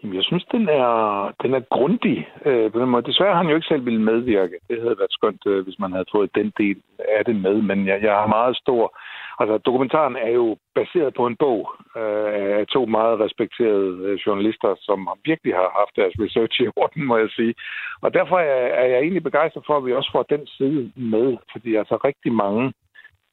Jamen, 0.04 0.16
jeg 0.16 0.24
synes, 0.24 0.46
den 0.52 0.70
er, 0.70 0.96
den 1.44 1.54
er 1.54 1.64
grundig 1.76 2.18
øh, 2.46 2.72
på 2.72 2.80
den 2.80 2.90
måde. 2.90 3.08
Desværre 3.10 3.34
har 3.34 3.42
han 3.44 3.50
jo 3.50 3.56
ikke 3.56 3.68
selv 3.68 3.86
ville 3.86 4.02
medvirke. 4.02 4.58
Det 4.70 4.78
havde 4.82 5.00
været 5.02 5.18
skønt, 5.18 5.44
øh, 5.46 5.64
hvis 5.64 5.80
man 5.80 5.92
havde 5.92 6.12
fået 6.12 6.36
den 6.36 6.54
del 6.58 6.78
af 7.18 7.26
det 7.26 7.36
med. 7.36 7.62
Men 7.62 7.88
jeg, 7.88 8.04
jeg 8.04 8.14
har 8.14 8.28
meget 8.28 8.58
stor... 8.58 8.98
Altså, 9.42 9.58
dokumentaren 9.58 10.16
er 10.16 10.32
jo 10.42 10.58
baseret 10.76 11.14
på 11.14 11.24
en 11.28 11.36
bog 11.36 11.62
øh, 11.98 12.60
af 12.60 12.68
to 12.68 12.86
meget 12.86 13.20
respekterede 13.20 13.92
øh, 14.08 14.16
journalister, 14.26 14.76
som 14.80 15.10
virkelig 15.26 15.54
har 15.56 15.70
haft 15.80 15.96
deres 15.96 16.16
research 16.24 16.62
i 16.62 16.68
orden, 16.76 17.04
må 17.06 17.18
jeg 17.18 17.30
sige. 17.30 17.54
Og 18.02 18.14
derfor 18.14 18.38
er, 18.40 18.64
er 18.82 18.86
jeg 18.86 19.00
egentlig 19.00 19.24
begejstret 19.24 19.64
for, 19.68 19.78
at 19.78 19.86
vi 19.86 19.94
også 19.94 20.12
får 20.12 20.24
den 20.24 20.48
side 20.48 20.92
med. 20.96 21.38
Fordi 21.52 21.76
altså 21.76 21.96
rigtig 21.96 22.32
mange 22.34 22.74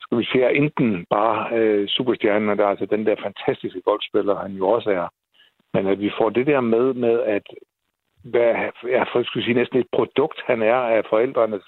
skal 0.00 0.18
vi 0.18 0.24
sige, 0.24 0.56
enten 0.56 1.06
bare 1.10 1.58
øh, 1.58 1.88
superstjernen, 1.88 2.48
og 2.48 2.56
der 2.56 2.64
er 2.64 2.68
altså 2.74 2.86
den 2.86 3.06
der 3.06 3.16
fantastiske 3.22 3.80
golfspiller, 3.80 4.36
han 4.36 4.52
jo 4.52 4.68
også 4.68 4.90
er, 4.90 5.08
men 5.74 5.86
at 5.86 6.00
vi 6.00 6.10
får 6.18 6.30
det 6.30 6.46
der 6.46 6.60
med, 6.60 6.94
med 6.94 7.20
at 7.20 7.46
hvad, 8.24 8.54
jeg 8.88 9.06
for 9.12 9.22
skulle 9.22 9.44
sige, 9.44 9.54
næsten 9.54 9.78
et 9.78 9.86
produkt, 9.92 10.40
han 10.46 10.62
er 10.62 10.74
af 10.74 11.02
forældrenes 11.10 11.64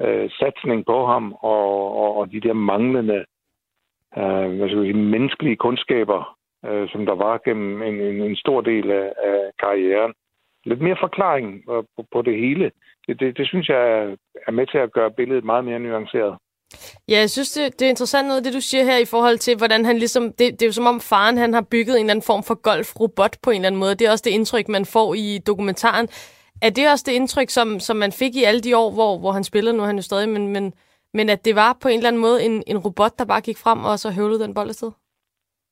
øh, 0.00 0.30
satsning 0.30 0.86
på 0.86 1.06
ham, 1.06 1.32
og, 1.32 1.96
og, 2.02 2.16
og 2.16 2.32
de 2.32 2.40
der 2.40 2.52
manglende 2.52 3.24
øh, 4.18 4.56
hvad 4.56 4.68
skal 4.68 4.80
vi 4.82 4.86
sige, 4.92 5.04
menneskelige 5.14 5.56
kundskaber, 5.56 6.36
øh, 6.66 6.88
som 6.88 7.06
der 7.06 7.14
var 7.14 7.40
gennem 7.44 7.82
en, 7.82 8.00
en, 8.00 8.20
en 8.22 8.36
stor 8.36 8.60
del 8.60 8.90
af, 8.90 9.12
af 9.24 9.38
karrieren. 9.62 10.12
Lidt 10.64 10.80
mere 10.80 10.96
forklaring 11.00 11.62
på, 11.68 12.04
på 12.12 12.22
det 12.22 12.36
hele. 12.44 12.70
Det, 13.06 13.20
det, 13.20 13.36
det 13.38 13.46
synes 13.48 13.68
jeg 13.68 13.82
er- 13.98 14.16
er 14.46 14.50
med 14.52 14.66
til 14.66 14.78
at 14.78 14.92
gøre 14.92 15.10
billedet 15.10 15.44
meget 15.44 15.64
mere 15.64 15.78
nuanceret. 15.78 16.36
Ja, 17.08 17.18
jeg 17.18 17.30
synes, 17.30 17.52
det, 17.52 17.78
det 17.78 17.84
er 17.84 17.88
interessant 17.88 18.28
noget, 18.28 18.44
det 18.44 18.52
du 18.54 18.60
siger 18.60 18.84
her 18.84 18.98
i 18.98 19.04
forhold 19.04 19.38
til, 19.38 19.56
hvordan 19.56 19.84
han 19.84 19.98
ligesom... 19.98 20.22
Det, 20.24 20.38
det 20.38 20.62
er 20.62 20.66
jo 20.66 20.72
som 20.72 20.86
om 20.86 21.00
faren, 21.00 21.36
han 21.38 21.54
har 21.54 21.66
bygget 21.70 21.94
en 21.94 22.00
eller 22.00 22.10
anden 22.10 22.22
form 22.26 22.42
for 22.42 22.54
golfrobot 22.62 23.36
på 23.42 23.50
en 23.50 23.56
eller 23.56 23.66
anden 23.66 23.78
måde. 23.78 23.94
Det 23.94 24.06
er 24.06 24.10
også 24.10 24.22
det 24.26 24.30
indtryk, 24.30 24.68
man 24.68 24.84
får 24.84 25.14
i 25.14 25.38
dokumentaren. 25.46 26.08
Er 26.62 26.70
det 26.70 26.90
også 26.92 27.04
det 27.08 27.12
indtryk, 27.12 27.50
som, 27.50 27.80
som 27.80 27.96
man 27.96 28.12
fik 28.12 28.34
i 28.36 28.44
alle 28.44 28.60
de 28.60 28.76
år, 28.76 28.90
hvor, 28.90 29.18
hvor 29.18 29.32
han 29.32 29.44
spillede? 29.44 29.76
Nu 29.76 29.82
er 29.82 29.86
han 29.86 29.96
jo 29.96 30.02
stadig, 30.02 30.28
men, 30.28 30.48
men, 30.52 30.72
men 31.14 31.28
at 31.34 31.44
det 31.44 31.54
var 31.56 31.78
på 31.82 31.88
en 31.88 31.98
eller 31.98 32.08
anden 32.08 32.22
måde 32.22 32.38
en, 32.46 32.62
en 32.66 32.78
robot, 32.78 33.18
der 33.18 33.26
bare 33.32 33.40
gik 33.40 33.58
frem 33.64 33.80
og 33.84 33.98
så 33.98 34.08
høvlede 34.18 34.44
den 34.44 34.54
bold 34.54 34.68
afsted? 34.68 34.92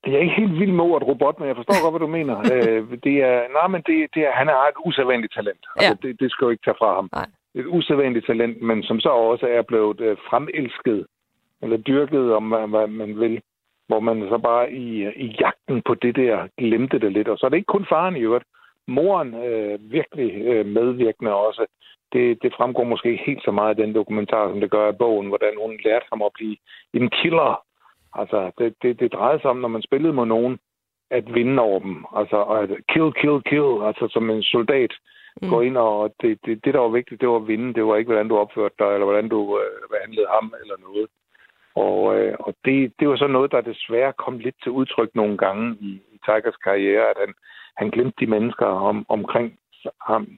Jeg 0.07 0.14
er 0.14 0.18
ikke 0.18 0.40
helt 0.42 0.59
vild 0.61 0.72
med 0.72 0.85
ordet 0.85 1.09
robot, 1.09 1.38
men 1.38 1.48
jeg 1.48 1.57
forstår 1.57 1.83
godt, 1.83 1.92
hvad 1.92 2.07
du 2.07 2.12
mener. 2.18 2.37
øh, 2.55 2.81
det 3.07 3.16
er, 3.29 3.37
nej, 3.59 3.66
men 3.74 3.83
det, 3.87 3.96
det 4.14 4.22
er, 4.29 4.33
han 4.33 4.46
har 4.46 4.66
et 4.68 4.83
usædvanligt 4.87 5.35
talent. 5.35 5.64
Altså, 5.76 5.96
det, 6.03 6.20
det 6.20 6.33
skal 6.33 6.44
jo 6.44 6.50
ikke 6.50 6.64
tage 6.64 6.81
fra 6.83 6.94
ham. 6.94 7.09
Nej. 7.12 7.26
Et 7.55 7.66
usædvanligt 7.66 8.26
talent, 8.26 8.62
men 8.62 8.83
som 8.83 9.00
så 9.00 9.09
også 9.09 9.46
er 9.46 9.62
blevet 9.62 10.00
øh, 10.00 10.16
fremelsket, 10.29 11.07
eller 11.62 11.76
dyrket, 11.76 12.35
om 12.35 12.48
hvad, 12.48 12.68
hvad 12.68 12.87
man 12.87 13.20
vil, 13.20 13.40
hvor 13.88 14.00
man 14.00 14.26
så 14.29 14.38
bare 14.38 14.72
i, 14.72 14.87
i 15.26 15.37
jagten 15.40 15.83
på 15.87 15.94
det 15.94 16.16
der 16.16 16.48
glemte 16.59 16.98
det 16.98 17.12
lidt. 17.12 17.29
Og 17.29 17.38
så 17.38 17.46
er 17.46 17.50
det 17.50 17.57
ikke 17.57 17.74
kun 17.76 17.87
faren 17.88 18.16
i 18.16 18.20
øvrigt. 18.20 18.44
Moren 18.88 19.35
øh, 19.35 19.92
virkelig 19.92 20.31
øh, 20.50 20.66
medvirkende 20.66 21.35
også. 21.35 21.66
Det, 22.12 22.42
det 22.42 22.55
fremgår 22.57 22.85
måske 22.85 23.11
ikke 23.11 23.25
helt 23.27 23.44
så 23.44 23.51
meget 23.51 23.70
af 23.70 23.77
den 23.77 23.94
dokumentar, 23.94 24.49
som 24.49 24.61
det 24.61 24.70
gør 24.70 24.87
af 24.87 24.99
bogen, 24.99 25.29
hvordan 25.29 25.55
hun 25.62 25.81
lærte 25.85 26.07
ham 26.12 26.23
at 26.23 26.33
blive 26.35 26.57
en 26.94 27.11
killer. 27.11 27.64
Altså, 28.14 28.51
det, 28.59 28.75
det, 28.83 29.01
det 29.01 29.12
drejede 29.12 29.40
sig 29.40 29.51
om, 29.51 29.57
når 29.57 29.68
man 29.68 29.83
spillede 29.83 30.12
mod 30.12 30.27
nogen, 30.27 30.59
at 31.11 31.35
vinde 31.35 31.62
over 31.62 31.79
dem. 31.79 32.05
Altså, 32.16 32.42
at 32.42 32.70
kill, 32.88 33.12
kill, 33.12 33.42
kill. 33.42 33.70
Altså, 33.88 34.09
som 34.11 34.31
en 34.31 34.42
soldat 34.42 34.92
mm. 35.42 35.49
går 35.51 35.62
ind, 35.62 35.77
og 35.77 36.14
det, 36.23 36.38
det, 36.44 36.64
det, 36.64 36.75
der 36.75 36.81
var 36.81 36.88
vigtigt, 36.88 37.20
det 37.20 37.29
var 37.29 37.37
at 37.37 37.49
vinde. 37.49 37.75
Det 37.75 37.87
var 37.87 37.96
ikke, 37.96 38.09
hvordan 38.09 38.29
du 38.29 38.37
opførte 38.38 38.75
dig, 38.79 38.90
eller 38.94 39.05
hvordan 39.05 39.29
du 39.29 39.59
øh, 39.59 39.88
behandlede 39.90 40.27
ham, 40.35 40.55
eller 40.62 40.77
noget. 40.87 41.07
Og, 41.75 42.16
øh, 42.16 42.37
og 42.40 42.55
det, 42.64 42.92
det 43.01 43.09
var 43.09 43.16
så 43.16 43.27
noget, 43.27 43.53
der 43.53 43.61
desværre 43.61 44.12
kom 44.12 44.38
lidt 44.38 44.55
til 44.62 44.73
udtryk 44.73 45.11
nogle 45.14 45.37
gange 45.38 45.77
i, 45.81 45.90
i 46.12 46.18
Tigers 46.25 46.57
karriere, 46.57 47.11
at 47.11 47.16
han, 47.20 47.35
han 47.77 47.90
glemte 47.90 48.16
de 48.20 48.31
mennesker 48.31 48.66
om, 48.66 49.07
omkring 49.09 49.59
ham. 50.07 50.29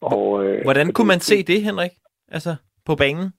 Og, 0.00 0.44
øh, 0.44 0.62
Hvordan 0.62 0.92
kunne 0.92 1.06
man 1.08 1.20
se 1.20 1.42
det, 1.42 1.62
Henrik? 1.62 1.90
Altså, 2.28 2.56
på 2.86 2.94
banen? 2.96 3.32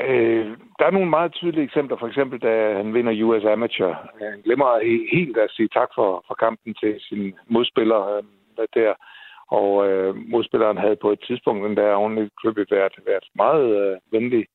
Øh, 0.00 0.56
der 0.78 0.86
er 0.86 0.90
nogle 0.90 1.10
meget 1.10 1.32
tydelige 1.32 1.64
eksempler. 1.64 1.96
For 1.96 2.06
eksempel, 2.06 2.38
da 2.40 2.76
han 2.76 2.94
vinder 2.94 3.24
US 3.24 3.44
Amateur. 3.44 3.92
Han 4.20 4.40
glemmer 4.44 4.66
he- 4.78 5.16
helt 5.16 5.36
at 5.36 5.50
sige 5.50 5.68
tak 5.68 5.88
for, 5.94 6.24
for 6.26 6.34
kampen 6.34 6.74
til 6.74 6.94
sin 7.08 7.34
modspiller 7.48 8.16
øh, 8.16 8.22
der. 8.74 8.94
Og 9.48 9.88
øh, 9.88 10.16
modspilleren 10.16 10.78
havde 10.78 10.96
på 10.96 11.10
et 11.12 11.20
tidspunkt, 11.26 11.68
den 11.68 11.76
der 11.76 11.92
oven 11.92 12.30
købet 12.44 12.70
været, 12.70 12.92
været 13.06 13.24
meget 13.34 13.66
øh, 13.80 13.96
venlig 14.12 14.46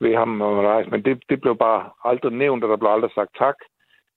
ved 0.00 0.16
ham. 0.16 0.28
Men 0.90 1.04
det, 1.04 1.22
det 1.28 1.40
blev 1.40 1.56
bare 1.58 1.90
aldrig 2.04 2.32
nævnt, 2.32 2.64
og 2.64 2.70
der 2.70 2.76
blev 2.76 2.90
aldrig 2.90 3.10
sagt 3.14 3.30
tak. 3.38 3.54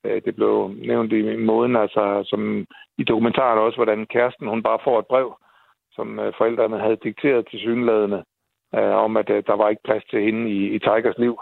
Øh, 0.04 0.22
det 0.26 0.36
blev 0.36 0.72
nævnt 0.92 1.14
i 1.14 1.36
måden, 1.36 1.76
altså, 1.76 2.24
som 2.26 2.66
i 2.98 3.04
dokumentaren 3.04 3.60
også, 3.60 3.78
hvordan 3.78 4.06
kæresten, 4.06 4.48
hun 4.48 4.64
bare 4.64 4.80
får 4.84 5.00
et 5.00 5.08
brev, 5.08 5.34
som 5.98 6.20
øh, 6.20 6.34
forældrene 6.38 6.80
havde 6.80 7.04
dikteret 7.08 7.48
til 7.50 7.60
synladende, 7.60 8.24
øh, 8.76 8.96
om 9.06 9.18
at 9.18 9.30
øh, 9.30 9.44
der 9.48 9.56
var 9.62 9.70
ikke 9.70 9.88
plads 9.88 10.06
til 10.06 10.22
hende 10.22 10.44
i, 10.52 10.60
i 10.76 10.80
Tigers 10.80 11.18
liv. 11.18 11.40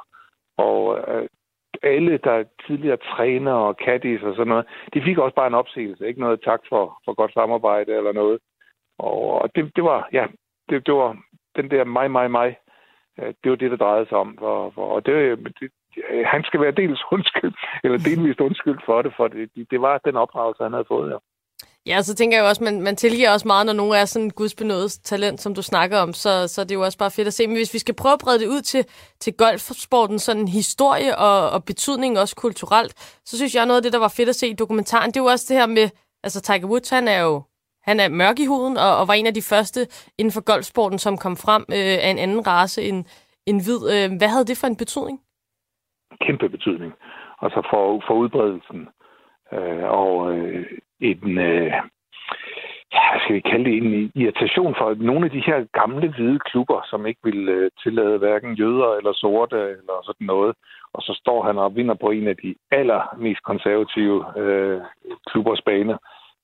Og 0.58 0.80
øh, 1.08 1.28
alle, 1.84 2.18
der 2.18 2.44
tidligere 2.68 2.98
træner 2.98 3.54
og 3.54 3.76
caddies 3.86 4.24
og 4.24 4.36
sådan 4.36 4.48
noget, 4.48 4.66
de 4.94 5.02
fik 5.02 5.18
også 5.18 5.36
bare 5.36 5.48
en 5.48 5.62
opsigelse. 5.62 6.08
Ikke 6.08 6.20
noget 6.20 6.42
tak 6.44 6.62
for, 6.70 7.02
for 7.06 7.14
godt 7.14 7.34
samarbejde 7.34 7.92
eller 7.96 8.12
noget. 8.12 8.40
Og, 9.00 9.42
og 9.42 9.56
det, 9.56 9.76
det 9.76 9.84
var, 9.84 10.10
ja, 10.14 10.26
det, 10.70 10.86
det 10.88 10.94
var 10.94 11.18
den 11.56 11.72
der 11.72 11.84
mig, 11.84 12.12
mig, 12.12 12.32
mig. 12.32 12.58
Øh, 13.20 13.34
det 13.44 13.50
var 13.52 13.56
det, 13.56 13.72
der 13.72 13.78
drejede 13.78 14.06
sig 14.10 14.18
om. 14.18 14.38
For, 14.40 14.70
for, 14.70 14.86
og 14.86 15.06
det, 15.06 15.40
det, 15.60 15.72
han 16.26 16.44
skal 16.44 16.62
være 16.62 16.72
dels 16.72 17.04
undskyld, 17.12 17.54
eller 17.84 17.98
delvist 17.98 18.42
undskyld 18.42 18.80
for 18.86 19.02
det, 19.02 19.14
for 19.18 19.28
det, 19.28 19.70
det 19.72 19.82
var 19.82 19.98
den 19.98 20.16
opdragelse, 20.16 20.64
han 20.64 20.74
havde 20.74 20.86
fået. 20.88 21.12
Ja. 21.12 21.18
Ja, 21.88 22.02
så 22.02 22.16
tænker 22.16 22.38
jeg 22.38 22.44
jo 22.44 22.48
også, 22.48 22.64
man, 22.64 22.82
man 22.82 22.96
tilgiver 22.96 23.30
også 23.32 23.48
meget, 23.48 23.66
når 23.66 23.74
nogen 23.74 23.94
er 23.94 24.06
sådan 24.06 24.30
gudsbenået 24.30 24.92
talent, 25.04 25.42
som 25.42 25.56
du 25.56 25.62
snakker 25.62 25.98
om, 26.00 26.14
så, 26.14 26.48
så 26.48 26.64
det 26.64 26.72
er 26.72 26.76
jo 26.76 26.84
også 26.84 26.98
bare 26.98 27.12
fedt 27.12 27.28
at 27.28 27.34
se. 27.34 27.48
Men 27.48 27.56
hvis 27.56 27.74
vi 27.74 27.80
skal 27.80 27.96
prøve 27.96 28.14
at 28.14 28.20
brede 28.24 28.40
det 28.40 28.48
ud 28.48 28.62
til, 28.62 28.84
til 29.20 29.34
golfsporten, 29.34 30.20
sådan 30.20 30.48
historie 30.48 31.18
og, 31.18 31.50
og 31.50 31.64
betydning 31.64 32.20
også 32.20 32.36
kulturelt, 32.36 32.94
så 33.26 33.38
synes 33.38 33.56
jeg 33.56 33.66
noget 33.66 33.80
af 33.80 33.84
det, 33.84 33.94
der 33.94 34.00
var 34.00 34.14
fedt 34.18 34.30
at 34.30 34.36
se 34.36 34.48
i 34.48 34.54
dokumentaren, 34.54 35.08
det 35.12 35.18
er 35.18 35.24
jo 35.24 35.26
også 35.26 35.46
det 35.50 35.58
her 35.60 35.68
med, 35.68 35.90
altså 36.24 36.42
Tiger 36.42 36.68
Woods, 36.68 36.90
han 36.90 37.08
er 37.08 37.22
jo 37.22 37.44
han 37.90 38.00
er 38.00 38.10
mørk 38.10 38.40
i 38.40 38.46
huden, 38.46 38.78
og, 38.78 38.92
og 39.00 39.08
var 39.08 39.14
en 39.14 39.28
af 39.28 39.34
de 39.34 39.50
første 39.52 39.80
inden 40.20 40.32
for 40.36 40.44
golfsporten, 40.52 41.00
som 41.00 41.18
kom 41.18 41.36
frem 41.46 41.64
øh, 41.78 41.98
af 42.06 42.10
en 42.10 42.18
anden 42.26 42.48
race 42.48 42.82
end, 42.88 43.00
end 43.50 43.58
hvid. 43.66 43.82
Øh, 43.94 44.08
hvad 44.20 44.30
havde 44.34 44.50
det 44.50 44.58
for 44.58 44.68
en 44.68 44.82
betydning? 44.84 45.18
Kæmpe 46.26 46.50
betydning. 46.50 46.94
Altså 47.42 47.60
for, 47.70 48.04
for 48.08 48.14
udbredelsen. 48.14 48.82
Øh, 49.54 49.84
og 50.02 50.14
øh, 50.34 50.66
en, 51.02 51.38
øh, 51.38 51.74
ja, 52.94 53.04
hvad 53.12 53.20
skal 53.22 53.36
vi 53.36 53.50
kalde 53.52 53.66
det, 53.66 53.78
en 53.78 54.12
irritation 54.16 54.76
for 54.78 54.96
nogle 55.10 55.26
af 55.26 55.32
de 55.32 55.44
her 55.46 55.60
gamle 55.80 56.08
hvide 56.16 56.40
klubber, 56.40 56.82
som 56.90 57.06
ikke 57.06 57.20
vil 57.24 57.50
øh, 57.50 57.72
tillade 57.84 58.18
hverken 58.18 58.54
jøder 58.54 58.90
eller 58.98 59.14
sorte 59.14 59.56
eller 59.56 59.98
sådan 60.06 60.28
noget. 60.28 60.56
Og 60.94 61.02
så 61.02 61.14
står 61.22 61.44
han 61.44 61.58
og 61.58 61.76
vinder 61.76 61.94
på 61.94 62.10
en 62.10 62.28
af 62.28 62.38
de 62.44 62.56
allermest 62.72 63.44
konservative 63.44 64.40
øh, 64.40 64.82
klubbers 65.30 65.62
baner 65.62 65.98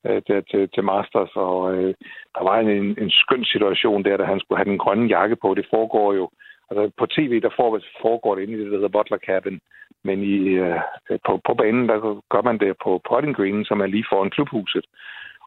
øh, 0.05 0.21
til, 0.27 0.43
til, 0.51 0.69
til 0.73 0.83
Masters. 0.83 1.31
Og 1.35 1.73
øh, 1.75 1.93
der 2.35 2.43
var 2.43 2.59
en, 2.59 2.69
en, 2.69 2.97
en 3.03 3.09
skøn 3.09 3.43
situation 3.43 4.03
der, 4.03 4.17
da 4.17 4.23
han 4.23 4.39
skulle 4.39 4.57
have 4.59 4.71
den 4.71 4.77
grønne 4.77 5.07
jakke 5.07 5.35
på. 5.35 5.53
Det 5.53 5.65
foregår 5.73 6.13
jo 6.13 6.29
Altså 6.71 6.91
på 6.97 7.05
tv, 7.05 7.41
der 7.41 7.53
foregår 8.01 8.35
det 8.35 8.41
inde 8.43 8.53
i 8.53 8.57
det, 8.57 8.71
der 8.71 8.77
hedder 8.77 8.97
Butler 8.97 9.17
Cabin. 9.17 9.59
Men 10.03 10.23
i, 10.23 10.37
øh, 10.65 10.79
på, 11.25 11.41
på 11.47 11.53
banen, 11.53 11.89
der 11.89 12.21
gør 12.33 12.41
man 12.41 12.57
det 12.59 12.75
på 12.83 13.01
potting 13.09 13.35
green, 13.35 13.65
som 13.65 13.81
er 13.81 13.85
lige 13.85 14.09
foran 14.11 14.29
klubhuset. 14.29 14.85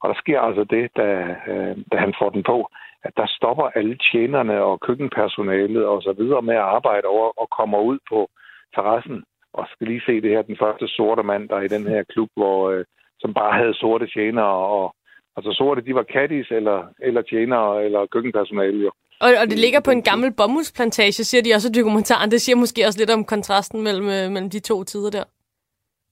Og 0.03 0.09
der 0.09 0.14
sker 0.22 0.41
altså 0.41 0.64
det, 0.64 0.91
da, 0.97 1.09
øh, 1.53 1.77
da 1.93 1.97
han 1.97 2.14
får 2.18 2.31
den 2.31 2.43
på, 2.43 2.68
at 3.03 3.12
der 3.16 3.27
stopper 3.27 3.66
alle 3.75 3.99
tjenerne 4.12 4.62
og 4.62 4.81
køkkenpersonalet 4.81 5.85
og 5.87 6.03
så 6.03 6.12
videre 6.12 6.43
med 6.43 6.55
at 6.55 6.68
arbejde 6.77 7.07
over 7.07 7.29
og 7.41 7.49
kommer 7.59 7.79
ud 7.81 7.99
på 8.09 8.31
terrassen 8.75 9.25
og 9.53 9.66
skal 9.72 9.87
lige 9.87 10.07
se 10.07 10.20
det 10.20 10.31
her, 10.31 10.43
den 10.43 10.57
første 10.57 10.89
sorte 10.89 11.22
mand, 11.22 11.49
der 11.49 11.57
er 11.57 11.62
i 11.62 11.75
den 11.77 11.87
her 11.87 12.03
klub, 12.03 12.29
hvor, 12.37 12.70
øh, 12.70 12.85
som 13.20 13.35
bare 13.35 13.53
havde 13.53 13.75
sorte 13.75 14.07
tjenere, 14.07 14.57
og 14.79 14.95
altså 15.37 15.53
sorte, 15.53 15.81
de 15.81 15.95
var 15.95 16.03
caddies, 16.03 16.51
eller, 16.51 16.79
eller 16.99 17.22
tjenere, 17.22 17.85
eller 17.85 18.07
køkkenpersonale, 18.07 18.83
jo. 18.83 18.91
Og, 19.25 19.31
og 19.41 19.47
det 19.51 19.59
ligger 19.64 19.81
på 19.85 19.91
en 19.91 20.03
gammel 20.03 20.31
bomuldsplantage, 20.41 21.25
siger 21.25 21.43
de 21.43 21.55
også 21.57 21.68
i 21.68 21.79
dokumentaren. 21.81 22.31
Det 22.31 22.41
siger 22.41 22.57
måske 22.57 22.87
også 22.87 22.99
lidt 23.01 23.11
om 23.11 23.25
kontrasten 23.25 23.83
mellem, 23.83 24.09
øh, 24.16 24.27
mellem 24.35 24.51
de 24.51 24.61
to 24.61 24.85
tider 24.85 25.11
der. 25.11 25.25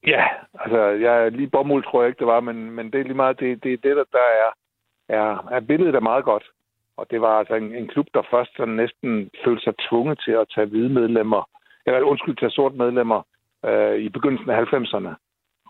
Ja, 0.07 0.25
altså, 0.63 0.81
jeg, 1.07 1.33
lige 1.33 1.55
bomuld 1.57 1.85
tror 1.85 2.03
jeg 2.03 2.09
ikke, 2.09 2.19
det 2.19 2.27
var, 2.27 2.41
men, 2.41 2.71
men 2.71 2.91
det 2.91 3.01
er 3.01 3.05
lige 3.05 3.23
meget, 3.25 3.41
det, 3.41 3.65
det 3.65 3.73
er 3.73 3.77
det, 3.87 3.97
der, 3.97 4.05
der 4.19 4.27
er, 4.43 4.51
er, 5.19 5.49
er 5.51 5.61
billedet 5.61 5.95
er 5.95 6.11
meget 6.11 6.25
godt. 6.25 6.45
Og 6.97 7.07
det 7.11 7.21
var 7.21 7.39
altså 7.39 7.55
en, 7.55 7.75
en 7.75 7.89
klub, 7.89 8.07
der 8.15 8.23
først 8.31 8.57
sådan 8.57 8.75
næsten 8.75 9.31
følte 9.45 9.63
sig 9.63 9.75
tvunget 9.89 10.21
til 10.25 10.33
at 10.33 10.47
tage 10.55 10.67
hvide 10.67 10.89
medlemmer, 10.89 11.43
eller 11.87 12.01
undskyld, 12.01 12.37
tage 12.37 12.51
sort 12.51 12.75
medlemmer 12.75 13.23
øh, 13.65 13.97
i 13.99 14.09
begyndelsen 14.09 14.51
af 14.51 14.63
90'erne. 14.63 15.13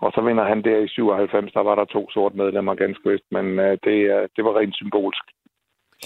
Og 0.05 0.13
så 0.15 0.21
vinder 0.21 0.45
han 0.45 0.65
der 0.65 0.79
i 0.79 0.89
97, 0.89 1.53
der 1.53 1.61
var 1.61 1.75
der 1.75 1.85
to 1.85 2.11
sorte 2.11 2.37
medlemmer 2.37 2.75
ganske 2.75 3.11
vist, 3.11 3.25
men 3.31 3.47
øh, 3.59 3.79
det, 3.85 3.99
øh, 4.15 4.29
det 4.37 4.45
var 4.45 4.59
rent 4.59 4.77
symbolsk. 4.77 5.25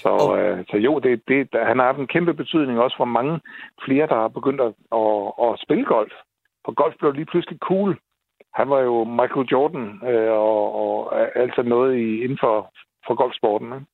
Så, 0.02 0.08
oh. 0.08 0.38
øh, 0.38 0.64
så 0.70 0.76
jo, 0.76 0.98
det, 0.98 1.22
det, 1.28 1.48
han 1.52 1.78
har 1.78 1.86
haft 1.86 1.98
en 1.98 2.06
kæmpe 2.14 2.34
betydning 2.34 2.80
også 2.80 2.96
for 2.96 3.04
mange 3.04 3.40
flere, 3.84 4.06
der 4.06 4.14
har 4.14 4.28
begyndt 4.28 4.60
at, 4.60 4.72
at, 4.92 5.22
at 5.46 5.60
spille 5.64 5.84
golf. 5.84 6.12
For 6.64 6.72
golf 6.72 6.94
blev 6.98 7.12
lige 7.12 7.30
pludselig 7.32 7.58
cool. 7.58 7.98
Han 8.54 8.70
var 8.70 8.80
jo 8.80 9.04
Michael 9.04 9.46
Jordan 9.52 9.86
øh, 10.10 10.32
og, 10.32 10.64
og 10.82 11.16
altså 11.38 11.62
noget 11.62 11.96
i, 11.96 12.22
inden 12.24 12.38
for, 12.40 12.72
for 13.06 13.14
golfsporten. 13.14 13.66
Ikke? 13.72 13.86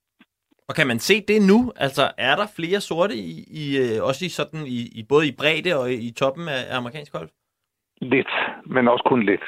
Og 0.68 0.74
kan 0.74 0.86
man 0.86 0.98
se 0.98 1.14
det 1.28 1.40
nu? 1.52 1.72
Altså, 1.76 2.02
er 2.18 2.34
der 2.36 2.54
flere 2.56 2.80
sorte 2.80 3.14
i, 3.14 3.32
i 3.62 3.64
øh, 3.82 4.08
også 4.08 4.24
i 4.24 4.28
sådan 4.28 4.62
i, 4.66 4.80
i 5.00 5.02
både 5.08 5.28
i 5.28 5.36
bredde 5.38 5.72
og 5.80 5.90
i, 5.90 5.96
i 6.08 6.10
toppen 6.20 6.48
af, 6.48 6.62
af 6.70 6.76
amerikansk 6.78 7.12
golf? 7.12 7.30
Lidt, 8.00 8.32
men 8.66 8.88
også 8.88 9.04
kun 9.08 9.22
lidt. 9.22 9.44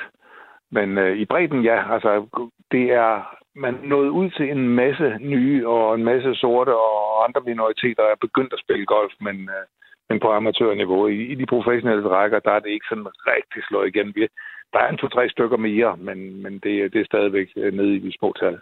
Men 0.71 0.99
øh, 0.99 1.17
i 1.17 1.25
bredden, 1.25 1.63
ja. 1.65 1.95
Altså, 1.95 2.11
det 2.73 2.85
er 2.93 3.37
man 3.55 3.75
nåede 3.83 4.11
ud 4.11 4.31
til 4.31 4.51
en 4.51 4.69
masse 4.69 5.19
nye 5.21 5.69
og 5.69 5.95
en 5.95 6.05
masse 6.05 6.35
sorte 6.35 6.75
og 6.77 7.25
andre 7.25 7.41
minoriteter 7.41 8.03
er 8.03 8.15
begyndt 8.21 8.53
at 8.53 8.63
spille 8.65 8.87
golf, 8.87 9.13
men, 9.21 9.37
øh, 9.57 9.65
men 10.09 10.21
på 10.21 10.29
amatørniveau. 10.33 11.07
I, 11.07 11.33
I 11.33 11.35
de 11.35 11.47
professionelle 11.47 12.09
rækker, 12.09 12.39
der 12.39 12.51
er 12.51 12.59
det 12.61 12.71
ikke 12.71 12.87
sådan 12.89 13.07
rigtig 13.27 13.63
slået 13.69 13.89
igen. 13.89 14.13
Vi, 14.15 14.29
der 14.73 14.79
er 14.79 14.89
en 14.89 14.97
to-tre 14.97 15.29
stykker 15.29 15.57
mere, 15.57 15.97
men, 15.97 16.43
men 16.43 16.53
det, 16.53 16.93
det 16.93 17.01
er 17.01 17.05
stadigvæk 17.05 17.49
øh, 17.57 17.75
nede 17.75 17.97
i 17.97 17.99
de 17.99 18.19
små 18.19 18.35
tal. 18.41 18.59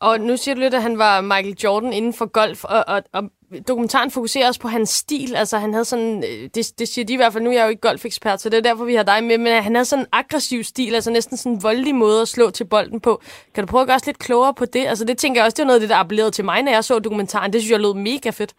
Og 0.00 0.20
nu 0.20 0.36
siger 0.36 0.54
du 0.54 0.60
lidt, 0.60 0.74
at 0.74 0.82
han 0.82 0.98
var 0.98 1.20
Michael 1.20 1.56
Jordan 1.64 1.92
inden 1.92 2.14
for 2.18 2.26
golf, 2.40 2.64
og, 2.64 2.84
og, 2.94 3.02
og 3.12 3.22
dokumentaren 3.68 4.10
fokuserer 4.10 4.46
også 4.46 4.60
på 4.60 4.68
hans 4.68 4.88
stil. 4.88 5.36
Altså, 5.36 5.58
han 5.58 5.72
havde 5.72 5.84
sådan, 5.84 6.24
øh, 6.30 6.42
det, 6.54 6.64
det 6.78 6.88
siger 6.88 7.06
de 7.06 7.12
i 7.12 7.16
hvert 7.16 7.32
fald, 7.32 7.44
nu 7.44 7.50
er 7.50 7.54
jeg 7.54 7.64
jo 7.64 7.68
ikke 7.68 7.88
golfekspert, 7.88 8.40
så 8.40 8.50
det 8.50 8.58
er 8.58 8.68
derfor, 8.68 8.84
vi 8.84 8.94
har 8.94 9.02
dig 9.02 9.24
med, 9.24 9.38
men 9.38 9.62
han 9.62 9.74
havde 9.74 9.84
sådan 9.84 10.04
en 10.04 10.08
aggressiv 10.12 10.62
stil, 10.62 10.94
altså 10.94 11.10
næsten 11.12 11.36
sådan 11.36 11.52
en 11.52 11.62
voldelig 11.62 11.94
måde 11.94 12.20
at 12.22 12.28
slå 12.28 12.50
til 12.50 12.66
bolden 12.74 13.00
på. 13.00 13.12
Kan 13.54 13.64
du 13.64 13.70
prøve 13.70 13.82
at 13.82 13.88
gøre 13.88 14.00
os 14.02 14.06
lidt 14.06 14.18
klogere 14.26 14.54
på 14.54 14.64
det? 14.64 14.84
Altså, 14.86 15.04
det 15.04 15.18
tænker 15.18 15.40
jeg 15.40 15.46
også, 15.46 15.56
det 15.56 15.62
er 15.62 15.70
noget 15.70 15.80
af 15.80 15.84
det, 15.84 15.90
der 15.94 16.02
appellerede 16.04 16.30
til 16.30 16.44
mig, 16.44 16.62
når 16.62 16.72
jeg 16.72 16.84
så 16.84 16.98
dokumentaren. 16.98 17.52
Det 17.52 17.60
synes 17.60 17.72
jeg 17.72 17.80
lød 17.80 17.94
mega 17.94 18.30
fedt. 18.40 18.52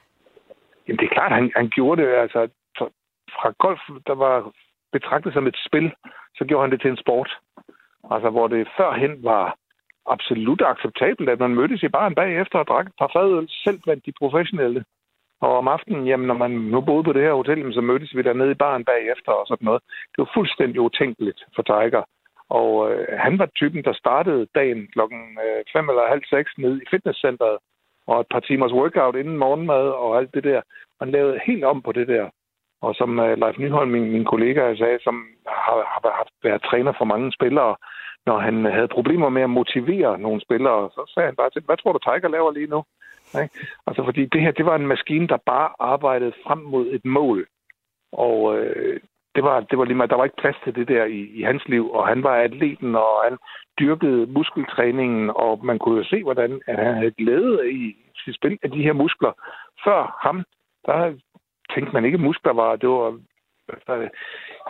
Jamen, 0.85 0.99
det 0.99 1.05
er 1.05 1.15
klart, 1.17 1.31
han, 1.31 1.51
han 1.55 1.69
gjorde 1.75 2.01
det, 2.01 2.09
altså, 2.25 2.39
fra 3.37 3.49
golf, 3.63 3.81
der 4.07 4.15
var 4.15 4.51
betragtet 4.91 5.33
som 5.33 5.47
et 5.47 5.57
spil, 5.67 5.87
så 6.37 6.43
gjorde 6.47 6.63
han 6.63 6.71
det 6.71 6.81
til 6.81 6.91
en 6.91 7.03
sport. 7.03 7.29
Altså, 8.11 8.29
hvor 8.29 8.47
det 8.47 8.67
førhen 8.77 9.23
var 9.23 9.45
absolut 10.09 10.61
acceptabelt, 10.61 11.29
at 11.29 11.39
man 11.39 11.55
mødtes 11.55 11.83
i 11.83 11.87
baren 11.87 12.15
bagefter 12.15 12.59
og 12.59 12.67
drak 12.67 12.87
et 12.87 12.99
par 12.99 13.11
fadøl, 13.13 13.47
selv 13.65 13.79
blandt 13.83 14.05
de 14.05 14.13
professionelle. 14.21 14.83
Og 15.41 15.57
om 15.57 15.67
aftenen, 15.67 16.07
jamen, 16.07 16.27
når 16.27 16.37
man 16.37 16.51
nu 16.51 16.81
boede 16.81 17.03
på 17.03 17.13
det 17.13 17.21
her 17.21 17.33
hotel, 17.33 17.73
så 17.73 17.81
mødtes 17.81 18.15
vi 18.15 18.21
dernede 18.21 18.51
i 18.51 18.61
baren 18.63 18.85
bagefter 18.85 19.31
og 19.31 19.47
sådan 19.47 19.65
noget. 19.65 19.81
Det 20.11 20.17
var 20.17 20.31
fuldstændig 20.33 20.81
utænkeligt 20.81 21.41
for 21.55 21.61
Tiger. 21.61 22.03
Og 22.49 22.91
øh, 22.91 23.07
han 23.19 23.39
var 23.39 23.45
typen, 23.45 23.83
der 23.83 23.93
startede 23.93 24.47
dagen 24.55 24.87
klokken 24.93 25.21
øh, 25.45 25.63
5 25.73 25.89
eller 25.89 26.07
halv 26.13 26.23
seks 26.29 26.57
nede 26.57 26.81
i 26.83 26.85
fitnesscenteret, 26.91 27.57
og 28.07 28.19
et 28.19 28.27
par 28.31 28.39
timers 28.39 28.73
workout 28.73 29.15
inden 29.15 29.37
morgenmad 29.37 29.85
og 30.03 30.17
alt 30.17 30.33
det 30.33 30.43
der. 30.43 30.61
Han 30.99 31.11
lavede 31.11 31.39
helt 31.45 31.63
om 31.63 31.81
på 31.81 31.91
det 31.91 32.07
der. 32.07 32.29
Og 32.81 32.95
som 32.95 33.19
øh, 33.19 33.37
Leif 33.37 33.57
Nyholm, 33.57 33.91
min, 33.91 34.11
min 34.11 34.25
kollega, 34.25 34.75
sagde, 34.75 34.99
som 35.03 35.15
har, 35.47 35.75
har, 35.91 36.01
har 36.17 36.27
været 36.43 36.61
træner 36.63 36.93
for 36.97 37.05
mange 37.05 37.31
spillere, 37.31 37.75
når 38.25 38.39
han 38.39 38.65
havde 38.65 38.87
problemer 38.87 39.29
med 39.29 39.41
at 39.41 39.49
motivere 39.49 40.19
nogle 40.19 40.41
spillere, 40.41 40.89
så 40.95 41.11
sagde 41.13 41.25
han 41.25 41.35
bare 41.35 41.49
til 41.49 41.61
hvad 41.65 41.77
tror 41.77 41.93
du 41.93 41.99
Tiger 41.99 42.29
laver 42.29 42.51
lige 42.51 42.67
nu? 42.67 42.83
Ikke? 43.41 43.53
Altså 43.87 44.03
fordi 44.03 44.25
det 44.25 44.41
her, 44.41 44.51
det 44.51 44.65
var 44.65 44.75
en 44.75 44.87
maskine, 44.87 45.27
der 45.27 45.37
bare 45.45 45.69
arbejdede 45.79 46.33
frem 46.43 46.57
mod 46.57 46.87
et 46.87 47.05
mål. 47.05 47.47
Og 48.11 48.57
øh, 48.57 48.99
det 49.35 49.43
var, 49.43 49.59
det 49.59 49.77
var 49.77 49.85
lige 49.85 49.97
meget, 49.97 50.09
der 50.09 50.15
var 50.15 50.23
ikke 50.23 50.41
plads 50.41 50.55
til 50.63 50.75
det 50.75 50.87
der 50.87 51.05
i, 51.05 51.21
i 51.39 51.41
hans 51.41 51.67
liv, 51.67 51.91
og 51.91 52.07
han 52.07 52.23
var 52.23 52.35
atleten, 52.35 52.95
og 52.95 53.23
han 53.23 53.37
dyrkede 53.79 54.25
muskeltræningen, 54.25 55.31
og 55.35 55.65
man 55.65 55.79
kunne 55.79 55.97
jo 55.97 56.03
se, 56.03 56.23
hvordan 56.23 56.61
at 56.67 56.75
han 56.85 56.95
havde 56.95 57.11
glæde 57.11 57.71
i 57.71 57.95
sit 58.25 58.35
spil 58.35 58.59
af 58.63 58.71
de 58.71 58.83
her 58.83 58.93
muskler. 58.93 59.31
Før 59.83 60.17
ham, 60.21 60.43
der 60.85 61.15
tænkte 61.73 61.93
man 61.93 62.05
ikke, 62.05 62.15
at 62.15 62.27
muskler 62.29 62.53
var, 62.53 62.75
det 62.75 62.89
var 62.89 63.19
altså, 63.73 64.09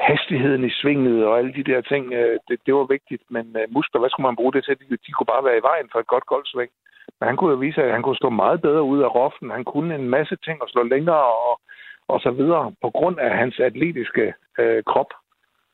hastigheden 0.10 0.64
i 0.66 0.72
svinget 0.80 1.26
og 1.28 1.38
alle 1.38 1.54
de 1.54 1.64
der 1.72 1.82
ting, 1.82 2.14
øh, 2.14 2.40
det, 2.48 2.60
det 2.66 2.74
var 2.74 2.84
vigtigt. 2.96 3.24
Men 3.30 3.46
øh, 3.60 3.64
uh, 3.68 3.74
muskler, 3.74 4.00
hvad 4.00 4.10
skulle 4.10 4.30
man 4.30 4.36
bruge 4.36 4.54
det 4.54 4.64
til? 4.64 4.80
De, 4.80 4.98
de 5.06 5.12
kunne 5.12 5.32
bare 5.34 5.46
være 5.48 5.58
i 5.58 5.68
vejen 5.70 5.90
for 5.92 6.00
et 6.00 6.08
godt 6.14 6.26
golfsving. 6.26 6.72
Men 7.20 7.28
han 7.28 7.38
kunne 7.38 7.52
jo 7.52 7.58
vise, 7.58 7.84
at 7.84 7.92
han 7.92 8.04
kunne 8.04 8.22
stå 8.24 8.30
meget 8.30 8.62
bedre 8.62 8.84
ud 8.84 9.00
af 9.02 9.16
roften. 9.16 9.50
Han 9.50 9.66
kunne 9.66 9.96
en 9.96 10.10
masse 10.10 10.36
ting 10.46 10.62
og 10.62 10.70
slå 10.70 10.84
længere 10.84 11.26
og, 11.48 11.60
og 12.08 12.20
så 12.20 12.32
videre 12.32 12.74
på 12.82 12.90
grund 12.90 13.20
af 13.20 13.38
hans 13.38 13.60
atletiske 13.60 14.34
øh, 14.60 14.84
krop. 14.84 15.12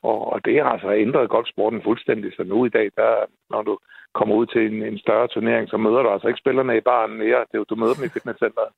Og, 0.02 0.32
og 0.32 0.44
det 0.44 0.62
har 0.62 0.70
altså 0.70 0.92
ændret 0.92 1.30
golfsporten 1.30 1.82
fuldstændig. 1.82 2.32
Så 2.36 2.42
nu 2.42 2.64
i 2.64 2.68
dag, 2.68 2.90
der, 2.96 3.12
når 3.50 3.62
du 3.62 3.78
kommer 4.14 4.34
ud 4.34 4.46
til 4.46 4.62
en, 4.66 4.82
en 4.82 4.98
større 4.98 5.28
turnering, 5.28 5.68
så 5.68 5.76
møder 5.76 6.02
du 6.02 6.08
altså 6.10 6.28
ikke 6.28 6.40
spillerne 6.44 6.76
i 6.76 6.80
baren 6.80 7.18
mere. 7.18 7.44
Det, 7.52 7.70
du 7.70 7.74
møder 7.74 7.94
dem 7.94 8.04
i 8.04 8.08
fitnesscenteret 8.08 8.68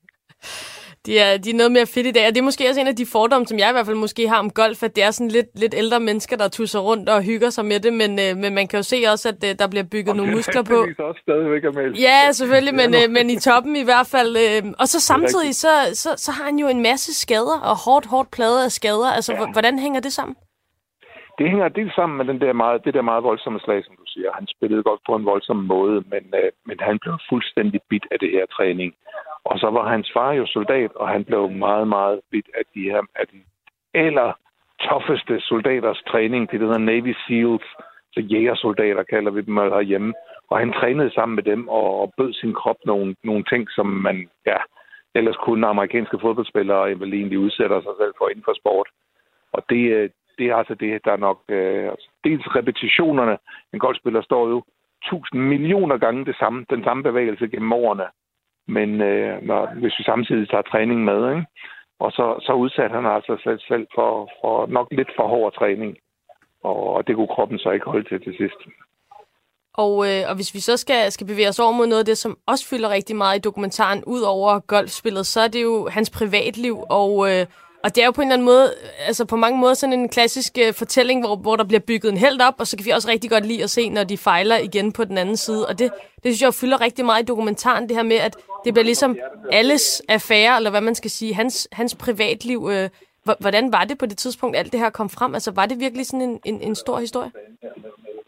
de 1.05 1.19
er, 1.19 1.37
de 1.43 1.49
er 1.49 1.59
noget 1.61 1.71
mere 1.77 1.87
fedt 1.95 2.07
i 2.07 2.11
dag. 2.17 2.25
Og 2.27 2.33
det 2.33 2.41
er 2.41 2.49
måske 2.49 2.69
også 2.69 2.81
en 2.81 2.93
af 2.93 2.99
de 3.01 3.11
fordomme, 3.15 3.45
som 3.47 3.59
jeg 3.59 3.69
i 3.69 3.75
hvert 3.75 3.85
fald 3.85 4.05
måske 4.05 4.23
har 4.27 4.39
om 4.45 4.49
golf, 4.61 4.79
at 4.83 4.95
det 4.95 5.03
er 5.03 5.11
sådan 5.11 5.33
lidt, 5.37 5.49
lidt 5.63 5.73
ældre 5.81 5.99
mennesker, 5.99 6.35
der 6.37 6.47
tusser 6.57 6.79
rundt 6.79 7.09
og 7.09 7.19
hygger 7.29 7.49
sig 7.49 7.65
med 7.65 7.79
det. 7.85 7.93
Men, 8.01 8.11
øh, 8.25 8.31
men 8.41 8.51
man 8.59 8.65
kan 8.67 8.77
jo 8.81 8.83
se 8.93 8.97
også, 9.13 9.25
at 9.33 9.39
øh, 9.47 9.51
der 9.61 9.67
bliver 9.73 9.87
bygget 9.93 10.13
og 10.13 10.17
nogle 10.19 10.31
muskler 10.37 10.63
på. 10.73 10.77
Det 10.85 10.99
er 10.99 11.03
også 11.11 11.21
stadigvæk 11.27 11.63
med. 11.63 11.85
Ja, 12.07 12.19
selvfølgelig, 12.39 12.75
men, 12.81 12.89
øh, 12.99 13.05
men 13.15 13.25
i 13.35 13.37
toppen 13.47 13.75
i 13.83 13.85
hvert 13.89 14.07
fald. 14.13 14.31
Øh, 14.45 14.61
og 14.81 14.85
så 14.93 14.97
samtidig, 15.11 15.51
så, 15.63 15.73
så, 16.03 16.09
så 16.25 16.29
har 16.37 16.45
han 16.49 16.57
jo 16.63 16.67
en 16.67 16.81
masse 16.89 17.09
skader, 17.23 17.57
og 17.69 17.75
hårdt, 17.85 18.05
hårdt 18.13 18.29
plade 18.37 18.59
af 18.67 18.71
skader. 18.71 19.09
Altså, 19.17 19.31
ja. 19.33 19.51
hvordan 19.55 19.79
hænger 19.85 19.99
det 20.07 20.13
sammen? 20.19 20.35
Det 21.39 21.49
hænger 21.49 21.67
dels 21.79 21.95
sammen 21.95 22.17
med 22.17 22.25
den 22.31 22.41
der 22.41 22.53
meget, 22.53 22.85
det 22.85 22.93
der 22.93 23.01
meget 23.11 23.23
voldsomme 23.23 23.59
slag, 23.59 23.79
som 23.85 23.95
du 24.01 24.05
siger. 24.13 24.29
Han 24.39 24.47
spillede 24.55 24.83
godt 24.83 25.01
på 25.07 25.15
en 25.15 25.25
voldsom 25.25 25.57
måde, 25.75 25.97
men, 26.13 26.23
øh, 26.39 26.51
men 26.67 26.77
han 26.87 26.99
blev 27.03 27.15
fuldstændig 27.29 27.79
bit 27.89 28.05
af 28.11 28.19
det 28.19 28.31
her 28.31 28.45
træning. 28.55 28.89
Og 29.43 29.59
så 29.59 29.69
var 29.69 29.89
hans 29.89 30.11
far 30.13 30.31
jo 30.31 30.45
soldat, 30.45 30.91
og 30.95 31.07
han 31.07 31.25
blev 31.25 31.49
meget, 31.49 31.87
meget 31.87 32.19
bit 32.31 32.49
af 32.55 32.63
de 32.75 32.83
her, 32.83 33.01
af 33.15 33.27
de 33.27 33.39
aller 33.93 34.33
toffeste 34.81 35.39
soldaters 35.39 36.01
træning, 36.07 36.51
det 36.51 36.59
hedder 36.59 36.77
Navy 36.77 37.13
SEALs, 37.27 37.67
så 38.13 38.19
jægersoldater 38.19 39.03
kalder 39.03 39.31
vi 39.31 39.41
dem 39.41 39.57
herhjemme. 39.57 40.13
Og 40.49 40.59
han 40.59 40.73
trænede 40.73 41.13
sammen 41.13 41.35
med 41.35 41.43
dem 41.43 41.67
og, 41.67 42.01
og 42.01 42.13
bød 42.17 42.33
sin 42.33 42.53
krop 42.53 42.77
nogle, 42.85 43.15
nogle 43.23 43.43
ting, 43.43 43.67
som 43.71 43.85
man, 43.85 44.29
ja, 44.45 44.57
ellers 45.15 45.35
kunne 45.35 45.67
amerikanske 45.67 46.19
fodboldspillere 46.21 46.99
vel 46.99 47.13
egentlig 47.13 47.39
udsætter 47.39 47.81
sig 47.81 47.91
selv 47.99 48.13
for 48.17 48.29
inden 48.29 48.43
for 48.43 48.53
sport. 48.53 48.87
Og 49.51 49.63
det, 49.69 49.91
øh, 49.91 50.09
det 50.37 50.47
er 50.47 50.55
altså 50.55 50.75
det, 50.75 51.05
der 51.05 51.11
er 51.11 51.17
nok... 51.27 51.39
Øh, 51.49 51.83
altså, 51.91 52.09
dels 52.23 52.55
repetitionerne. 52.55 53.37
En 53.73 53.79
golfspiller 53.79 54.21
står 54.21 54.49
jo 54.49 54.63
tusind 55.03 55.41
millioner 55.41 55.97
gange 55.97 56.25
det 56.25 56.35
samme, 56.35 56.65
den 56.69 56.83
samme 56.83 57.03
bevægelse 57.03 57.47
gennem 57.47 57.73
årene. 57.73 58.07
Men 58.77 59.01
øh, 59.01 59.41
når, 59.47 59.61
hvis 59.81 59.99
vi 59.99 60.03
samtidig 60.03 60.49
tager 60.49 60.69
træning 60.71 60.99
med, 61.03 61.19
ikke? 61.35 61.45
og 61.99 62.11
så, 62.11 62.25
så 62.45 62.53
udsatte 62.53 62.95
han 62.95 63.05
altså 63.05 63.33
selv, 63.43 63.59
selv 63.67 63.87
for, 63.95 64.29
for 64.41 64.67
nok 64.67 64.87
lidt 64.91 65.11
for 65.17 65.27
hård 65.27 65.53
træning. 65.53 65.97
Og, 66.63 66.93
og 66.95 67.07
det 67.07 67.15
kunne 67.15 67.33
kroppen 67.35 67.59
så 67.59 67.69
ikke 67.71 67.85
holde 67.85 68.09
til 68.09 68.23
til 68.23 68.35
sidst. 68.37 68.61
Og, 69.73 69.93
øh, 70.09 70.21
og 70.29 70.35
hvis 70.35 70.53
vi 70.53 70.59
så 70.59 70.77
skal, 70.77 71.11
skal 71.11 71.27
bevæge 71.27 71.49
os 71.49 71.59
over 71.59 71.71
mod 71.71 71.87
noget 71.87 71.99
af 71.99 72.05
det, 72.05 72.17
som 72.17 72.37
også 72.47 72.69
fylder 72.69 72.89
rigtig 72.89 73.15
meget 73.15 73.37
i 73.37 73.41
dokumentaren, 73.47 74.03
ud 74.07 74.21
over 74.21 74.59
golfspillet, 74.59 75.25
så 75.25 75.41
er 75.41 75.47
det 75.47 75.63
jo 75.63 75.89
hans 75.91 76.09
privatliv. 76.09 76.75
Og 76.89 77.11
øh, 77.29 77.45
og 77.83 77.95
det 77.95 78.01
er 78.01 78.05
jo 78.05 78.11
på 78.11 78.21
en 78.21 78.27
eller 78.27 78.33
anden 78.33 78.45
måde, 78.45 78.65
altså 79.07 79.25
på 79.25 79.35
mange 79.35 79.59
måder 79.59 79.73
sådan 79.73 79.99
en 79.99 80.09
klassisk 80.09 80.57
uh, 80.57 80.73
fortælling, 80.73 81.25
hvor, 81.25 81.35
hvor 81.35 81.55
der 81.55 81.63
bliver 81.63 81.79
bygget 81.87 82.11
en 82.11 82.17
held 82.17 82.41
op, 82.41 82.53
og 82.59 82.67
så 82.67 82.77
kan 82.77 82.85
vi 82.85 82.91
også 82.91 83.09
rigtig 83.09 83.29
godt 83.29 83.45
lide 83.45 83.63
at 83.63 83.69
se, 83.69 83.89
når 83.89 84.03
de 84.03 84.17
fejler 84.17 84.57
igen 84.57 84.91
på 84.91 85.03
den 85.03 85.17
anden 85.17 85.37
side. 85.37 85.67
Og 85.67 85.79
det, 85.79 85.91
det 86.23 86.27
synes 86.29 86.41
jeg 86.41 86.53
fylder 86.53 86.81
rigtig 86.81 87.05
meget 87.05 87.23
i 87.23 87.25
dokumentaren, 87.25 87.89
det 87.89 87.95
her 87.95 88.03
med, 88.03 88.17
at 88.17 88.37
det 88.65 88.73
bliver 88.73 88.85
ligesom 88.85 89.17
alles 89.51 90.01
affære, 90.09 90.57
eller 90.57 90.69
hvad 90.69 90.81
man 90.81 90.95
skal 90.95 91.11
sige, 91.11 91.33
hans, 91.33 91.67
hans 91.71 91.95
privatliv. 91.95 92.59
Uh, 92.63 92.85
hvordan 93.39 93.71
var 93.71 93.83
det 93.83 93.97
på 93.97 94.05
det 94.05 94.17
tidspunkt, 94.17 94.57
alt 94.57 94.71
det 94.71 94.79
her 94.79 94.89
kom 94.89 95.09
frem? 95.09 95.33
Altså 95.33 95.51
var 95.55 95.65
det 95.65 95.79
virkelig 95.79 96.05
sådan 96.05 96.29
en, 96.29 96.39
en, 96.45 96.61
en 96.61 96.75
stor 96.75 96.99
historie? 96.99 97.31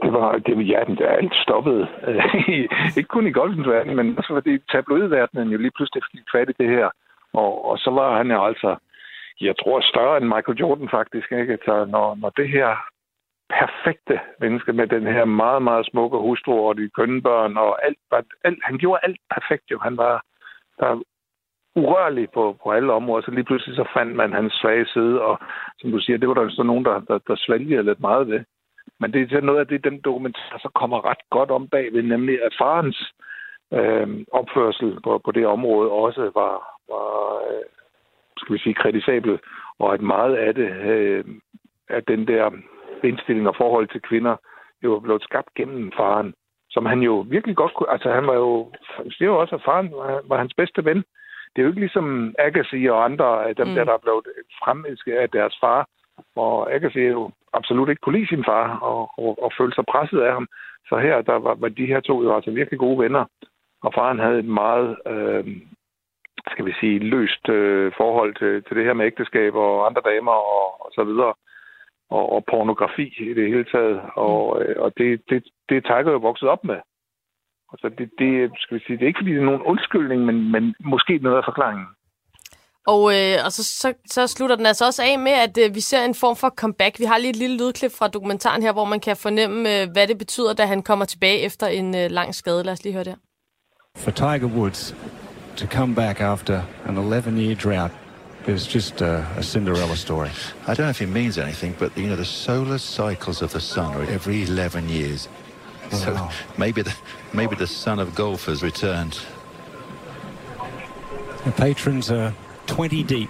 Det 0.03 0.13
var, 0.13 0.37
det 0.45 0.57
var 0.57 0.63
ja, 0.63 0.79
det 0.87 1.01
er 1.01 1.17
alt 1.21 1.35
stoppet. 1.35 1.87
Øh, 2.07 2.23
ikke 2.97 3.13
kun 3.15 3.27
i 3.27 3.31
golfens 3.31 3.67
verden, 3.67 3.95
men 3.95 4.17
også 4.17 4.33
fordi 4.33 4.57
tabloidverdenen 4.71 5.49
jo 5.49 5.57
lige 5.57 5.75
pludselig 5.75 6.03
fik 6.11 6.27
fat 6.35 6.49
i 6.49 6.63
det 6.63 6.69
her. 6.69 6.89
Og, 7.33 7.65
og 7.65 7.77
så 7.77 7.89
var 7.89 8.17
han 8.17 8.31
jo 8.31 8.45
altså 8.45 8.75
jeg 9.41 9.55
tror, 9.57 9.81
større 9.81 10.17
end 10.17 10.25
Michael 10.25 10.57
Jordan 10.57 10.89
faktisk. 10.89 11.31
Ikke? 11.31 11.57
Så 11.65 11.85
når, 11.85 12.15
når 12.15 12.29
det 12.29 12.49
her 12.49 12.69
perfekte 13.59 14.19
menneske 14.39 14.73
med 14.73 14.87
den 14.87 15.05
her 15.07 15.25
meget, 15.25 15.61
meget 15.61 15.85
smukke 15.85 16.17
hustru 16.17 16.67
og 16.67 16.77
de 16.77 16.89
kønnebørn 16.89 17.57
og 17.57 17.85
alt, 17.85 17.97
alt, 18.43 18.59
han 18.63 18.77
gjorde 18.77 18.99
alt 19.03 19.19
perfekt 19.35 19.63
jo. 19.71 19.79
Han 19.79 19.97
var 19.97 20.23
der 20.79 21.01
urørlig 21.75 22.29
på, 22.33 22.57
på 22.63 22.71
alle 22.71 22.93
områder, 22.93 23.21
så 23.25 23.31
lige 23.31 23.43
pludselig 23.43 23.75
så 23.75 23.85
fandt 23.93 24.15
man 24.15 24.33
hans 24.33 24.53
svage 24.53 24.85
side, 24.85 25.21
og 25.21 25.39
som 25.79 25.91
du 25.91 25.99
siger, 25.99 26.17
det 26.17 26.27
var 26.27 26.33
der 26.33 26.49
så 26.49 26.63
nogen, 26.63 26.85
der, 26.85 26.99
der, 26.99 27.17
der 27.17 27.35
svælgede 27.35 27.83
lidt 27.83 27.99
meget 27.99 28.27
ved. 28.27 28.43
Men 28.99 29.13
det 29.13 29.33
er 29.33 29.41
noget 29.41 29.59
af 29.59 29.67
det, 29.67 29.83
den 29.83 30.01
dokumentar 30.01 30.57
så 30.57 30.69
kommer 30.75 31.05
ret 31.05 31.23
godt 31.29 31.51
om 31.51 31.67
bagved, 31.67 32.03
nemlig 32.03 32.43
at 32.43 32.55
farens 32.61 33.13
øh, 33.73 34.25
opførsel 34.31 35.01
på, 35.03 35.21
på 35.25 35.31
det 35.31 35.45
område 35.47 35.91
også 35.91 36.31
var, 36.35 36.55
var 36.89 37.41
øh, 37.49 37.80
skal 38.41 38.53
vi 38.53 38.59
sige, 38.59 38.73
kritisabel, 38.73 39.39
og 39.79 39.93
at 39.93 40.01
meget 40.01 40.35
af 40.35 40.55
det, 40.55 40.69
øh, 40.93 41.25
at 41.89 42.07
den 42.07 42.27
der 42.27 42.51
indstilling 43.03 43.47
og 43.47 43.55
forhold 43.55 43.87
til 43.87 44.01
kvinder, 44.01 44.35
jo 44.83 44.99
blev 44.99 45.19
skabt 45.21 45.53
gennem 45.55 45.91
faren, 45.97 46.33
som 46.69 46.85
han 46.85 46.99
jo 46.99 47.25
virkelig 47.29 47.55
godt 47.55 47.73
kunne, 47.73 47.91
altså 47.91 48.11
han 48.11 48.27
var 48.27 48.33
jo, 48.33 48.71
han 48.97 49.11
siger 49.11 49.29
jo 49.29 49.39
også, 49.39 49.55
at 49.55 49.65
faren 49.65 49.91
var, 49.91 50.21
var 50.27 50.37
hans 50.37 50.53
bedste 50.53 50.85
ven. 50.85 51.03
Det 51.51 51.57
er 51.57 51.63
jo 51.63 51.67
ikke 51.67 51.79
ligesom 51.79 52.35
Agassi 52.39 52.85
og 52.85 53.05
andre 53.05 53.49
af 53.49 53.55
dem, 53.55 53.67
mm. 53.67 53.75
der, 53.75 53.83
der 53.83 53.93
er 53.93 54.05
blevet 54.05 54.25
fremelsket 54.63 55.13
af 55.13 55.29
deres 55.29 55.57
far, 55.61 55.87
og 56.35 56.73
Agassi 56.73 56.99
jo 56.99 57.31
absolut 57.53 57.89
ikke 57.89 57.99
kunne 57.99 58.17
lide 58.17 58.27
sin 58.27 58.45
far 58.45 58.79
og, 58.79 59.11
og, 59.17 59.43
og 59.43 59.51
følte 59.57 59.75
sig 59.75 59.85
presset 59.91 60.21
af 60.21 60.33
ham. 60.33 60.47
Så 60.89 60.97
her 60.97 61.21
der 61.21 61.35
var, 61.35 61.55
var 61.55 61.69
de 61.69 61.85
her 61.85 61.99
to 61.99 62.23
jo 62.23 62.35
altså 62.35 62.51
virkelig 62.51 62.79
gode 62.79 62.99
venner, 63.03 63.25
og 63.83 63.93
faren 63.93 64.19
havde 64.19 64.39
et 64.39 64.45
meget, 64.45 64.97
øh, 65.07 65.45
skal 66.51 66.65
vi 66.65 66.73
sige, 66.79 66.99
løst 66.99 67.49
øh, 67.49 67.91
forhold 67.97 68.35
til, 68.35 68.63
til 68.63 68.77
det 68.77 68.85
her 68.85 68.93
med 68.93 69.05
ægteskab 69.05 69.53
og 69.55 69.85
andre 69.87 70.01
damer 70.11 70.31
og, 70.31 70.85
og 70.85 70.89
så 70.95 71.03
videre 71.03 71.33
og, 72.09 72.25
og 72.35 72.45
pornografi 72.51 73.07
i 73.31 73.33
det 73.33 73.47
hele 73.53 73.65
taget. 73.73 74.01
Og, 74.15 74.61
øh, 74.61 74.75
og 74.83 74.93
det, 74.97 75.21
det, 75.29 75.43
det 75.69 75.75
er 75.77 75.81
Tiger 75.81 76.11
jo 76.11 76.17
vokset 76.17 76.49
op 76.49 76.63
med. 76.63 76.79
Altså 77.71 77.87
det, 77.97 78.09
det, 78.19 78.51
skal 78.59 78.77
vi 78.77 78.83
sige, 78.83 78.97
det 78.97 79.03
er 79.03 79.07
ikke 79.07 79.21
fordi, 79.21 79.31
det 79.31 79.41
er 79.41 79.51
nogen 79.51 79.69
undskyldning, 79.71 80.25
men, 80.25 80.51
men 80.51 80.75
måske 80.79 81.17
noget 81.17 81.37
af 81.37 81.45
forklaringen. 81.45 81.87
Og, 82.87 83.01
øh, 83.17 83.37
og 83.45 83.51
så, 83.51 83.63
så, 83.63 83.93
så 84.05 84.27
slutter 84.27 84.55
den 84.55 84.65
altså 84.65 84.85
også 84.85 85.03
af 85.03 85.19
med, 85.19 85.31
at 85.31 85.57
øh, 85.63 85.75
vi 85.75 85.79
ser 85.79 86.05
en 86.05 86.15
form 86.15 86.35
for 86.35 86.49
comeback. 86.49 86.99
Vi 86.99 87.05
har 87.05 87.17
lige 87.17 87.29
et 87.29 87.35
lille 87.35 87.57
lydklip 87.57 87.91
fra 87.99 88.07
dokumentaren 88.07 88.61
her, 88.61 88.73
hvor 88.73 88.85
man 88.85 88.99
kan 88.99 89.17
fornemme, 89.17 89.81
øh, 89.81 89.87
hvad 89.93 90.07
det 90.07 90.17
betyder, 90.17 90.53
da 90.53 90.65
han 90.65 90.83
kommer 90.83 91.05
tilbage 91.05 91.39
efter 91.39 91.67
en 91.67 91.95
øh, 91.95 92.11
lang 92.11 92.35
skade. 92.35 92.63
Lad 92.63 92.73
os 92.73 92.83
lige 92.83 92.93
høre 92.93 93.03
det 93.03 93.13
her. 93.13 93.19
For 94.03 94.11
Tiger 94.11 94.49
Woods 94.57 94.95
to 95.55 95.67
come 95.67 95.93
back 95.93 96.21
after 96.21 96.65
an 96.85 96.95
11-year 96.95 97.55
drought 97.55 97.91
is 98.47 98.65
just 98.65 99.01
a, 99.01 99.25
a 99.37 99.43
Cinderella 99.43 99.95
story. 99.95 100.31
I 100.63 100.73
don't 100.73 100.85
know 100.85 100.89
if 100.89 101.01
it 101.01 101.07
means 101.07 101.37
anything, 101.37 101.75
but 101.77 101.95
you 101.97 102.07
know 102.07 102.15
the 102.15 102.25
solar 102.25 102.77
cycles 102.77 103.41
of 103.41 103.53
the 103.53 103.61
sun 103.61 103.95
are 103.95 104.03
every 104.03 104.43
11 104.43 104.89
years. 104.89 105.27
So 105.91 106.29
maybe 106.57 106.81
the 106.81 106.95
maybe 107.33 107.55
the 107.55 107.67
son 107.67 107.99
of 107.99 108.15
golf 108.15 108.45
has 108.45 108.63
returned. 108.63 109.19
The 111.43 111.51
patrons 111.51 112.09
are 112.11 112.33
20 112.67 113.03
deep 113.03 113.29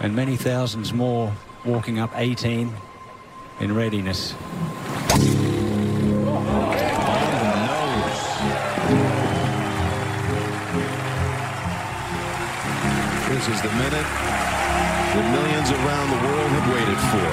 and 0.00 0.14
many 0.14 0.36
thousands 0.36 0.92
more 0.92 1.32
walking 1.64 1.98
up 1.98 2.10
18 2.14 2.72
in 3.60 3.74
readiness. 3.74 4.34
This 13.38 13.54
is 13.54 13.62
the 13.62 13.70
minute 13.70 14.08
that 15.14 15.30
millions 15.30 15.70
around 15.70 16.10
the 16.10 16.16
world 16.26 16.50
have 16.58 16.66
waited 16.74 16.98
for. 17.06 17.30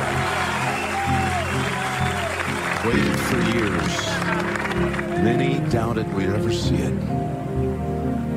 Waited 2.88 3.20
for 3.22 3.40
years. 3.58 3.94
Many 5.24 5.58
doubted 5.72 6.06
we'd 6.14 6.30
ever 6.30 6.54
see 6.54 6.76
it. 6.76 6.94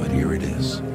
But 0.01 0.11
here 0.11 0.33
it 0.33 0.45
is. 0.45 0.81
The 0.81 0.87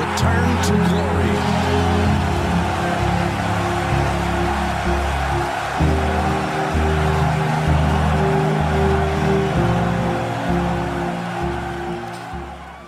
return 0.00 0.62
to 0.64 0.72
glory. 0.88 1.67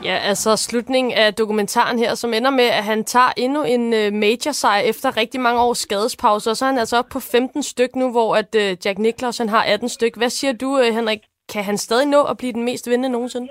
Ja, 0.05 0.17
altså 0.31 0.57
slutningen 0.57 1.13
af 1.13 1.35
dokumentaren 1.35 1.99
her, 1.99 2.15
som 2.15 2.33
ender 2.35 2.51
med, 2.51 2.69
at 2.79 2.85
han 2.85 3.05
tager 3.05 3.33
endnu 3.37 3.63
en 3.75 3.85
øh, 4.01 4.13
major 4.25 4.53
sejr 4.63 4.83
efter 4.91 5.17
rigtig 5.17 5.41
mange 5.41 5.61
års 5.61 5.79
skadespause, 5.79 6.51
og 6.51 6.57
så 6.57 6.65
er 6.65 6.71
han 6.73 6.79
altså 6.79 6.97
oppe 6.99 7.13
på 7.13 7.21
15 7.21 7.63
styk 7.63 7.93
nu, 7.97 8.11
hvor 8.11 8.31
at 8.41 8.51
øh, 8.63 8.71
Jack 8.85 8.99
Nicklaus 8.99 9.39
han 9.39 9.49
har 9.49 9.63
18 9.63 9.89
styk. 9.89 10.17
Hvad 10.17 10.31
siger 10.39 10.53
du, 10.53 10.71
øh, 10.83 10.95
Henrik? 10.99 11.23
Kan 11.53 11.65
han 11.65 11.77
stadig 11.77 12.09
nå 12.09 12.21
at 12.31 12.37
blive 12.39 12.53
den 12.53 12.65
mest 12.65 12.91
vindende 12.91 13.09
nogensinde? 13.17 13.49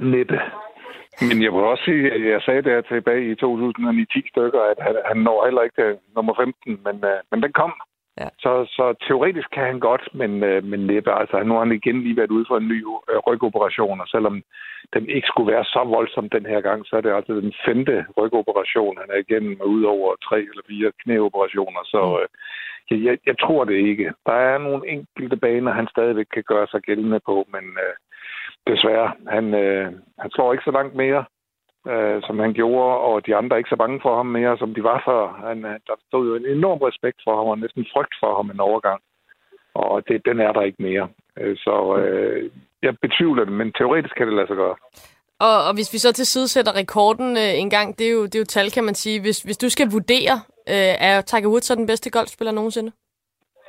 Næppe. 0.00 0.38
Men 1.28 1.36
jeg 1.44 1.52
vil 1.52 1.70
også 1.72 1.84
sige, 1.84 2.12
at 2.14 2.22
jeg 2.32 2.40
sagde 2.42 2.62
der 2.62 2.80
tilbage 2.80 3.22
i 3.30 3.34
2009-10 3.34 4.28
stykker, 4.32 4.60
at 4.72 4.78
han, 4.86 4.94
han 5.10 5.18
når 5.26 5.44
heller 5.46 5.62
ikke 5.62 5.82
øh, 5.82 5.96
nummer 6.16 6.34
15, 6.34 6.78
men, 6.86 6.96
øh, 7.10 7.18
men 7.30 7.42
den 7.42 7.52
kom. 7.52 7.72
Ja. 8.20 8.28
Så, 8.38 8.52
så 8.76 8.94
teoretisk 9.06 9.50
kan 9.50 9.64
han 9.64 9.80
godt, 9.80 10.08
men, 10.14 10.42
øh, 10.44 10.64
men 10.64 10.80
næppe. 10.86 11.12
Altså, 11.20 11.42
nu 11.42 11.52
har 11.52 11.60
han 11.60 11.72
igen 11.72 12.02
lige 12.02 12.16
været 12.16 12.30
ude 12.30 12.44
for 12.48 12.56
en 12.56 12.68
ny 12.68 12.84
øh, 13.10 13.18
rygoperation, 13.18 14.00
og 14.00 14.08
selvom 14.08 14.42
den 14.94 15.08
ikke 15.08 15.26
skulle 15.26 15.52
være 15.52 15.64
så 15.64 15.84
voldsom 15.84 16.28
den 16.28 16.46
her 16.46 16.60
gang, 16.60 16.86
så 16.86 16.96
er 16.96 17.00
det 17.00 17.12
altså 17.12 17.32
den 17.34 17.54
femte 17.66 18.06
rygoperation, 18.18 18.98
han 19.00 19.10
er 19.10 19.18
igennem, 19.26 19.60
ud 19.60 19.82
over 19.82 20.14
tre 20.28 20.38
eller 20.38 20.64
fire 20.68 20.92
knæoperationer. 21.02 21.82
Så 21.84 22.20
øh, 22.20 22.28
jeg, 22.90 23.04
jeg, 23.06 23.18
jeg 23.26 23.38
tror 23.38 23.64
det 23.64 23.74
ikke. 23.74 24.12
Der 24.26 24.32
er 24.32 24.58
nogle 24.58 24.88
enkelte 24.88 25.36
baner, 25.36 25.72
han 25.72 25.88
stadigvæk 25.90 26.26
kan 26.34 26.44
gøre 26.46 26.66
sig 26.66 26.80
gældende 26.80 27.20
på, 27.26 27.46
men 27.52 27.64
øh, 27.84 27.94
desværre, 28.66 29.12
han, 29.28 29.54
øh, 29.54 29.92
han 30.18 30.30
slår 30.30 30.52
ikke 30.52 30.64
så 30.64 30.70
langt 30.70 30.94
mere, 30.94 31.24
øh, 31.92 32.22
som 32.26 32.38
han 32.38 32.52
gjorde, 32.52 32.96
og 33.08 33.26
de 33.26 33.36
andre 33.36 33.54
er 33.54 33.58
ikke 33.58 33.74
så 33.74 33.76
bange 33.84 34.00
for 34.02 34.16
ham 34.16 34.26
mere, 34.26 34.58
som 34.58 34.74
de 34.74 34.82
var 34.82 35.02
før. 35.08 35.22
Han, 35.48 35.64
øh, 35.64 35.76
der 35.86 35.94
stod 36.08 36.26
jo 36.28 36.34
en 36.34 36.46
enorm 36.56 36.78
respekt 36.88 37.18
for 37.24 37.36
ham, 37.36 37.46
og 37.46 37.58
næsten 37.58 37.86
frygt 37.92 38.14
for 38.20 38.36
ham 38.36 38.50
en 38.50 38.60
overgang. 38.60 39.00
Og 39.74 40.08
det, 40.08 40.26
den 40.28 40.40
er 40.40 40.52
der 40.52 40.62
ikke 40.62 40.82
mere. 40.82 41.08
Øh, 41.40 41.56
Så 41.56 41.96
øh, 42.00 42.50
jeg 42.82 42.94
betvivler 43.02 43.44
det, 43.44 43.52
men 43.52 43.72
teoretisk 43.72 44.14
kan 44.16 44.26
det 44.26 44.36
lade 44.36 44.46
sig 44.46 44.56
gøre. 44.56 44.76
Og, 45.40 45.56
og 45.68 45.74
hvis 45.74 45.92
vi 45.92 45.98
så 45.98 46.12
til 46.12 46.26
side 46.26 46.48
sætter 46.48 46.76
rekorden 46.76 47.36
øh, 47.36 47.52
en 47.62 47.70
gang, 47.70 47.98
det 47.98 48.06
er, 48.06 48.12
jo, 48.12 48.24
det 48.24 48.34
er 48.34 48.44
jo 48.44 48.54
tal, 48.56 48.70
kan 48.70 48.84
man 48.84 48.94
sige. 48.94 49.20
Hvis, 49.20 49.42
hvis 49.42 49.58
du 49.58 49.68
skal 49.68 49.90
vurdere, 49.90 50.34
øh, 50.74 50.94
er 51.10 51.20
Tiger 51.20 51.48
Woods 51.48 51.64
så 51.64 51.74
den 51.74 51.86
bedste 51.86 52.10
golfspiller 52.10 52.52
nogensinde? 52.52 52.92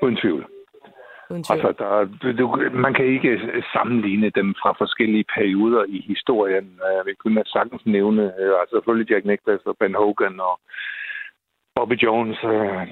Uden 0.02 0.18
tvivl. 0.22 0.55
Altså, 1.30 1.74
der, 1.80 2.34
du, 2.34 2.70
man 2.74 2.94
kan 2.94 3.06
ikke 3.06 3.62
sammenligne 3.74 4.30
dem 4.30 4.56
fra 4.62 4.72
forskellige 4.78 5.26
perioder 5.36 5.84
i 5.88 6.00
historien. 6.08 6.80
Øh, 6.88 7.06
Vi 7.06 7.14
kunne 7.14 7.44
sagtens 7.46 7.86
nævne, 7.86 8.24
øh, 8.40 8.54
altså 8.60 8.76
selvfølgelig 8.76 9.12
Jack 9.12 9.26
Nicklaus 9.26 9.66
og 9.66 9.78
Ben 9.80 9.96
Hogan 9.96 10.40
og 10.40 10.60
Bobby 11.76 11.94
Jones, 11.94 12.38
øh, 12.44 12.88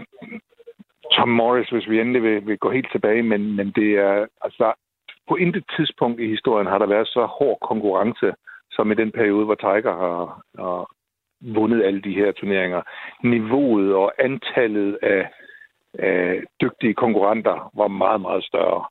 Tom 1.11 1.29
Morris, 1.29 1.69
hvis 1.69 1.89
vi 1.89 1.99
endelig 1.99 2.23
vil, 2.23 2.47
vil 2.47 2.57
gå 2.57 2.71
helt 2.71 2.91
tilbage, 2.91 3.23
men, 3.23 3.55
men 3.55 3.71
det 3.71 3.89
er, 3.97 4.25
altså, 4.41 4.73
på 5.29 5.35
intet 5.35 5.63
tidspunkt 5.77 6.19
i 6.19 6.27
historien 6.29 6.67
har 6.67 6.77
der 6.77 6.85
været 6.85 7.07
så 7.07 7.25
hård 7.25 7.57
konkurrence, 7.61 8.33
som 8.71 8.91
i 8.91 8.95
den 8.95 9.11
periode, 9.11 9.45
hvor 9.45 9.55
Tiger 9.55 9.93
har, 10.03 10.41
har 10.59 10.87
vundet 11.41 11.83
alle 11.83 12.01
de 12.01 12.13
her 12.13 12.31
turneringer. 12.31 12.81
Niveauet 13.23 13.95
og 13.95 14.13
antallet 14.19 14.97
af, 15.01 15.29
af 15.99 16.43
dygtige 16.61 16.93
konkurrenter 16.93 17.71
var 17.77 17.87
meget, 17.87 18.21
meget 18.21 18.43
større 18.43 18.85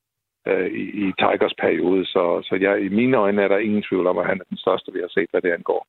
øh, 0.49 0.69
i, 0.83 0.85
i 1.03 1.07
Tigers 1.21 1.55
periode. 1.61 2.07
Så, 2.07 2.25
så 2.49 2.55
jeg, 2.61 2.75
i 2.87 2.89
mine 2.89 3.17
øjne 3.17 3.43
er 3.43 3.49
der 3.49 3.59
ingen 3.59 3.83
tvivl 3.89 4.07
om, 4.07 4.19
at 4.19 4.27
han 4.27 4.41
er 4.41 4.45
den 4.51 4.59
største, 4.59 4.93
vi 4.93 5.01
har 5.01 5.11
set, 5.11 5.31
hvad 5.31 5.43
det 5.43 5.53
angår. 5.53 5.87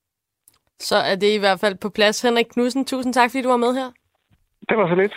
Så 0.80 0.95
er 0.95 1.16
det 1.16 1.36
i 1.36 1.39
hvert 1.39 1.59
fald 1.59 1.76
på 1.82 1.89
plads. 1.89 2.22
Henrik 2.22 2.45
Knudsen, 2.45 2.86
tusind 2.86 3.14
tak, 3.14 3.30
fordi 3.32 3.41
du 3.41 3.49
var 3.49 3.57
med 3.66 3.74
her. 3.74 3.89
Det 4.70 4.78
var 4.78 4.88
så 4.89 4.95
lidt. 4.95 5.14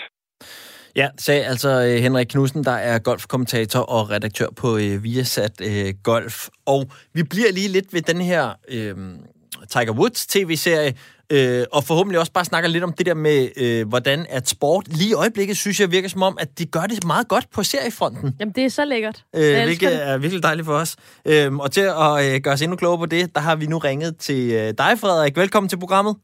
Ja, 0.96 1.08
sagde 1.18 1.44
altså 1.44 1.68
øh, 1.68 2.02
Henrik 2.02 2.26
Knudsen, 2.26 2.64
der 2.64 2.78
er 2.90 2.98
golfkommentator 2.98 3.80
og 3.80 4.10
redaktør 4.10 4.46
på 4.60 4.68
øh, 4.76 5.04
Viasat 5.04 5.56
øh, 5.70 5.94
Golf. 6.02 6.48
Og 6.66 6.80
vi 7.14 7.22
bliver 7.30 7.52
lige 7.52 7.68
lidt 7.68 7.94
ved 7.94 8.02
den 8.02 8.20
her 8.20 8.44
øh, 8.74 8.94
Tiger 9.70 9.92
Woods 9.92 10.26
tv-serie, 10.26 10.94
øh, 11.32 11.64
og 11.72 11.84
forhåbentlig 11.84 12.20
også 12.20 12.32
bare 12.32 12.44
snakker 12.44 12.68
lidt 12.68 12.84
om 12.84 12.92
det 12.92 13.06
der 13.06 13.14
med, 13.14 13.48
øh, 13.56 13.88
hvordan 13.88 14.26
at 14.28 14.48
sport 14.48 14.88
lige 14.88 15.10
i 15.10 15.12
øjeblikket, 15.12 15.56
synes 15.56 15.80
jeg 15.80 15.90
virker 15.90 16.08
som 16.08 16.22
om, 16.22 16.36
at 16.40 16.58
de 16.58 16.66
gør 16.66 16.80
det 16.80 17.04
meget 17.04 17.28
godt 17.28 17.50
på 17.54 17.62
seriefronten. 17.62 18.36
Jamen, 18.40 18.52
det 18.54 18.64
er 18.64 18.68
så 18.68 18.84
lækkert. 18.84 19.24
Øh, 19.36 19.64
hvilket 19.64 19.92
det. 19.92 20.08
er 20.08 20.18
virkelig 20.18 20.42
dejligt 20.42 20.66
for 20.66 20.74
os. 20.74 20.96
Øhm, 21.24 21.60
og 21.60 21.72
til 21.72 21.80
at 21.80 22.34
øh, 22.34 22.40
gøre 22.40 22.54
os 22.54 22.62
endnu 22.62 22.76
klogere 22.76 22.98
på 22.98 23.06
det, 23.06 23.34
der 23.34 23.40
har 23.40 23.56
vi 23.56 23.66
nu 23.66 23.78
ringet 23.78 24.16
til 24.16 24.52
øh, 24.52 24.74
dig, 24.78 24.98
Frederik. 24.98 25.36
Velkommen 25.36 25.68
til 25.68 25.78
programmet. 25.78 26.16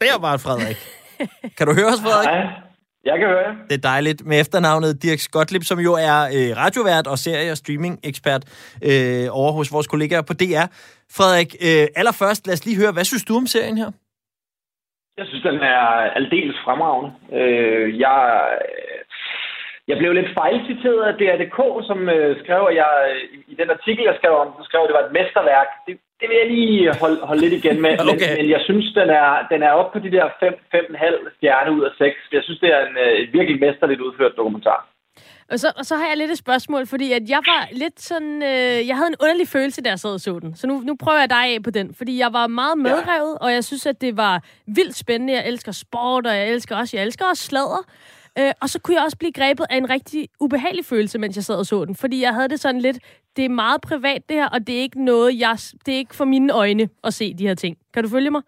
Der 0.00 0.18
var 0.18 0.36
Frederik. 0.36 0.76
kan 1.56 1.66
du 1.66 1.74
høre 1.74 1.86
os, 1.86 2.00
Frederik? 2.00 2.28
Hej. 2.28 2.63
Jeg 3.04 3.18
kan 3.18 3.28
høre 3.28 3.38
jer. 3.48 3.54
Det 3.70 3.76
er 3.76 3.88
dejligt. 3.92 4.26
Med 4.26 4.40
efternavnet 4.40 5.02
Dirk 5.02 5.18
Skotlip, 5.18 5.64
som 5.64 5.78
jo 5.78 5.92
er 5.92 6.18
øh, 6.36 6.48
radiovært 6.62 7.06
og 7.06 7.18
serie- 7.18 7.50
og 7.50 7.56
streaming-ekspert 7.56 8.42
øh, 8.90 9.26
over 9.40 9.52
hos 9.52 9.72
vores 9.72 9.86
kollegaer 9.86 10.22
på 10.22 10.34
DR. 10.42 10.66
Frederik, 11.16 11.50
øh, 11.68 11.86
allerførst, 12.00 12.46
lad 12.46 12.54
os 12.54 12.64
lige 12.66 12.80
høre, 12.82 12.92
hvad 12.92 13.04
synes 13.04 13.24
du 13.24 13.36
om 13.36 13.46
serien 13.46 13.78
her? 13.78 13.90
Jeg 15.18 15.26
synes, 15.28 15.42
den 15.42 15.58
er 15.74 15.82
aldeles 16.18 16.56
fremragende. 16.64 17.10
Øh, 17.40 18.00
jeg, 18.00 18.18
jeg 19.90 19.96
blev 20.00 20.12
lidt 20.12 20.30
fejlciteret 20.40 21.02
af 21.10 21.14
DRDK, 21.20 21.58
som 21.88 21.98
øh, 22.16 22.30
skrev, 22.42 22.62
at 22.70 22.76
jeg 22.82 22.90
i- 23.36 23.44
i 23.52 23.54
den 23.60 23.68
artikel, 23.76 24.02
jeg 24.10 24.16
skrev 24.18 24.34
om, 24.42 24.48
så 24.58 24.62
skrev, 24.68 24.80
at 24.82 24.88
det 24.90 24.96
var 24.98 25.04
et 25.06 25.16
mesterværk. 25.18 25.68
Det, 25.86 25.94
det 26.20 26.26
vil 26.30 26.38
jeg 26.42 26.48
lige 26.56 26.78
holde, 27.02 27.18
holde 27.28 27.42
lidt 27.44 27.54
igen 27.60 27.76
med. 27.84 27.92
Okay. 28.14 28.28
Men, 28.30 28.36
men 28.38 28.46
jeg 28.54 28.60
synes, 28.68 28.86
den 29.00 29.08
er, 29.22 29.28
den 29.52 29.60
er 29.68 29.72
oppe 29.78 29.90
på 29.94 30.00
de 30.06 30.10
der 30.16 30.26
5-5,5 30.42 31.36
stjerne 31.36 31.70
ud 31.76 31.82
af 31.88 31.92
6. 31.98 32.16
Jeg 32.36 32.42
synes, 32.44 32.60
det 32.64 32.70
er 32.76 32.80
en 32.88 32.96
øh, 33.06 33.32
virkelig 33.36 33.60
mesterligt 33.66 34.00
udført 34.06 34.36
dokumentar. 34.40 34.80
Og 35.52 35.58
så, 35.58 35.68
og 35.78 35.84
så 35.84 35.94
har 35.96 36.06
jeg 36.08 36.16
lidt 36.16 36.30
et 36.30 36.38
spørgsmål, 36.38 36.86
fordi 36.86 37.12
at 37.12 37.22
jeg 37.28 37.40
var 37.46 37.62
lidt 37.72 38.00
sådan... 38.00 38.42
Øh, 38.42 38.88
jeg 38.88 38.96
havde 38.96 39.08
en 39.08 39.20
underlig 39.22 39.48
følelse, 39.48 39.82
da 39.82 39.88
jeg 39.90 39.98
sad 39.98 40.10
og 40.14 40.20
så 40.20 40.38
den. 40.42 40.56
Så 40.56 40.66
nu, 40.66 40.74
nu 40.80 40.96
prøver 41.02 41.18
jeg 41.18 41.30
dig 41.30 41.44
af 41.54 41.62
på 41.64 41.70
den, 41.70 41.94
fordi 41.98 42.18
jeg 42.18 42.32
var 42.32 42.46
meget 42.46 42.78
medrevet, 42.78 43.38
og 43.40 43.52
jeg 43.52 43.64
synes, 43.64 43.86
at 43.86 44.00
det 44.00 44.16
var 44.16 44.42
vildt 44.66 44.96
spændende. 44.96 45.32
Jeg 45.32 45.48
elsker 45.48 45.72
sport, 45.72 46.26
og 46.26 46.36
jeg 46.36 46.48
elsker 46.50 46.76
også, 46.76 46.96
jeg 46.96 47.04
elsker 47.06 47.24
også 47.30 47.42
sladder. 47.42 47.82
Øh, 48.38 48.52
og 48.60 48.70
så 48.70 48.78
kunne 48.78 48.96
jeg 48.96 49.04
også 49.04 49.16
blive 49.16 49.32
grebet 49.32 49.66
af 49.70 49.76
en 49.76 49.90
rigtig 49.90 50.28
ubehagelig 50.40 50.84
følelse, 50.84 51.18
mens 51.18 51.36
jeg 51.36 51.44
sad 51.44 51.54
og 51.54 51.66
så 51.66 51.84
den. 51.84 51.94
Fordi 51.94 52.22
jeg 52.22 52.34
havde 52.34 52.48
det 52.48 52.60
sådan 52.60 52.80
lidt, 52.80 52.98
det 53.36 53.44
er 53.44 53.48
meget 53.48 53.80
privat 53.80 54.28
det 54.28 54.36
her, 54.36 54.48
og 54.48 54.66
det 54.66 54.74
er 54.74 54.80
ikke 54.80 55.04
noget, 55.04 55.38
jeg, 55.38 55.58
det 55.86 55.94
er 55.94 55.98
ikke 55.98 56.14
for 56.14 56.24
mine 56.24 56.52
øjne 56.52 56.88
at 57.04 57.14
se 57.14 57.34
de 57.34 57.46
her 57.46 57.54
ting. 57.54 57.76
Kan 57.94 58.02
du 58.02 58.08
følge 58.08 58.30
mig? 58.30 58.42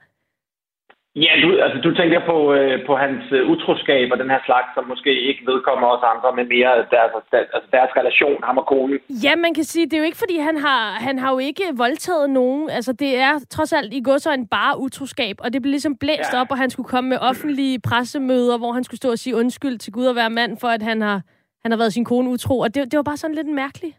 Ja, 1.25 1.33
du, 1.43 1.49
altså, 1.65 1.79
du 1.87 1.91
tænker 2.01 2.21
på, 2.31 2.37
øh, 2.59 2.87
på 2.89 2.95
hans 2.97 3.23
øh, 3.37 3.51
utroskab 3.53 4.07
og 4.13 4.19
den 4.23 4.31
her 4.35 4.43
slags, 4.49 4.69
som 4.75 4.85
måske 4.93 5.13
ikke 5.29 5.43
vedkommer 5.51 5.87
os 5.95 6.05
andre, 6.13 6.29
men 6.37 6.49
mere 6.55 6.73
deres, 6.95 7.13
deres, 7.31 7.49
altså 7.55 7.69
deres 7.77 7.91
relation, 8.01 8.39
ham 8.49 8.59
og 8.59 8.67
konen. 8.67 8.99
Ja, 9.25 9.37
man 9.37 9.55
kan 9.55 9.65
sige, 9.65 9.85
det 9.85 9.95
er 9.95 9.99
jo 9.99 10.05
ikke, 10.11 10.23
fordi 10.25 10.37
han 10.39 10.57
har, 10.57 10.83
han 11.07 11.19
har 11.19 11.31
jo 11.33 11.39
ikke 11.39 11.65
voldtaget 11.77 12.31
nogen. 12.31 12.71
Altså, 12.71 12.93
det 12.93 13.13
er 13.27 13.33
trods 13.51 13.73
alt 13.73 13.95
i 13.95 14.03
går 14.03 14.19
så 14.19 14.33
en 14.33 14.47
bare 14.47 14.81
utroskab, 14.81 15.37
og 15.45 15.53
det 15.53 15.63
blev 15.63 15.71
ligesom 15.71 15.97
blæst 15.97 16.33
ja. 16.33 16.41
op, 16.41 16.51
og 16.51 16.59
han 16.59 16.71
skulle 16.71 16.89
komme 16.89 17.11
med 17.11 17.19
offentlige 17.31 17.81
pressemøder, 17.89 18.59
hvor 18.59 18.73
han 18.73 18.85
skulle 18.85 18.99
stå 18.99 19.11
og 19.11 19.19
sige 19.19 19.37
undskyld 19.37 19.79
til 19.79 19.93
Gud 19.93 20.07
og 20.07 20.17
være 20.17 20.31
mand, 20.31 20.57
for 20.61 20.69
at 20.69 20.83
han 20.83 21.03
har, 21.03 21.21
han 21.63 21.71
har 21.73 21.79
været 21.79 21.93
sin 21.93 22.05
kone 22.05 22.31
utro. 22.31 22.59
Og 22.59 22.75
det, 22.75 22.91
det 22.91 22.97
var 22.97 23.03
bare 23.03 23.17
sådan 23.17 23.37
lidt 23.37 23.47
mærkeligt. 23.47 23.97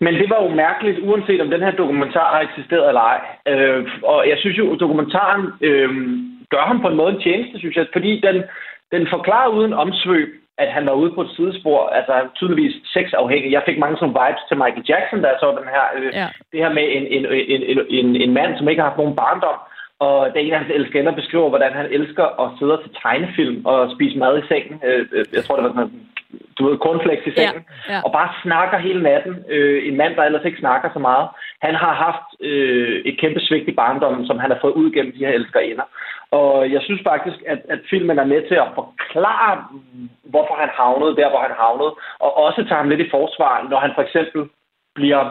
Men 0.00 0.14
det 0.14 0.30
var 0.30 0.42
jo 0.42 0.48
mærkeligt, 0.48 0.98
uanset 0.98 1.40
om 1.40 1.50
den 1.50 1.62
her 1.62 1.70
dokumentar 1.70 2.34
har 2.34 2.40
eksisteret 2.40 2.88
eller 2.88 3.00
ej. 3.00 3.20
Øh, 3.52 3.86
og 4.02 4.28
jeg 4.28 4.38
synes 4.38 4.58
jo, 4.58 4.72
at 4.72 4.80
dokumentaren 4.80 5.44
øh, 5.60 5.90
gør 6.50 6.64
ham 6.70 6.80
på 6.80 6.88
en 6.88 6.96
måde 6.96 7.12
en 7.12 7.22
tjeneste, 7.22 7.58
synes 7.58 7.76
jeg, 7.76 7.86
fordi 7.92 8.20
den, 8.26 8.36
den 8.92 9.06
forklarer 9.10 9.48
uden 9.48 9.72
omsvøb, 9.72 10.28
at 10.58 10.68
han 10.76 10.86
var 10.86 10.92
ude 10.92 11.12
på 11.14 11.22
et 11.22 11.30
sidespor, 11.36 11.88
altså 11.88 12.14
tydeligvis 12.34 12.74
sexafhængig. 12.94 13.52
Jeg 13.52 13.62
fik 13.66 13.78
mange 13.78 13.96
sådan 13.96 14.16
vibes 14.20 14.44
til 14.48 14.56
Michael 14.56 14.88
Jackson, 14.88 15.20
jeg 15.20 15.36
så 15.40 15.48
den 15.60 15.68
her, 15.74 15.84
øh, 15.98 16.10
ja. 16.20 16.26
det 16.52 16.58
her 16.64 16.72
med 16.78 16.86
en, 16.96 17.04
en, 17.16 17.24
en, 17.54 17.62
en, 17.70 17.78
en, 17.98 18.08
en 18.24 18.32
mand, 18.38 18.52
som 18.56 18.68
ikke 18.68 18.82
har 18.82 18.88
haft 18.88 19.02
nogen 19.02 19.16
barndom, 19.16 19.58
og 20.06 20.16
da 20.34 20.38
en 20.38 20.52
af 20.52 20.58
hans 20.58 20.72
elskender 20.74 21.12
beskriver, 21.20 21.48
hvordan 21.48 21.72
han 21.72 21.86
elsker 21.90 22.26
at 22.42 22.48
sidde 22.58 22.78
og 22.78 22.82
se 22.84 22.90
tegnefilm 23.02 23.66
og 23.66 23.90
spise 23.94 24.18
mad 24.18 24.38
i 24.38 24.46
sengen. 24.48 24.80
Øh, 24.88 25.06
øh, 25.12 25.24
jeg 25.32 25.44
tror, 25.44 25.56
det 25.56 25.64
var 25.64 25.74
sådan 25.74 25.90
du 26.58 26.68
ved, 26.68 26.78
cornflakes 26.78 27.26
i 27.26 27.34
sengen, 27.36 27.64
Ja, 27.88 27.94
ja. 27.94 28.00
og 28.04 28.12
bare 28.12 28.30
snakker 28.42 28.78
hele 28.78 29.02
natten. 29.02 29.44
Øh, 29.48 29.88
en 29.88 29.96
mand, 29.96 30.14
der 30.16 30.22
ellers 30.24 30.44
ikke 30.44 30.58
snakker 30.58 30.88
så 30.92 30.98
meget. 30.98 31.28
Han 31.62 31.74
har 31.74 31.94
haft 31.94 32.28
øh, 32.40 33.02
et 33.04 33.18
kæmpe 33.20 33.40
svigt 33.40 33.68
i 33.68 33.72
barndommen, 33.72 34.26
som 34.26 34.38
han 34.38 34.50
har 34.50 34.58
fået 34.60 34.72
ud 34.72 34.90
gennem 34.90 35.12
de 35.12 35.24
her 35.26 35.32
elskerinder. 35.32 35.86
Og 36.30 36.72
jeg 36.72 36.80
synes 36.82 37.00
faktisk, 37.04 37.38
at, 37.46 37.60
at 37.68 37.80
filmen 37.90 38.18
er 38.18 38.24
med 38.24 38.48
til 38.48 38.54
at 38.54 38.74
forklare, 38.74 39.64
hvorfor 40.24 40.54
han 40.62 40.70
havnede 40.72 41.16
der, 41.16 41.28
hvor 41.30 41.42
han 41.46 41.54
havnede, 41.58 41.92
og 42.18 42.36
også 42.36 42.64
tage 42.64 42.80
ham 42.82 42.88
lidt 42.88 43.00
i 43.00 43.10
forsvar, 43.10 43.66
når 43.70 43.78
han 43.78 43.92
for 43.94 44.02
eksempel 44.02 44.48
bliver 44.94 45.24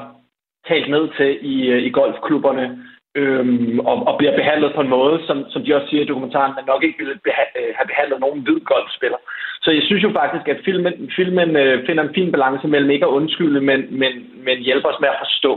talt 0.67 0.89
ned 0.89 1.09
til 1.17 1.31
i, 1.53 1.67
øh, 1.67 1.81
i 1.83 1.89
golfklubberne, 1.89 2.83
øhm, 3.19 3.79
og, 3.79 3.95
og 4.09 4.13
bliver 4.17 4.35
behandlet 4.39 4.71
på 4.75 4.81
en 4.81 4.93
måde, 4.97 5.15
som, 5.27 5.37
som 5.49 5.61
de 5.63 5.75
også 5.75 5.87
siger 5.89 6.01
i 6.03 6.11
dokumentaren, 6.11 6.55
man 6.55 6.65
nok 6.67 6.83
ikke 6.83 6.99
ville 7.01 7.19
beha- 7.27 7.53
øh, 7.59 7.71
have 7.77 7.87
behandlet 7.91 8.19
nogen 8.19 8.39
hvid 8.45 8.59
golfspiller. 8.71 9.19
Så 9.63 9.69
jeg 9.71 9.83
synes 9.85 10.03
jo 10.03 10.11
faktisk, 10.21 10.45
at 10.47 10.63
filmen, 10.65 10.93
filmen 11.15 11.49
øh, 11.63 11.85
finder 11.87 12.03
en 12.03 12.15
fin 12.17 12.31
balance 12.31 12.67
mellem 12.67 12.89
ikke 12.89 13.05
at 13.05 13.15
undskylde, 13.19 13.61
men, 13.61 13.79
men, 14.01 14.13
men 14.45 14.57
hjælper 14.67 14.89
os 14.89 15.01
med 15.03 15.09
at 15.09 15.21
forstå. 15.25 15.53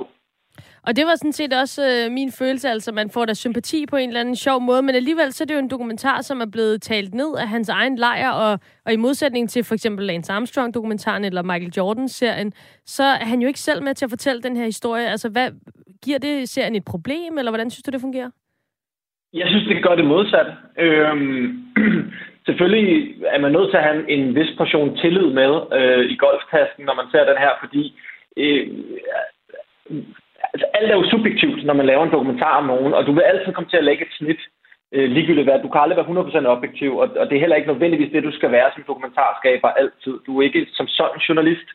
Og 0.87 0.97
det 0.97 1.07
var 1.07 1.15
sådan 1.15 1.33
set 1.33 1.53
også 1.53 1.83
øh, 1.83 2.13
min 2.13 2.33
følelse, 2.39 2.69
altså 2.69 2.93
man 2.93 3.11
får 3.11 3.25
da 3.25 3.35
sympati 3.35 3.87
på 3.87 3.97
en 3.97 4.09
eller 4.09 4.21
anden 4.21 4.37
sjov 4.37 4.61
måde, 4.61 4.83
men 4.83 4.95
alligevel 4.95 5.33
så 5.33 5.45
er 5.45 5.47
det 5.47 5.55
jo 5.55 5.59
en 5.59 5.71
dokumentar, 5.71 6.21
som 6.21 6.41
er 6.41 6.47
blevet 6.47 6.83
talt 6.83 7.15
ned 7.15 7.37
af 7.39 7.49
hans 7.49 7.69
egen 7.69 7.97
lejr, 7.97 8.31
og, 8.31 8.59
og 8.87 8.93
i 8.93 8.97
modsætning 8.97 9.51
til 9.51 9.65
for 9.65 9.75
eksempel 9.75 10.07
Lance 10.07 10.33
Armstrong-dokumentaren 10.33 11.25
eller 11.25 11.43
Michael 11.43 11.73
Jordan-serien, 11.77 12.53
så 12.85 13.03
er 13.03 13.25
han 13.25 13.41
jo 13.43 13.49
ikke 13.49 13.61
selv 13.61 13.83
med 13.83 13.95
til 13.95 14.05
at 14.05 14.11
fortælle 14.11 14.43
den 14.43 14.57
her 14.57 14.65
historie. 14.65 15.09
Altså, 15.09 15.29
hvad, 15.29 15.51
giver 16.05 16.19
det 16.19 16.49
serien 16.49 16.75
et 16.75 16.85
problem, 16.85 17.39
eller 17.39 17.51
hvordan 17.51 17.71
synes 17.71 17.83
du, 17.83 17.91
det 17.91 18.01
fungerer? 18.01 18.31
Jeg 19.33 19.49
synes, 19.49 19.69
det 19.69 19.83
gør 19.83 19.95
det 19.95 20.05
modsatte. 20.05 20.53
Øhm, 20.79 21.65
selvfølgelig 22.47 23.15
er 23.27 23.41
man 23.41 23.53
nødt 23.53 23.71
til 23.71 23.77
at 23.77 23.83
have 23.83 24.11
en 24.11 24.35
vis 24.35 24.57
portion 24.57 24.97
tillid 24.97 25.27
med 25.41 25.53
øh, 25.79 26.05
i 26.13 26.17
golftasken, 26.17 26.85
når 26.85 26.95
man 26.95 27.07
ser 27.13 27.25
den 27.31 27.39
her, 27.45 27.53
fordi 27.63 27.83
øh, 28.37 28.69
altså, 30.53 30.67
alt 30.75 30.91
er 30.91 30.97
jo 30.97 31.11
subjektivt, 31.11 31.65
når 31.67 31.75
man 31.75 31.87
laver 31.87 32.05
en 32.05 32.17
dokumentar 32.17 32.55
om 32.61 32.67
nogen, 32.67 32.93
og 32.95 33.07
du 33.07 33.13
vil 33.13 33.29
altid 33.31 33.53
komme 33.53 33.71
til 33.71 33.77
at 33.77 33.85
lægge 33.85 34.05
et 34.05 34.17
snit, 34.19 34.41
øh, 34.95 35.11
ligegyldigt 35.11 35.47
hvad. 35.47 35.63
Du 35.63 35.69
kan 35.69 35.81
aldrig 35.81 35.97
være 35.97 36.45
100% 36.45 36.47
objektiv, 36.57 36.91
og, 36.97 37.09
og 37.21 37.25
det 37.29 37.35
er 37.37 37.41
heller 37.41 37.57
ikke 37.57 37.73
nødvendigvis 37.73 38.13
det, 38.13 38.29
du 38.29 38.33
skal 38.33 38.53
være 38.53 38.71
som 38.75 38.85
dokumentarskaber 38.87 39.69
altid. 39.69 40.15
Du 40.27 40.39
er 40.39 40.43
ikke 40.43 40.67
som 40.73 40.87
sådan 40.87 41.21
journalist, 41.29 41.69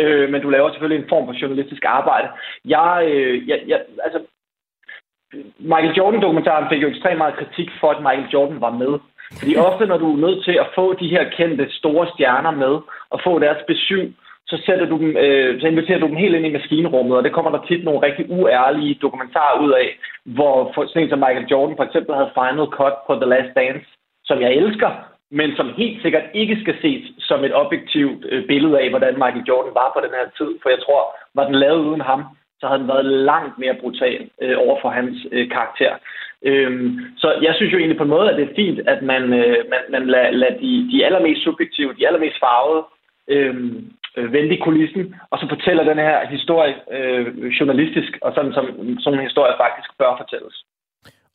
øh, 0.00 0.30
men 0.30 0.42
du 0.42 0.50
laver 0.50 0.70
selvfølgelig 0.70 1.02
en 1.02 1.12
form 1.12 1.26
for 1.26 1.40
journalistisk 1.42 1.82
arbejde. 1.84 2.28
Jeg, 2.64 3.04
øh, 3.10 3.48
jeg, 3.48 3.58
jeg 3.66 3.80
altså, 4.04 4.20
Michael 5.58 5.96
Jordan-dokumentaren 5.96 6.68
fik 6.70 6.82
jo 6.82 6.88
ekstremt 6.88 7.18
meget 7.18 7.34
kritik 7.40 7.68
for, 7.80 7.90
at 7.90 8.02
Michael 8.02 8.32
Jordan 8.32 8.60
var 8.60 8.70
med. 8.70 8.92
Fordi 9.38 9.56
ofte, 9.56 9.86
når 9.86 9.98
du 9.98 10.12
er 10.12 10.24
nødt 10.26 10.44
til 10.44 10.56
at 10.64 10.68
få 10.74 10.94
de 11.00 11.08
her 11.08 11.30
kendte 11.30 11.66
store 11.70 12.06
stjerner 12.14 12.50
med, 12.50 12.74
og 13.10 13.20
få 13.24 13.38
deres 13.38 13.62
besøg, 13.66 14.14
så, 14.48 14.62
sætter 14.66 14.86
du 14.86 14.96
dem, 14.98 15.16
øh, 15.16 15.60
så 15.60 15.66
inviterer 15.66 15.98
du 15.98 16.06
dem 16.06 16.16
helt 16.16 16.34
ind 16.34 16.46
i 16.46 16.56
maskinrummet, 16.58 17.16
og 17.16 17.24
det 17.24 17.32
kommer 17.32 17.50
der 17.50 17.66
tit 17.66 17.84
nogle 17.84 18.06
rigtig 18.06 18.26
uærlige 18.30 18.98
dokumentarer 19.02 19.60
ud 19.64 19.72
af, 19.72 19.88
hvor 20.24 20.72
for, 20.74 20.86
sådan 20.86 21.02
en 21.02 21.10
som 21.10 21.18
Michael 21.18 21.50
Jordan 21.50 21.76
for 21.76 21.84
eksempel 21.84 22.14
havde 22.14 22.36
Final 22.38 22.68
Cut 22.78 22.96
på 23.06 23.12
The 23.14 23.30
Last 23.32 23.52
Dance, 23.56 23.86
som 24.24 24.40
jeg 24.40 24.52
elsker, 24.52 24.90
men 25.30 25.56
som 25.56 25.74
helt 25.76 26.02
sikkert 26.02 26.26
ikke 26.34 26.56
skal 26.62 26.76
ses 26.82 27.04
som 27.18 27.44
et 27.44 27.54
objektivt 27.54 28.26
øh, 28.28 28.46
billede 28.46 28.80
af, 28.80 28.90
hvordan 28.90 29.14
Michael 29.14 29.48
Jordan 29.48 29.74
var 29.74 29.88
på 29.94 30.00
den 30.04 30.12
her 30.18 30.26
tid. 30.38 30.50
For 30.62 30.68
jeg 30.68 30.80
tror, 30.82 31.02
var 31.34 31.44
den 31.46 31.54
lavet 31.54 31.84
uden 31.88 32.00
ham, 32.00 32.24
så 32.60 32.66
havde 32.66 32.80
den 32.80 32.88
været 32.88 33.04
langt 33.04 33.58
mere 33.58 33.76
brutal 33.80 34.30
øh, 34.42 34.56
over 34.58 34.76
for 34.82 34.88
hans 34.88 35.16
øh, 35.32 35.50
karakter. 35.50 35.92
Øhm, 36.42 37.00
så 37.16 37.28
jeg 37.42 37.54
synes 37.54 37.72
jo 37.72 37.78
egentlig 37.78 37.98
på 37.98 38.02
en 38.02 38.16
måde, 38.16 38.30
at 38.30 38.36
det 38.36 38.44
er 38.44 38.54
fint, 38.56 38.88
at 38.88 39.02
man, 39.02 39.22
øh, 39.22 39.58
man, 39.72 39.82
man 39.90 40.06
lader 40.06 40.30
lad 40.30 40.52
de, 40.60 40.88
de 40.92 41.04
allermest 41.06 41.44
subjektive, 41.44 41.94
de 41.98 42.06
allermest 42.06 42.38
farvede 42.40 42.84
øh, 43.28 43.54
øh, 44.16 44.32
vente 44.32 44.54
i 44.56 44.62
kulissen, 44.66 45.14
og 45.30 45.36
så 45.38 45.46
fortæller 45.54 45.84
den 45.90 45.98
her 46.08 46.18
historie 46.34 46.74
øh, 46.96 47.26
journalistisk, 47.58 48.12
og 48.22 48.30
sådan 48.36 48.52
som 48.56 48.64
sådan 49.02 49.18
en 49.18 49.28
historie 49.28 49.54
faktisk 49.64 49.90
bør 49.98 50.12
fortælles. 50.22 50.56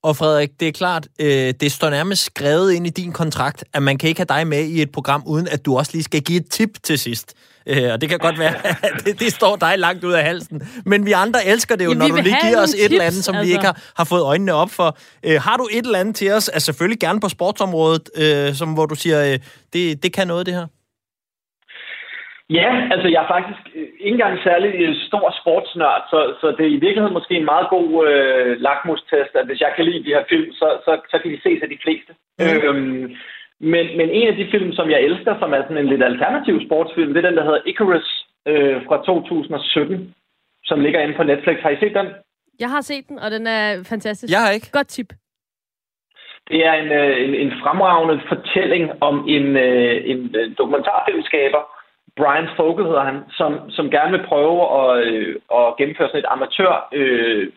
Og 0.04 0.16
Frederik, 0.16 0.50
det 0.60 0.68
er 0.68 0.72
klart, 0.72 1.08
øh, 1.22 1.54
det 1.62 1.72
står 1.72 1.90
nærmest 1.90 2.26
skrevet 2.26 2.74
ind 2.74 2.88
i 2.88 2.90
din 2.90 3.12
kontrakt, 3.14 3.64
at 3.74 3.84
man 3.84 3.98
kan 3.98 4.10
ikke 4.10 4.20
have 4.20 4.38
dig 4.38 4.48
med 4.48 4.64
i 4.64 4.82
et 4.82 4.92
program, 4.92 5.24
uden 5.28 5.48
at 5.52 5.66
du 5.66 5.78
også 5.78 5.92
lige 5.94 6.04
skal 6.04 6.22
give 6.22 6.40
et 6.40 6.50
tip 6.50 6.70
til 6.84 7.00
sidst. 7.00 7.36
Øh, 7.66 7.94
og 7.94 8.02
det 8.02 8.10
kan 8.10 8.20
godt 8.20 8.40
være, 8.40 8.56
at 8.88 9.06
det, 9.06 9.20
det 9.20 9.34
står 9.34 9.56
dig 9.56 9.80
langt 9.80 10.04
ud 10.04 10.14
af 10.14 10.24
halsen. 10.24 10.62
Men 10.86 11.06
vi 11.06 11.12
andre 11.12 11.46
elsker 11.46 11.76
det 11.76 11.86
jo, 11.86 11.92
Ja, 11.92 11.98
når 11.98 12.06
vi 12.06 12.12
du 12.12 12.16
lige 12.16 12.38
giver 12.48 12.62
os 12.62 12.74
nogle 12.74 12.86
et 12.86 12.92
eller 12.92 13.04
tips, 13.04 13.14
andet, 13.14 13.24
som 13.24 13.34
vi 13.34 13.40
altså. 13.40 13.54
ikke 13.54 13.66
har, 13.66 13.92
har 13.98 14.04
fået 14.04 14.24
øjnene 14.24 14.54
op 14.54 14.70
for. 14.70 14.98
Øh, 15.26 15.42
har 15.42 15.58
du 15.58 15.68
et 15.72 15.86
eller 15.86 16.00
andet 16.00 16.16
til 16.16 16.32
os, 16.32 16.50
altså 16.50 16.66
selvfølgelig 16.66 17.00
gerne 17.00 17.20
på 17.20 17.30
sportsområdet, 17.30 18.10
øh, 18.16 18.54
som, 18.54 18.74
hvor 18.74 18.86
du 18.86 18.96
siger, 18.96 19.34
øh, 19.34 19.40
det, 19.74 20.04
det 20.04 20.14
kan 20.14 20.28
noget, 20.28 20.46
det 20.46 20.54
her? 20.54 20.68
Ja, 22.58 22.70
altså 22.94 23.08
jeg 23.14 23.24
er 23.24 23.34
faktisk 23.36 23.64
øh, 23.76 23.88
ikke 24.06 24.18
engang 24.18 24.36
særlig 24.44 24.72
øh, 24.84 24.96
stor 25.08 25.28
sportsnørd, 25.42 26.02
så, 26.12 26.20
så 26.42 26.48
det 26.58 26.66
er 26.66 26.76
i 26.78 26.84
virkeligheden 26.86 27.18
måske 27.20 27.34
en 27.38 27.52
meget 27.54 27.68
god 27.76 27.90
øh, 28.08 28.62
lakmustest, 28.66 29.34
at 29.40 29.46
hvis 29.48 29.62
jeg 29.66 29.72
kan 29.76 29.86
lide 29.86 30.04
de 30.06 30.16
her 30.16 30.24
film, 30.30 30.52
så, 30.60 30.68
så, 30.86 30.92
så 31.12 31.16
kan 31.20 31.32
de 31.32 31.42
ses 31.46 31.62
af 31.66 31.70
de 31.70 31.84
fleste. 31.86 32.12
Mm. 32.40 32.46
Øhm, 32.46 33.06
men, 33.74 33.86
men 33.98 34.08
en 34.20 34.28
af 34.28 34.36
de 34.36 34.48
film, 34.54 34.72
som 34.74 34.90
jeg 34.90 35.02
elsker, 35.02 35.34
som 35.40 35.54
er 35.54 35.62
sådan 35.62 35.78
en 35.78 35.92
lidt 35.94 36.04
alternativ 36.04 36.56
sportsfilm, 36.68 37.14
det 37.14 37.20
er 37.20 37.30
den, 37.30 37.38
der 37.38 37.44
hedder 37.44 37.62
Icarus 37.66 38.08
øh, 38.48 38.78
fra 38.88 38.98
2017, 39.06 40.16
som 40.64 40.80
ligger 40.80 41.00
inde 41.00 41.16
på 41.18 41.24
Netflix. 41.24 41.58
Har 41.60 41.70
I 41.70 41.80
set 41.80 41.94
den? 41.94 42.08
Jeg 42.60 42.70
har 42.70 42.82
set 42.82 43.06
den, 43.10 43.20
og 43.20 43.32
den 43.32 43.48
er 43.48 43.84
fantastisk. 43.90 44.32
Jeg 44.34 44.42
har 44.42 44.52
ikke. 44.52 44.72
Godt 44.72 44.88
tip. 44.88 45.10
Det 46.48 46.66
er 46.66 46.74
en, 46.74 46.92
øh, 46.92 47.14
en, 47.24 47.34
en 47.36 47.52
fremragende 47.62 48.22
fortælling 48.28 49.04
om 49.04 49.26
en, 49.28 49.46
øh, 49.58 49.96
en 50.12 50.36
øh, 50.36 50.58
dokumentarfilmskaber, 50.58 51.62
Brian 52.18 52.50
Fogel 52.56 52.86
hedder 52.86 53.04
han, 53.04 53.20
som, 53.30 53.70
som 53.70 53.92
gerne 53.92 54.12
vil 54.18 54.28
prøve 54.28 54.60
at, 54.80 55.08
øh, 55.08 55.36
at 55.58 55.78
gennemføre 55.78 56.08
sådan 56.08 56.20
et 56.20 56.32
amatør 56.34 56.88
øh, 56.94 57.48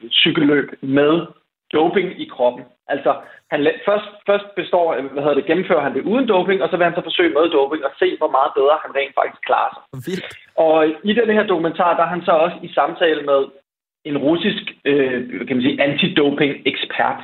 med 0.82 1.26
doping 1.72 2.08
i 2.20 2.26
kroppen. 2.34 2.64
Altså, 2.88 3.14
han 3.50 3.60
først, 3.88 4.08
først 4.28 4.46
består, 4.56 4.94
øh, 4.94 5.04
hvad 5.12 5.22
hedder 5.22 5.40
det, 5.40 5.50
gennemfører 5.50 5.84
han 5.86 5.94
det 5.94 6.02
uden 6.02 6.26
doping, 6.28 6.62
og 6.62 6.68
så 6.68 6.76
vil 6.76 6.84
han 6.84 6.94
så 6.94 7.02
forsøge 7.08 7.34
med 7.36 7.50
doping 7.56 7.84
og 7.84 7.92
se, 7.98 8.08
hvor 8.20 8.30
meget 8.36 8.50
bedre 8.58 8.76
han 8.84 8.96
rent 8.98 9.14
faktisk 9.18 9.42
klarer 9.48 9.72
sig. 9.74 9.82
Vildt. 10.06 10.26
Og 10.66 10.76
i 11.10 11.12
den 11.20 11.30
her 11.36 11.46
dokumentar, 11.52 11.96
der 11.96 12.02
er 12.04 12.12
han 12.14 12.24
så 12.24 12.32
også 12.44 12.56
i 12.62 12.68
samtale 12.78 13.22
med 13.30 13.40
en 14.04 14.18
russisk, 14.18 14.62
øh, 14.84 15.46
kan 15.46 15.56
man 15.56 15.66
sige, 15.66 15.82
antidoping-ekspert. 15.82 17.20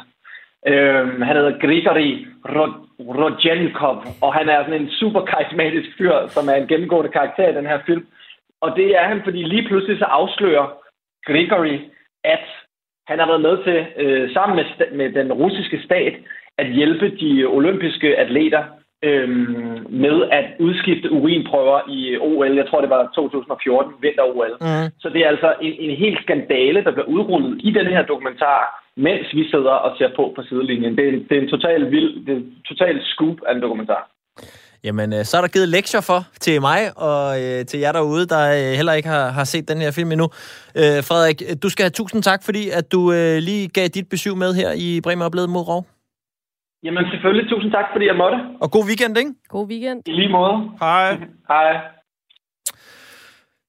Øh, 0.66 1.20
han 1.22 1.36
hedder 1.36 1.58
Grigory 1.58 2.26
Ro- 2.54 2.86
Rodchenkov, 3.18 4.04
og 4.22 4.34
han 4.34 4.48
er 4.48 4.64
sådan 4.64 4.80
en 4.80 4.90
super 4.90 5.20
karismatisk 5.24 5.88
fyr, 5.98 6.14
som 6.26 6.48
er 6.48 6.54
en 6.54 6.68
gennemgående 6.68 7.10
karakter 7.10 7.48
i 7.48 7.54
den 7.54 7.66
her 7.66 7.78
film. 7.86 8.06
Og 8.60 8.76
det 8.76 8.88
er 8.98 9.04
han, 9.04 9.20
fordi 9.24 9.42
lige 9.42 9.68
pludselig 9.68 9.98
så 9.98 10.04
afslører 10.04 10.66
Grigory, 11.26 11.78
at 12.24 12.46
han 13.08 13.18
har 13.18 13.26
været 13.26 13.40
med 13.40 13.56
til, 13.64 13.86
øh, 14.04 14.32
sammen 14.32 14.56
med, 14.56 14.96
med 14.98 15.12
den 15.12 15.32
russiske 15.32 15.80
stat, 15.84 16.14
at 16.58 16.66
hjælpe 16.66 17.16
de 17.20 17.44
olympiske 17.46 18.18
atleter 18.18 18.62
øh, 19.04 19.28
med 20.04 20.16
at 20.32 20.44
udskifte 20.58 21.12
urinprøver 21.12 21.80
i 21.88 22.18
OL. 22.18 22.56
Jeg 22.56 22.66
tror, 22.68 22.80
det 22.80 22.90
var 22.90 23.10
2014, 23.14 23.92
vinter-OL. 24.02 24.56
Mm. 24.60 24.88
Så 24.98 25.08
det 25.08 25.20
er 25.20 25.28
altså 25.28 25.54
en, 25.60 25.74
en 25.78 25.96
helt 25.96 26.22
skandale, 26.22 26.84
der 26.84 26.90
bliver 26.92 27.06
udrullet 27.06 27.60
i 27.60 27.70
den 27.70 27.86
her 27.86 28.02
dokumentar, 28.02 28.60
mens 29.06 29.26
vi 29.38 29.44
sidder 29.52 29.74
og 29.86 29.90
ser 29.98 30.10
på 30.16 30.32
på 30.36 30.42
sidelinjen. 30.48 30.96
Det 30.96 31.04
er 31.04 31.12
en, 31.12 31.20
det 31.28 31.34
er 31.36 31.42
en 31.42 31.52
total 31.54 31.90
vild, 31.90 32.26
det 32.26 32.32
er 32.32 32.36
en 32.36 32.52
total 32.70 32.96
scoop 33.10 33.38
af 33.46 33.54
en 33.54 33.62
dokumentar. 33.62 34.02
Jamen, 34.84 35.12
øh, 35.12 35.24
så 35.24 35.36
er 35.36 35.40
der 35.40 35.48
givet 35.48 35.68
lektier 35.68 36.00
for 36.00 36.20
til 36.44 36.60
mig 36.60 36.80
og 37.08 37.22
øh, 37.42 37.66
til 37.70 37.80
jer 37.80 37.92
derude, 37.92 38.26
der 38.26 38.42
øh, 38.58 38.72
heller 38.78 38.92
ikke 38.92 39.08
har, 39.08 39.30
har 39.30 39.44
set 39.44 39.68
den 39.68 39.78
her 39.84 39.92
film 39.98 40.12
endnu. 40.12 40.28
Øh, 40.80 40.98
Frederik, 41.08 41.38
du 41.62 41.68
skal 41.68 41.82
have 41.84 41.98
tusind 42.00 42.22
tak, 42.22 42.40
fordi 42.44 42.62
at 42.78 42.92
du 42.92 43.00
øh, 43.12 43.36
lige 43.48 43.68
gav 43.68 43.86
dit 43.86 44.08
besøg 44.08 44.36
med 44.36 44.54
her 44.60 44.70
i 44.86 45.00
Bremer 45.04 45.24
Oplevet 45.24 45.50
mod 45.50 45.64
Rov. 45.68 45.82
Jamen 46.84 47.04
selvfølgelig, 47.12 47.50
tusind 47.50 47.72
tak, 47.72 47.84
fordi 47.92 48.06
jeg 48.06 48.16
måtte. 48.16 48.38
Og 48.60 48.70
god 48.70 48.84
weekend, 48.88 49.18
ikke? 49.18 49.32
God 49.48 49.66
weekend. 49.72 50.00
I 50.06 50.12
lige 50.12 50.28
måde. 50.28 50.56
Hej. 50.80 51.18
Hej. 51.48 51.70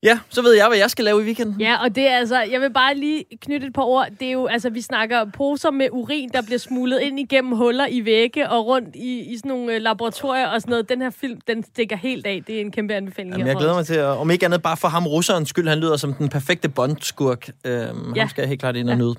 Ja, 0.04 0.20
så 0.30 0.41
ved 0.41 0.54
jeg, 0.54 0.68
hvad 0.68 0.78
jeg 0.78 0.89
skal 0.89 1.06
lave 1.06 1.22
i 1.22 1.26
weekenden. 1.26 1.62
Ja, 1.62 1.84
og 1.84 1.95
det 1.95 2.08
er 2.08 2.18
altså, 2.18 2.41
jeg 2.41 2.62
vil 2.62 2.74
bare 2.74 2.95
lige 2.95 3.26
knytte 3.41 3.68
et 3.68 3.74
par 3.74 3.82
ord. 3.84 4.08
Det 4.20 4.28
er 4.28 4.32
jo, 4.32 4.45
altså, 4.45 4.70
vi 4.70 4.82
snakker 4.82 5.26
poser 5.26 5.72
med 5.72 5.88
urin, 5.91 6.30
der 6.30 6.41
bliver 6.41 6.58
smuglet 6.60 6.99
ind 7.02 7.20
igennem 7.20 7.52
huller 7.52 7.88
i 7.89 8.06
vægge 8.06 8.49
og 8.49 8.66
rundt 8.66 8.95
i, 8.95 9.20
i 9.20 9.38
sådan 9.38 9.49
nogle 9.49 9.74
øh, 9.74 9.82
laboratorier 9.82 10.47
og 10.47 10.62
sådan 10.62 10.72
noget. 10.72 10.89
Den 10.89 11.02
her 11.02 11.10
film, 11.10 11.41
den 11.47 11.64
stikker 11.64 11.95
helt 11.95 12.28
af. 12.28 12.43
Det 12.47 12.56
er 12.56 12.62
en 12.62 12.72
kæmpe 12.72 12.93
anbefaling 12.93 13.34
Jamen, 13.34 13.47
jeg 13.47 13.56
glæder 13.56 13.74
mig 13.74 13.86
til, 13.86 13.95
at, 13.95 14.06
om 14.06 14.32
ikke 14.32 14.45
andet 14.45 14.62
bare 14.62 14.78
for 14.78 14.88
ham 14.88 15.08
russerens 15.08 15.49
skyld, 15.49 15.68
han 15.68 15.78
lyder 15.78 15.97
som 15.97 16.14
den 16.14 16.30
perfekte 16.30 16.70
bondskurk. 16.70 17.49
Øhm, 17.66 18.14
ja. 18.16 18.22
Ham 18.22 18.30
skal 18.30 18.41
jeg 18.41 18.49
helt 18.49 18.60
klart 18.60 18.76
ind 18.76 18.89
og 18.89 18.97
nyde. 18.97 19.16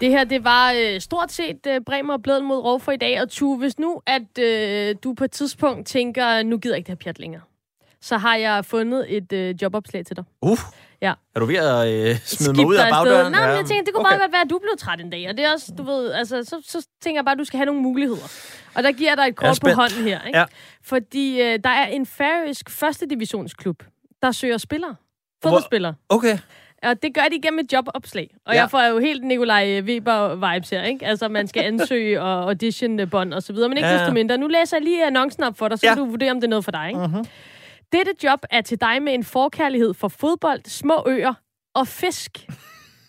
Det 0.00 0.10
her, 0.10 0.24
det 0.24 0.44
var 0.44 0.72
øh, 0.76 1.00
stort 1.00 1.32
set 1.32 1.66
øh, 1.66 1.80
Bremer 1.80 2.14
og 2.14 2.22
Blæden 2.22 2.44
mod 2.44 2.56
Rov 2.58 2.80
for 2.80 2.92
i 2.92 2.96
dag. 2.96 3.22
Og 3.22 3.28
Tue, 3.28 3.58
hvis 3.58 3.78
nu, 3.78 4.00
at 4.06 4.38
øh, 4.38 4.96
du 5.04 5.14
på 5.14 5.24
et 5.24 5.30
tidspunkt 5.30 5.86
tænker, 5.86 6.42
nu 6.42 6.58
gider 6.58 6.74
jeg 6.74 6.78
ikke 6.78 6.86
det 6.86 6.98
her 6.98 7.04
pjat 7.04 7.18
længere, 7.18 7.42
så 8.00 8.18
har 8.18 8.36
jeg 8.36 8.64
fundet 8.64 9.16
et 9.16 9.32
øh, 9.32 9.54
jobopslag 9.62 10.06
til 10.06 10.16
dig. 10.16 10.24
Uh, 10.42 10.58
Ja. 11.02 11.12
er 11.34 11.40
du 11.40 11.46
ved 11.46 11.56
at 11.56 11.88
øh, 11.88 12.18
smide 12.24 12.52
mig 12.52 12.66
ud 12.66 12.74
af 12.74 12.90
bagdøren? 12.90 13.32
Nej, 13.32 13.46
men 13.46 13.56
jeg 13.56 13.66
tænker, 13.66 13.84
det 13.84 13.94
kunne 13.94 14.06
okay. 14.06 14.18
bare 14.18 14.32
være, 14.32 14.40
at 14.40 14.50
du 14.50 14.58
blev 14.58 14.76
træt 14.78 15.00
en 15.00 15.10
dag. 15.10 15.28
Og 15.28 15.36
det 15.36 15.44
er 15.44 15.52
også, 15.52 15.72
du 15.78 15.82
ved, 15.82 16.12
altså, 16.12 16.44
så, 16.44 16.60
så 16.64 16.86
tænker 17.02 17.18
jeg 17.18 17.24
bare, 17.24 17.32
at 17.32 17.38
du 17.38 17.44
skal 17.44 17.56
have 17.56 17.66
nogle 17.66 17.80
muligheder. 17.80 18.28
Og 18.74 18.82
der 18.82 18.92
giver 18.92 19.10
jeg 19.10 19.16
dig 19.16 19.24
et 19.24 19.36
kort 19.36 19.58
på 19.62 19.68
hånden 19.70 20.02
her. 20.04 20.22
Ikke? 20.26 20.38
Ja. 20.38 20.44
Fordi 20.82 21.40
øh, 21.42 21.58
der 21.64 21.70
er 21.70 21.86
en 21.86 22.06
færøsk 22.06 22.70
første 22.70 23.06
divisionsklub, 23.06 23.82
der 24.22 24.32
søger 24.32 24.58
spillere. 24.58 24.96
Fodboldspillere. 25.42 25.94
Okay. 26.08 26.38
Og 26.82 27.02
det 27.02 27.14
gør 27.14 27.22
de 27.32 27.40
gennem 27.42 27.58
et 27.58 27.72
jobopslag. 27.72 28.30
Og 28.46 28.54
Ja. 28.54 28.60
jeg 28.60 28.70
får 28.70 28.82
jo 28.82 28.98
helt 28.98 29.24
Nikolaj 29.24 29.80
Weber-vibes 29.80 30.70
her, 30.70 30.82
ikke? 30.82 31.06
Altså, 31.06 31.28
man 31.28 31.46
skal 31.48 31.62
ansøge 31.62 32.22
og 32.22 32.42
audition-bånd 32.42 33.34
og 33.34 33.42
så 33.42 33.52
videre. 33.52 33.68
Men 33.68 33.78
ikke 33.78 33.88
Ja, 33.88 33.98
desto 33.98 34.12
mindre. 34.14 34.38
Nu 34.38 34.46
læser 34.46 34.76
jeg 34.76 34.84
lige 34.84 35.06
annoncen 35.06 35.42
op 35.42 35.58
for 35.58 35.68
dig, 35.68 35.78
så 35.78 35.86
Ja. 35.86 35.94
du 35.94 36.04
vurdere, 36.04 36.30
om 36.30 36.36
det 36.36 36.44
er 36.44 36.48
noget 36.50 36.64
for 36.64 36.72
dig, 36.72 36.88
ikke? 36.88 37.00
Mm-hmm. 37.00 37.24
Dette 37.92 38.12
job 38.24 38.38
er 38.50 38.60
til 38.60 38.80
dig 38.80 39.02
med 39.02 39.14
en 39.14 39.24
forkærlighed 39.24 39.94
for 39.94 40.08
fodbold, 40.08 40.60
små 40.66 41.04
øer 41.06 41.34
og 41.74 41.88
fisk. 41.88 42.30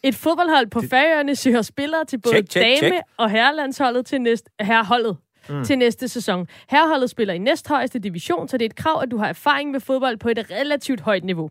Et 0.04 0.16
fodboldhold 0.16 0.68
på 0.68 0.82
Færøerne 0.90 1.36
søger 1.36 1.62
spillere 1.62 2.06
til 2.06 2.18
både 2.22 2.36
Check, 2.36 2.52
check, 2.52 2.66
dame- 2.66 2.78
check. 2.78 2.94
og 3.18 3.30
herrelandsholdet 3.30 4.06
til 4.06 4.22
næste 4.22 4.50
herreholdet 4.62 5.18
Mm. 5.50 5.64
til 5.64 5.78
næste 5.78 6.08
sæson. 6.08 6.48
Herreholdet 6.70 7.10
spiller 7.10 7.34
i 7.34 7.38
næsthøjeste 7.38 8.00
division, 8.00 8.48
så 8.48 8.58
det 8.58 8.66
er 8.66 8.70
et 8.70 8.76
krav, 8.76 9.02
at 9.04 9.12
du 9.12 9.18
har 9.18 9.28
erfaring 9.28 9.72
med 9.72 9.80
fodbold 9.80 10.18
på 10.18 10.30
et 10.30 10.46
relativt 10.52 11.02
højt 11.02 11.24
niveau. 11.24 11.50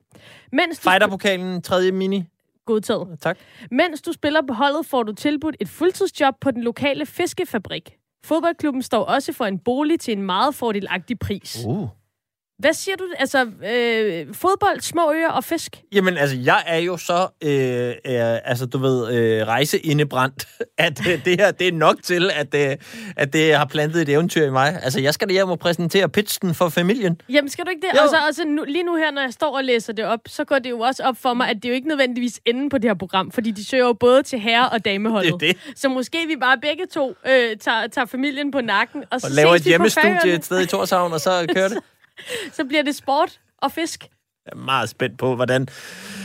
Mens 0.52 0.78
du 0.78 0.90
Fighterpokalen, 0.90 1.62
tredje 1.62 1.92
mini. 1.92 2.24
Godtaget. 2.66 3.08
Tak. 3.20 3.38
Mens 3.70 4.02
du 4.02 4.12
spiller 4.12 4.40
på 4.48 4.54
holdet, 4.54 4.86
får 4.86 5.02
du 5.02 5.12
tilbudt 5.12 5.56
et 5.60 5.68
fuldtidsjob 5.68 6.34
på 6.40 6.50
den 6.50 6.62
lokale 6.62 7.06
fiskefabrik. 7.06 7.94
Fodboldklubben 8.24 8.82
står 8.82 9.04
også 9.04 9.32
for 9.32 9.44
en 9.44 9.58
bolig 9.58 10.00
til 10.00 10.12
en 10.12 10.22
meget 10.22 10.54
fordelagtig 10.54 11.18
pris. 11.18 11.58
Uh. 11.66 11.88
Hvad 12.58 12.72
siger 12.72 12.96
du? 12.96 13.04
Altså, 13.18 13.44
øh, 13.44 14.34
fodbold, 14.34 14.80
små 14.80 15.12
øer 15.12 15.28
og 15.28 15.44
fisk? 15.44 15.76
Jamen, 15.92 16.16
altså, 16.16 16.36
jeg 16.36 16.62
er 16.66 16.78
jo 16.78 16.96
så, 16.96 17.28
øh, 17.44 17.50
øh, 17.88 18.38
altså, 18.44 18.66
du 18.66 18.78
ved, 18.78 19.14
øh, 19.14 19.46
rejseindebrændt, 19.46 20.48
at 20.78 21.00
øh, 21.08 21.24
det 21.24 21.40
her, 21.40 21.50
det 21.50 21.68
er 21.68 21.72
nok 21.72 21.96
til, 22.02 22.30
at, 22.34 22.54
øh, 22.54 22.76
at 23.16 23.32
det 23.32 23.54
har 23.54 23.64
plantet 23.64 24.02
et 24.02 24.08
eventyr 24.08 24.44
i 24.46 24.50
mig. 24.50 24.80
Altså, 24.82 25.00
jeg 25.00 25.14
skal 25.14 25.28
da 25.28 25.32
hjem 25.32 25.48
og 25.48 25.58
præsentere 25.58 26.08
pitchen 26.08 26.54
for 26.54 26.68
familien. 26.68 27.20
Jamen, 27.28 27.48
skal 27.48 27.64
du 27.64 27.70
ikke 27.70 27.86
det? 27.86 27.98
Jo. 27.98 28.02
Og 28.02 28.08
så, 28.08 28.16
og 28.28 28.34
så 28.34 28.44
nu, 28.46 28.64
lige 28.68 28.84
nu 28.84 28.96
her, 28.96 29.10
når 29.10 29.22
jeg 29.22 29.32
står 29.32 29.56
og 29.56 29.64
læser 29.64 29.92
det 29.92 30.04
op, 30.04 30.20
så 30.26 30.44
går 30.44 30.58
det 30.58 30.70
jo 30.70 30.80
også 30.80 31.02
op 31.02 31.16
for 31.22 31.34
mig, 31.34 31.48
at 31.48 31.56
det 31.56 31.64
er 31.64 31.68
jo 31.68 31.74
ikke 31.74 31.88
nødvendigvis 31.88 32.40
enden 32.46 32.68
på 32.68 32.78
det 32.78 32.90
her 32.90 32.94
program, 32.94 33.30
fordi 33.30 33.50
de 33.50 33.64
søger 33.64 33.84
jo 33.86 33.92
både 33.92 34.22
til 34.22 34.38
herre- 34.40 34.68
og 34.68 34.84
dameholdet. 34.84 35.40
Det 35.40 35.50
er 35.50 35.54
Så 35.76 35.88
måske 35.88 36.26
vi 36.26 36.36
bare 36.40 36.58
begge 36.62 36.86
to 36.92 37.14
øh, 37.26 37.56
tager, 37.56 37.86
tager 37.86 38.06
familien 38.06 38.50
på 38.50 38.60
nakken, 38.60 39.04
og 39.10 39.20
så 39.20 39.26
Og 39.26 39.30
laver 39.32 39.52
ses 39.56 39.60
et 39.60 39.66
hjemmestudie 39.66 40.32
et 40.34 40.44
sted 40.44 40.60
i 40.60 40.66
Torshavn, 40.66 41.12
og 41.12 41.20
så 41.20 41.46
kører 41.54 41.68
det. 41.68 41.78
Så 42.56 42.64
bliver 42.64 42.82
det 42.82 42.94
sport 42.94 43.40
og 43.58 43.72
fisk. 43.72 44.08
Jeg 44.46 44.52
er 44.52 44.64
meget 44.64 44.88
spændt 44.88 45.18
på, 45.18 45.34
hvordan... 45.34 45.68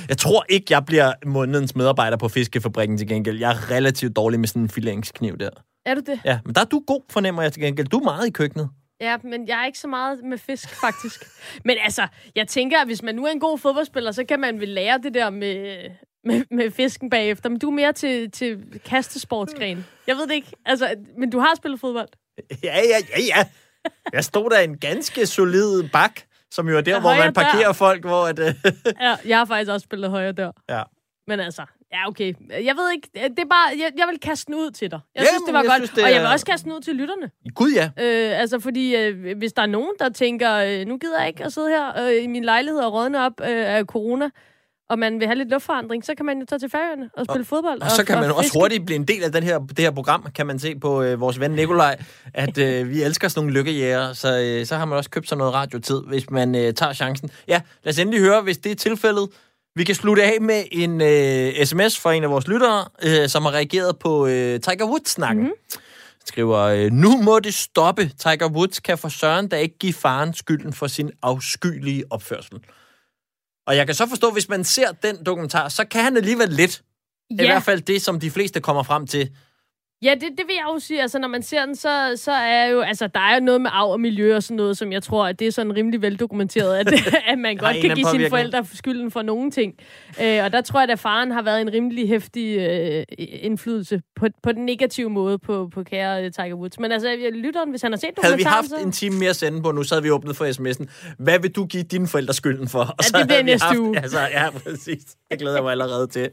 Jeg 0.09 0.17
tror 0.17 0.45
ikke, 0.49 0.65
jeg 0.69 0.85
bliver 0.85 1.13
månedens 1.25 1.75
medarbejder 1.75 2.17
på 2.17 2.27
fiskefabrikken 2.27 2.97
til 2.97 3.07
gengæld. 3.07 3.39
Jeg 3.39 3.51
er 3.51 3.71
relativt 3.71 4.15
dårlig 4.15 4.39
med 4.39 4.47
sådan 4.47 4.61
en 4.61 4.69
fileringskniv 4.69 5.37
der. 5.37 5.49
Er 5.85 5.95
du 5.95 6.01
det? 6.05 6.21
Ja, 6.25 6.39
men 6.45 6.55
der 6.55 6.61
er 6.61 6.65
du 6.65 6.83
god, 6.87 7.01
fornemmer 7.09 7.41
jeg 7.41 7.53
til 7.53 7.61
gengæld. 7.61 7.87
Du 7.87 7.97
er 7.97 8.03
meget 8.03 8.27
i 8.27 8.31
køkkenet. 8.31 8.69
Ja, 9.01 9.17
men 9.23 9.47
jeg 9.47 9.61
er 9.61 9.65
ikke 9.65 9.79
så 9.79 9.87
meget 9.87 10.23
med 10.23 10.37
fisk, 10.37 10.69
faktisk. 10.69 11.25
men 11.65 11.77
altså, 11.83 12.07
jeg 12.35 12.47
tænker, 12.47 12.79
at 12.79 12.87
hvis 12.87 13.03
man 13.03 13.15
nu 13.15 13.25
er 13.25 13.31
en 13.31 13.39
god 13.39 13.57
fodboldspiller, 13.57 14.11
så 14.11 14.23
kan 14.23 14.39
man 14.39 14.59
vel 14.59 14.69
lære 14.69 14.99
det 15.03 15.13
der 15.13 15.29
med, 15.29 15.89
med, 16.23 16.43
med 16.51 16.71
fisken 16.71 17.09
bagefter. 17.09 17.49
Men 17.49 17.59
du 17.59 17.67
er 17.67 17.73
mere 17.73 17.93
til, 17.93 18.31
til 18.31 18.63
kastesportsgren. 18.85 19.85
Jeg 20.07 20.15
ved 20.15 20.27
det 20.27 20.33
ikke. 20.33 20.51
Altså, 20.65 20.95
men 21.17 21.29
du 21.29 21.39
har 21.39 21.55
spillet 21.55 21.79
fodbold. 21.79 22.09
Ja, 22.63 22.77
ja, 22.77 22.97
ja, 23.17 23.21
ja. 23.21 23.45
Jeg 24.13 24.23
stod 24.23 24.49
der 24.49 24.59
en 24.59 24.77
ganske 24.77 25.25
solid 25.25 25.83
bak, 25.93 26.19
som 26.51 26.69
jo 26.69 26.77
er 26.77 26.81
der, 26.81 26.91
Ja, 26.93 26.99
hvor 26.99 27.15
man 27.15 27.33
parkerer 27.33 27.65
dør. 27.65 27.71
folk, 27.73 28.05
hvor... 28.05 28.23
At, 28.27 28.39
Ja, 29.01 29.15
jeg 29.25 29.37
har 29.37 29.45
faktisk 29.45 29.71
også 29.71 29.83
spillet 29.83 30.09
højre 30.09 30.31
dør. 30.31 30.51
ja. 30.69 30.83
Men 31.27 31.39
altså, 31.39 31.65
ja, 31.93 32.07
okay. 32.07 32.33
Jeg 32.51 32.75
ved 32.75 32.91
ikke, 32.95 33.07
det 33.13 33.39
er 33.39 33.45
bare, 33.49 33.69
jeg, 33.77 33.91
jeg 33.97 34.07
vil 34.11 34.19
kaste 34.19 34.45
den 34.45 34.55
ud 34.55 34.71
til 34.71 34.91
dig. 34.91 34.99
Jeg 35.15 35.21
Jamen, 35.21 35.27
synes, 35.27 35.41
det 35.45 35.53
var 35.53 35.59
jeg 35.61 35.67
godt. 35.69 35.75
synes, 35.77 35.89
det 35.89 36.03
og 36.03 36.09
jeg 36.09 36.17
er- 36.17 36.21
vil 36.21 36.29
også 36.31 36.45
kaste 36.45 36.63
den 36.63 36.73
ud 36.73 36.81
til 36.81 36.95
lytterne. 36.95 37.31
Gud 37.55 37.71
ja. 37.71 37.85
Øh, 37.99 38.39
altså, 38.41 38.59
fordi 38.59 38.95
øh, 38.95 39.37
hvis 39.37 39.53
der 39.53 39.61
er 39.61 39.65
nogen, 39.65 39.91
der 39.99 40.09
tænker, 40.09 40.53
øh, 40.55 40.85
nu 40.87 40.97
gider 40.97 41.19
jeg 41.19 41.27
ikke 41.27 41.43
at 41.45 41.53
sidde 41.53 41.69
her 41.69 42.03
øh, 42.07 42.23
i 42.23 42.27
min 42.27 42.43
lejlighed 42.45 42.79
og 42.79 42.93
rådne 42.93 43.19
op 43.25 43.33
øh, 43.41 43.75
af 43.75 43.85
corona, 43.85 44.29
og 44.89 44.99
man 44.99 45.19
vil 45.19 45.27
have 45.27 45.37
lidt 45.37 45.49
luftforandring, 45.49 46.05
så 46.05 46.13
kan 46.17 46.25
man 46.25 46.39
jo 46.39 46.45
tage 46.45 46.59
til 46.59 46.69
Færøerne 46.69 47.09
og 47.17 47.25
spille 47.25 47.45
fodbold. 47.45 47.81
Og 47.81 47.91
så 47.91 48.05
kan 48.05 48.19
man 48.19 48.31
også 48.31 48.41
fiske. 48.41 48.59
hurtigt 48.59 48.85
blive 48.85 48.95
en 48.95 49.07
del 49.07 49.23
af 49.23 49.31
den 49.31 49.43
her, 49.43 49.59
det 49.59 49.79
her 49.79 49.91
program, 49.91 50.27
kan 50.35 50.47
man 50.47 50.59
se 50.59 50.75
på 50.75 51.01
øh, 51.01 51.19
vores 51.19 51.39
ven 51.39 51.51
Nikolaj, 51.51 52.03
at 52.33 52.57
øh, 52.57 52.89
vi 52.89 53.01
elsker 53.01 53.27
sådan 53.27 53.41
nogle 53.41 53.59
lykkejæger, 53.59 54.13
så, 54.13 54.39
øh, 54.39 54.65
så 54.65 54.75
har 54.75 54.85
man 54.85 54.97
også 54.97 55.09
købt 55.09 55.29
sig 55.29 55.37
noget 55.37 55.53
radiotid, 55.53 56.01
hvis 56.07 56.29
man 56.29 56.55
øh, 56.55 56.73
tager 56.73 56.93
chancen. 56.93 57.29
Ja, 57.47 57.61
lad 57.83 57.93
os 57.93 57.99
endelig 57.99 58.19
høre, 58.21 58.41
hvis 58.41 58.57
det 58.57 58.71
er 58.71 58.75
tilfældet. 58.75 59.29
Vi 59.75 59.83
kan 59.83 59.95
slutte 59.95 60.23
af 60.23 60.41
med 60.41 60.63
en 60.71 61.01
øh, 61.01 61.65
sms 61.65 61.99
fra 61.99 62.13
en 62.13 62.23
af 62.23 62.29
vores 62.29 62.47
lyttere, 62.47 62.85
øh, 63.03 63.29
som 63.29 63.43
har 63.43 63.51
reageret 63.51 63.99
på 63.99 64.27
øh, 64.27 64.59
Tiger 64.59 64.85
Woods-snakken. 64.85 65.43
Mm-hmm. 65.43 65.81
Skriver, 66.25 66.59
øh, 66.59 66.91
nu 66.91 67.21
må 67.21 67.39
det 67.39 67.53
stoppe. 67.53 68.11
Tiger 68.17 68.49
Woods 68.49 68.79
kan 68.79 68.97
for 68.97 69.09
søren 69.09 69.47
da 69.47 69.57
ikke 69.57 69.77
give 69.77 69.93
faren 69.93 70.33
skylden 70.33 70.73
for 70.73 70.87
sin 70.87 71.11
afskyelige 71.21 72.03
opførsel. 72.09 72.59
Og 73.67 73.75
jeg 73.77 73.85
kan 73.85 73.95
så 73.95 74.07
forstå, 74.07 74.31
hvis 74.31 74.49
man 74.49 74.63
ser 74.63 74.91
den 74.91 75.25
dokumentar, 75.25 75.69
så 75.69 75.85
kan 75.85 76.03
han 76.03 76.17
alligevel 76.17 76.49
lidt. 76.49 76.81
I 77.29 77.35
Ja. 77.39 77.45
hvert 77.45 77.63
fald 77.63 77.81
det, 77.81 78.01
som 78.01 78.19
de 78.19 78.31
fleste 78.31 78.61
kommer 78.61 78.83
frem 78.83 79.07
til. 79.07 79.29
Ja, 80.03 80.13
det, 80.13 80.21
det 80.21 80.43
vil 80.47 80.55
jeg 80.55 80.65
jo 80.73 80.79
sige. 80.79 81.01
Altså, 81.01 81.19
når 81.19 81.27
man 81.27 81.43
ser 81.43 81.65
den, 81.65 81.75
så, 81.75 82.13
så 82.15 82.31
er 82.31 82.65
jo... 82.65 82.81
Altså, 82.81 83.07
der 83.07 83.19
er 83.19 83.35
jo 83.35 83.41
noget 83.45 83.61
med 83.61 83.69
arv 83.73 83.91
og 83.91 83.99
miljø 83.99 84.35
og 84.35 84.43
sådan 84.43 84.57
noget, 84.57 84.77
som 84.77 84.91
jeg 84.91 85.03
tror, 85.03 85.25
at 85.27 85.39
det 85.39 85.47
er 85.47 85.51
sådan 85.51 85.75
rimelig 85.75 86.01
veldokumenteret, 86.01 86.77
at, 86.77 86.87
at 87.31 87.39
man 87.39 87.57
godt 87.57 87.75
kan 87.81 87.95
give 87.95 88.07
sine 88.11 88.29
forældre 88.29 88.65
skylden 88.73 89.11
for 89.11 89.21
nogle 89.21 89.51
ting. 89.51 89.73
Øh, 90.23 90.43
og 90.43 90.51
der 90.51 90.61
tror 90.61 90.79
jeg, 90.79 90.89
at 90.89 90.99
faren 90.99 91.31
har 91.31 91.41
været 91.41 91.61
en 91.61 91.73
rimelig 91.73 92.07
hæftig 92.07 92.57
øh, 92.57 93.03
indflydelse 93.17 94.01
på, 94.15 94.27
på 94.43 94.51
den 94.51 94.65
negative 94.65 95.09
måde 95.09 95.39
på, 95.39 95.69
på 95.73 95.83
kære 95.83 96.25
øh, 96.25 96.31
Tiger 96.31 96.53
Woods. 96.55 96.79
Men 96.79 96.91
altså, 96.91 97.09
jeg- 97.09 97.31
lytteren, 97.31 97.69
hvis 97.69 97.81
han 97.81 97.91
har 97.91 97.99
set 97.99 98.09
Havde 98.23 98.37
vi 98.37 98.43
haft 98.43 98.71
en 98.81 98.91
time 98.91 99.17
mere 99.19 99.29
at 99.29 99.35
sende 99.35 99.61
på 99.61 99.71
nu, 99.71 99.83
så 99.83 99.95
havde 99.95 100.03
vi 100.03 100.09
åbnet 100.11 100.35
for 100.35 100.45
sms'en. 100.45 101.13
Hvad 101.19 101.39
vil 101.39 101.51
du 101.51 101.65
give 101.65 101.83
dine 101.83 102.07
forældre 102.07 102.33
skylden 102.33 102.67
for? 102.67 102.79
Og 102.97 103.03
så 103.03 103.17
det 103.17 103.27
bliver 103.27 103.43
næste 103.43 103.65
haft, 103.65 103.77
uge. 103.79 103.97
Altså, 103.97 104.19
ja, 104.19 104.49
præcis. 104.49 105.03
Det 105.31 105.39
glæder 105.39 105.55
jeg 105.55 105.63
mig 105.63 105.71
allerede 105.71 106.07
til. 106.07 106.29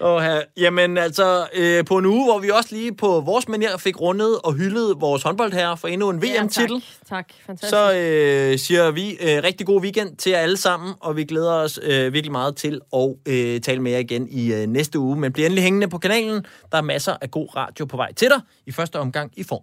Og 0.00 0.22
her, 0.24 0.40
jamen 0.56 0.98
altså, 0.98 1.46
øh, 1.54 1.84
på 1.84 1.98
en 1.98 2.06
uge, 2.06 2.24
hvor 2.24 2.38
vi 2.38 2.50
også 2.50 2.74
lige 2.78 2.94
på 2.94 3.20
vores 3.20 3.48
manier 3.48 3.76
fik 3.76 4.00
rundet 4.00 4.38
og 4.44 4.54
hyldet 4.54 5.00
vores 5.00 5.22
håndboldherrer 5.22 5.76
for 5.76 5.88
endnu 5.88 6.10
en 6.10 6.24
Ja, 6.24 6.42
VM-titel. 6.42 6.80
tak. 6.80 7.08
Tak, 7.08 7.28
fantastisk. 7.46 7.70
Så 7.70 7.92
øh, 7.94 8.58
siger 8.58 8.90
vi 8.90 9.10
øh, 9.10 9.42
rigtig 9.44 9.66
god 9.66 9.82
weekend 9.82 10.16
til 10.16 10.30
jer 10.30 10.38
alle 10.38 10.56
sammen, 10.56 10.94
og 11.00 11.16
vi 11.16 11.24
glæder 11.24 11.52
os 11.52 11.80
øh, 11.82 12.12
virkelig 12.12 12.32
meget 12.32 12.56
til 12.56 12.80
at 12.94 13.14
øh, 13.26 13.60
tale 13.60 13.82
med 13.82 13.92
jer 13.92 13.98
igen 13.98 14.28
i 14.30 14.52
øh, 14.52 14.66
næste 14.66 14.98
uge. 14.98 15.16
Men 15.16 15.32
bliv 15.32 15.44
endelig 15.44 15.64
hængende 15.64 15.88
på 15.88 15.98
kanalen. 15.98 16.44
Der 16.72 16.78
er 16.78 16.82
masser 16.82 17.16
af 17.20 17.30
god 17.30 17.56
radio 17.56 17.84
på 17.86 17.96
vej 17.96 18.12
til 18.12 18.28
dig, 18.28 18.40
i 18.66 18.72
første 18.72 18.98
omgang 18.98 19.32
i 19.36 19.42
form 19.44 19.62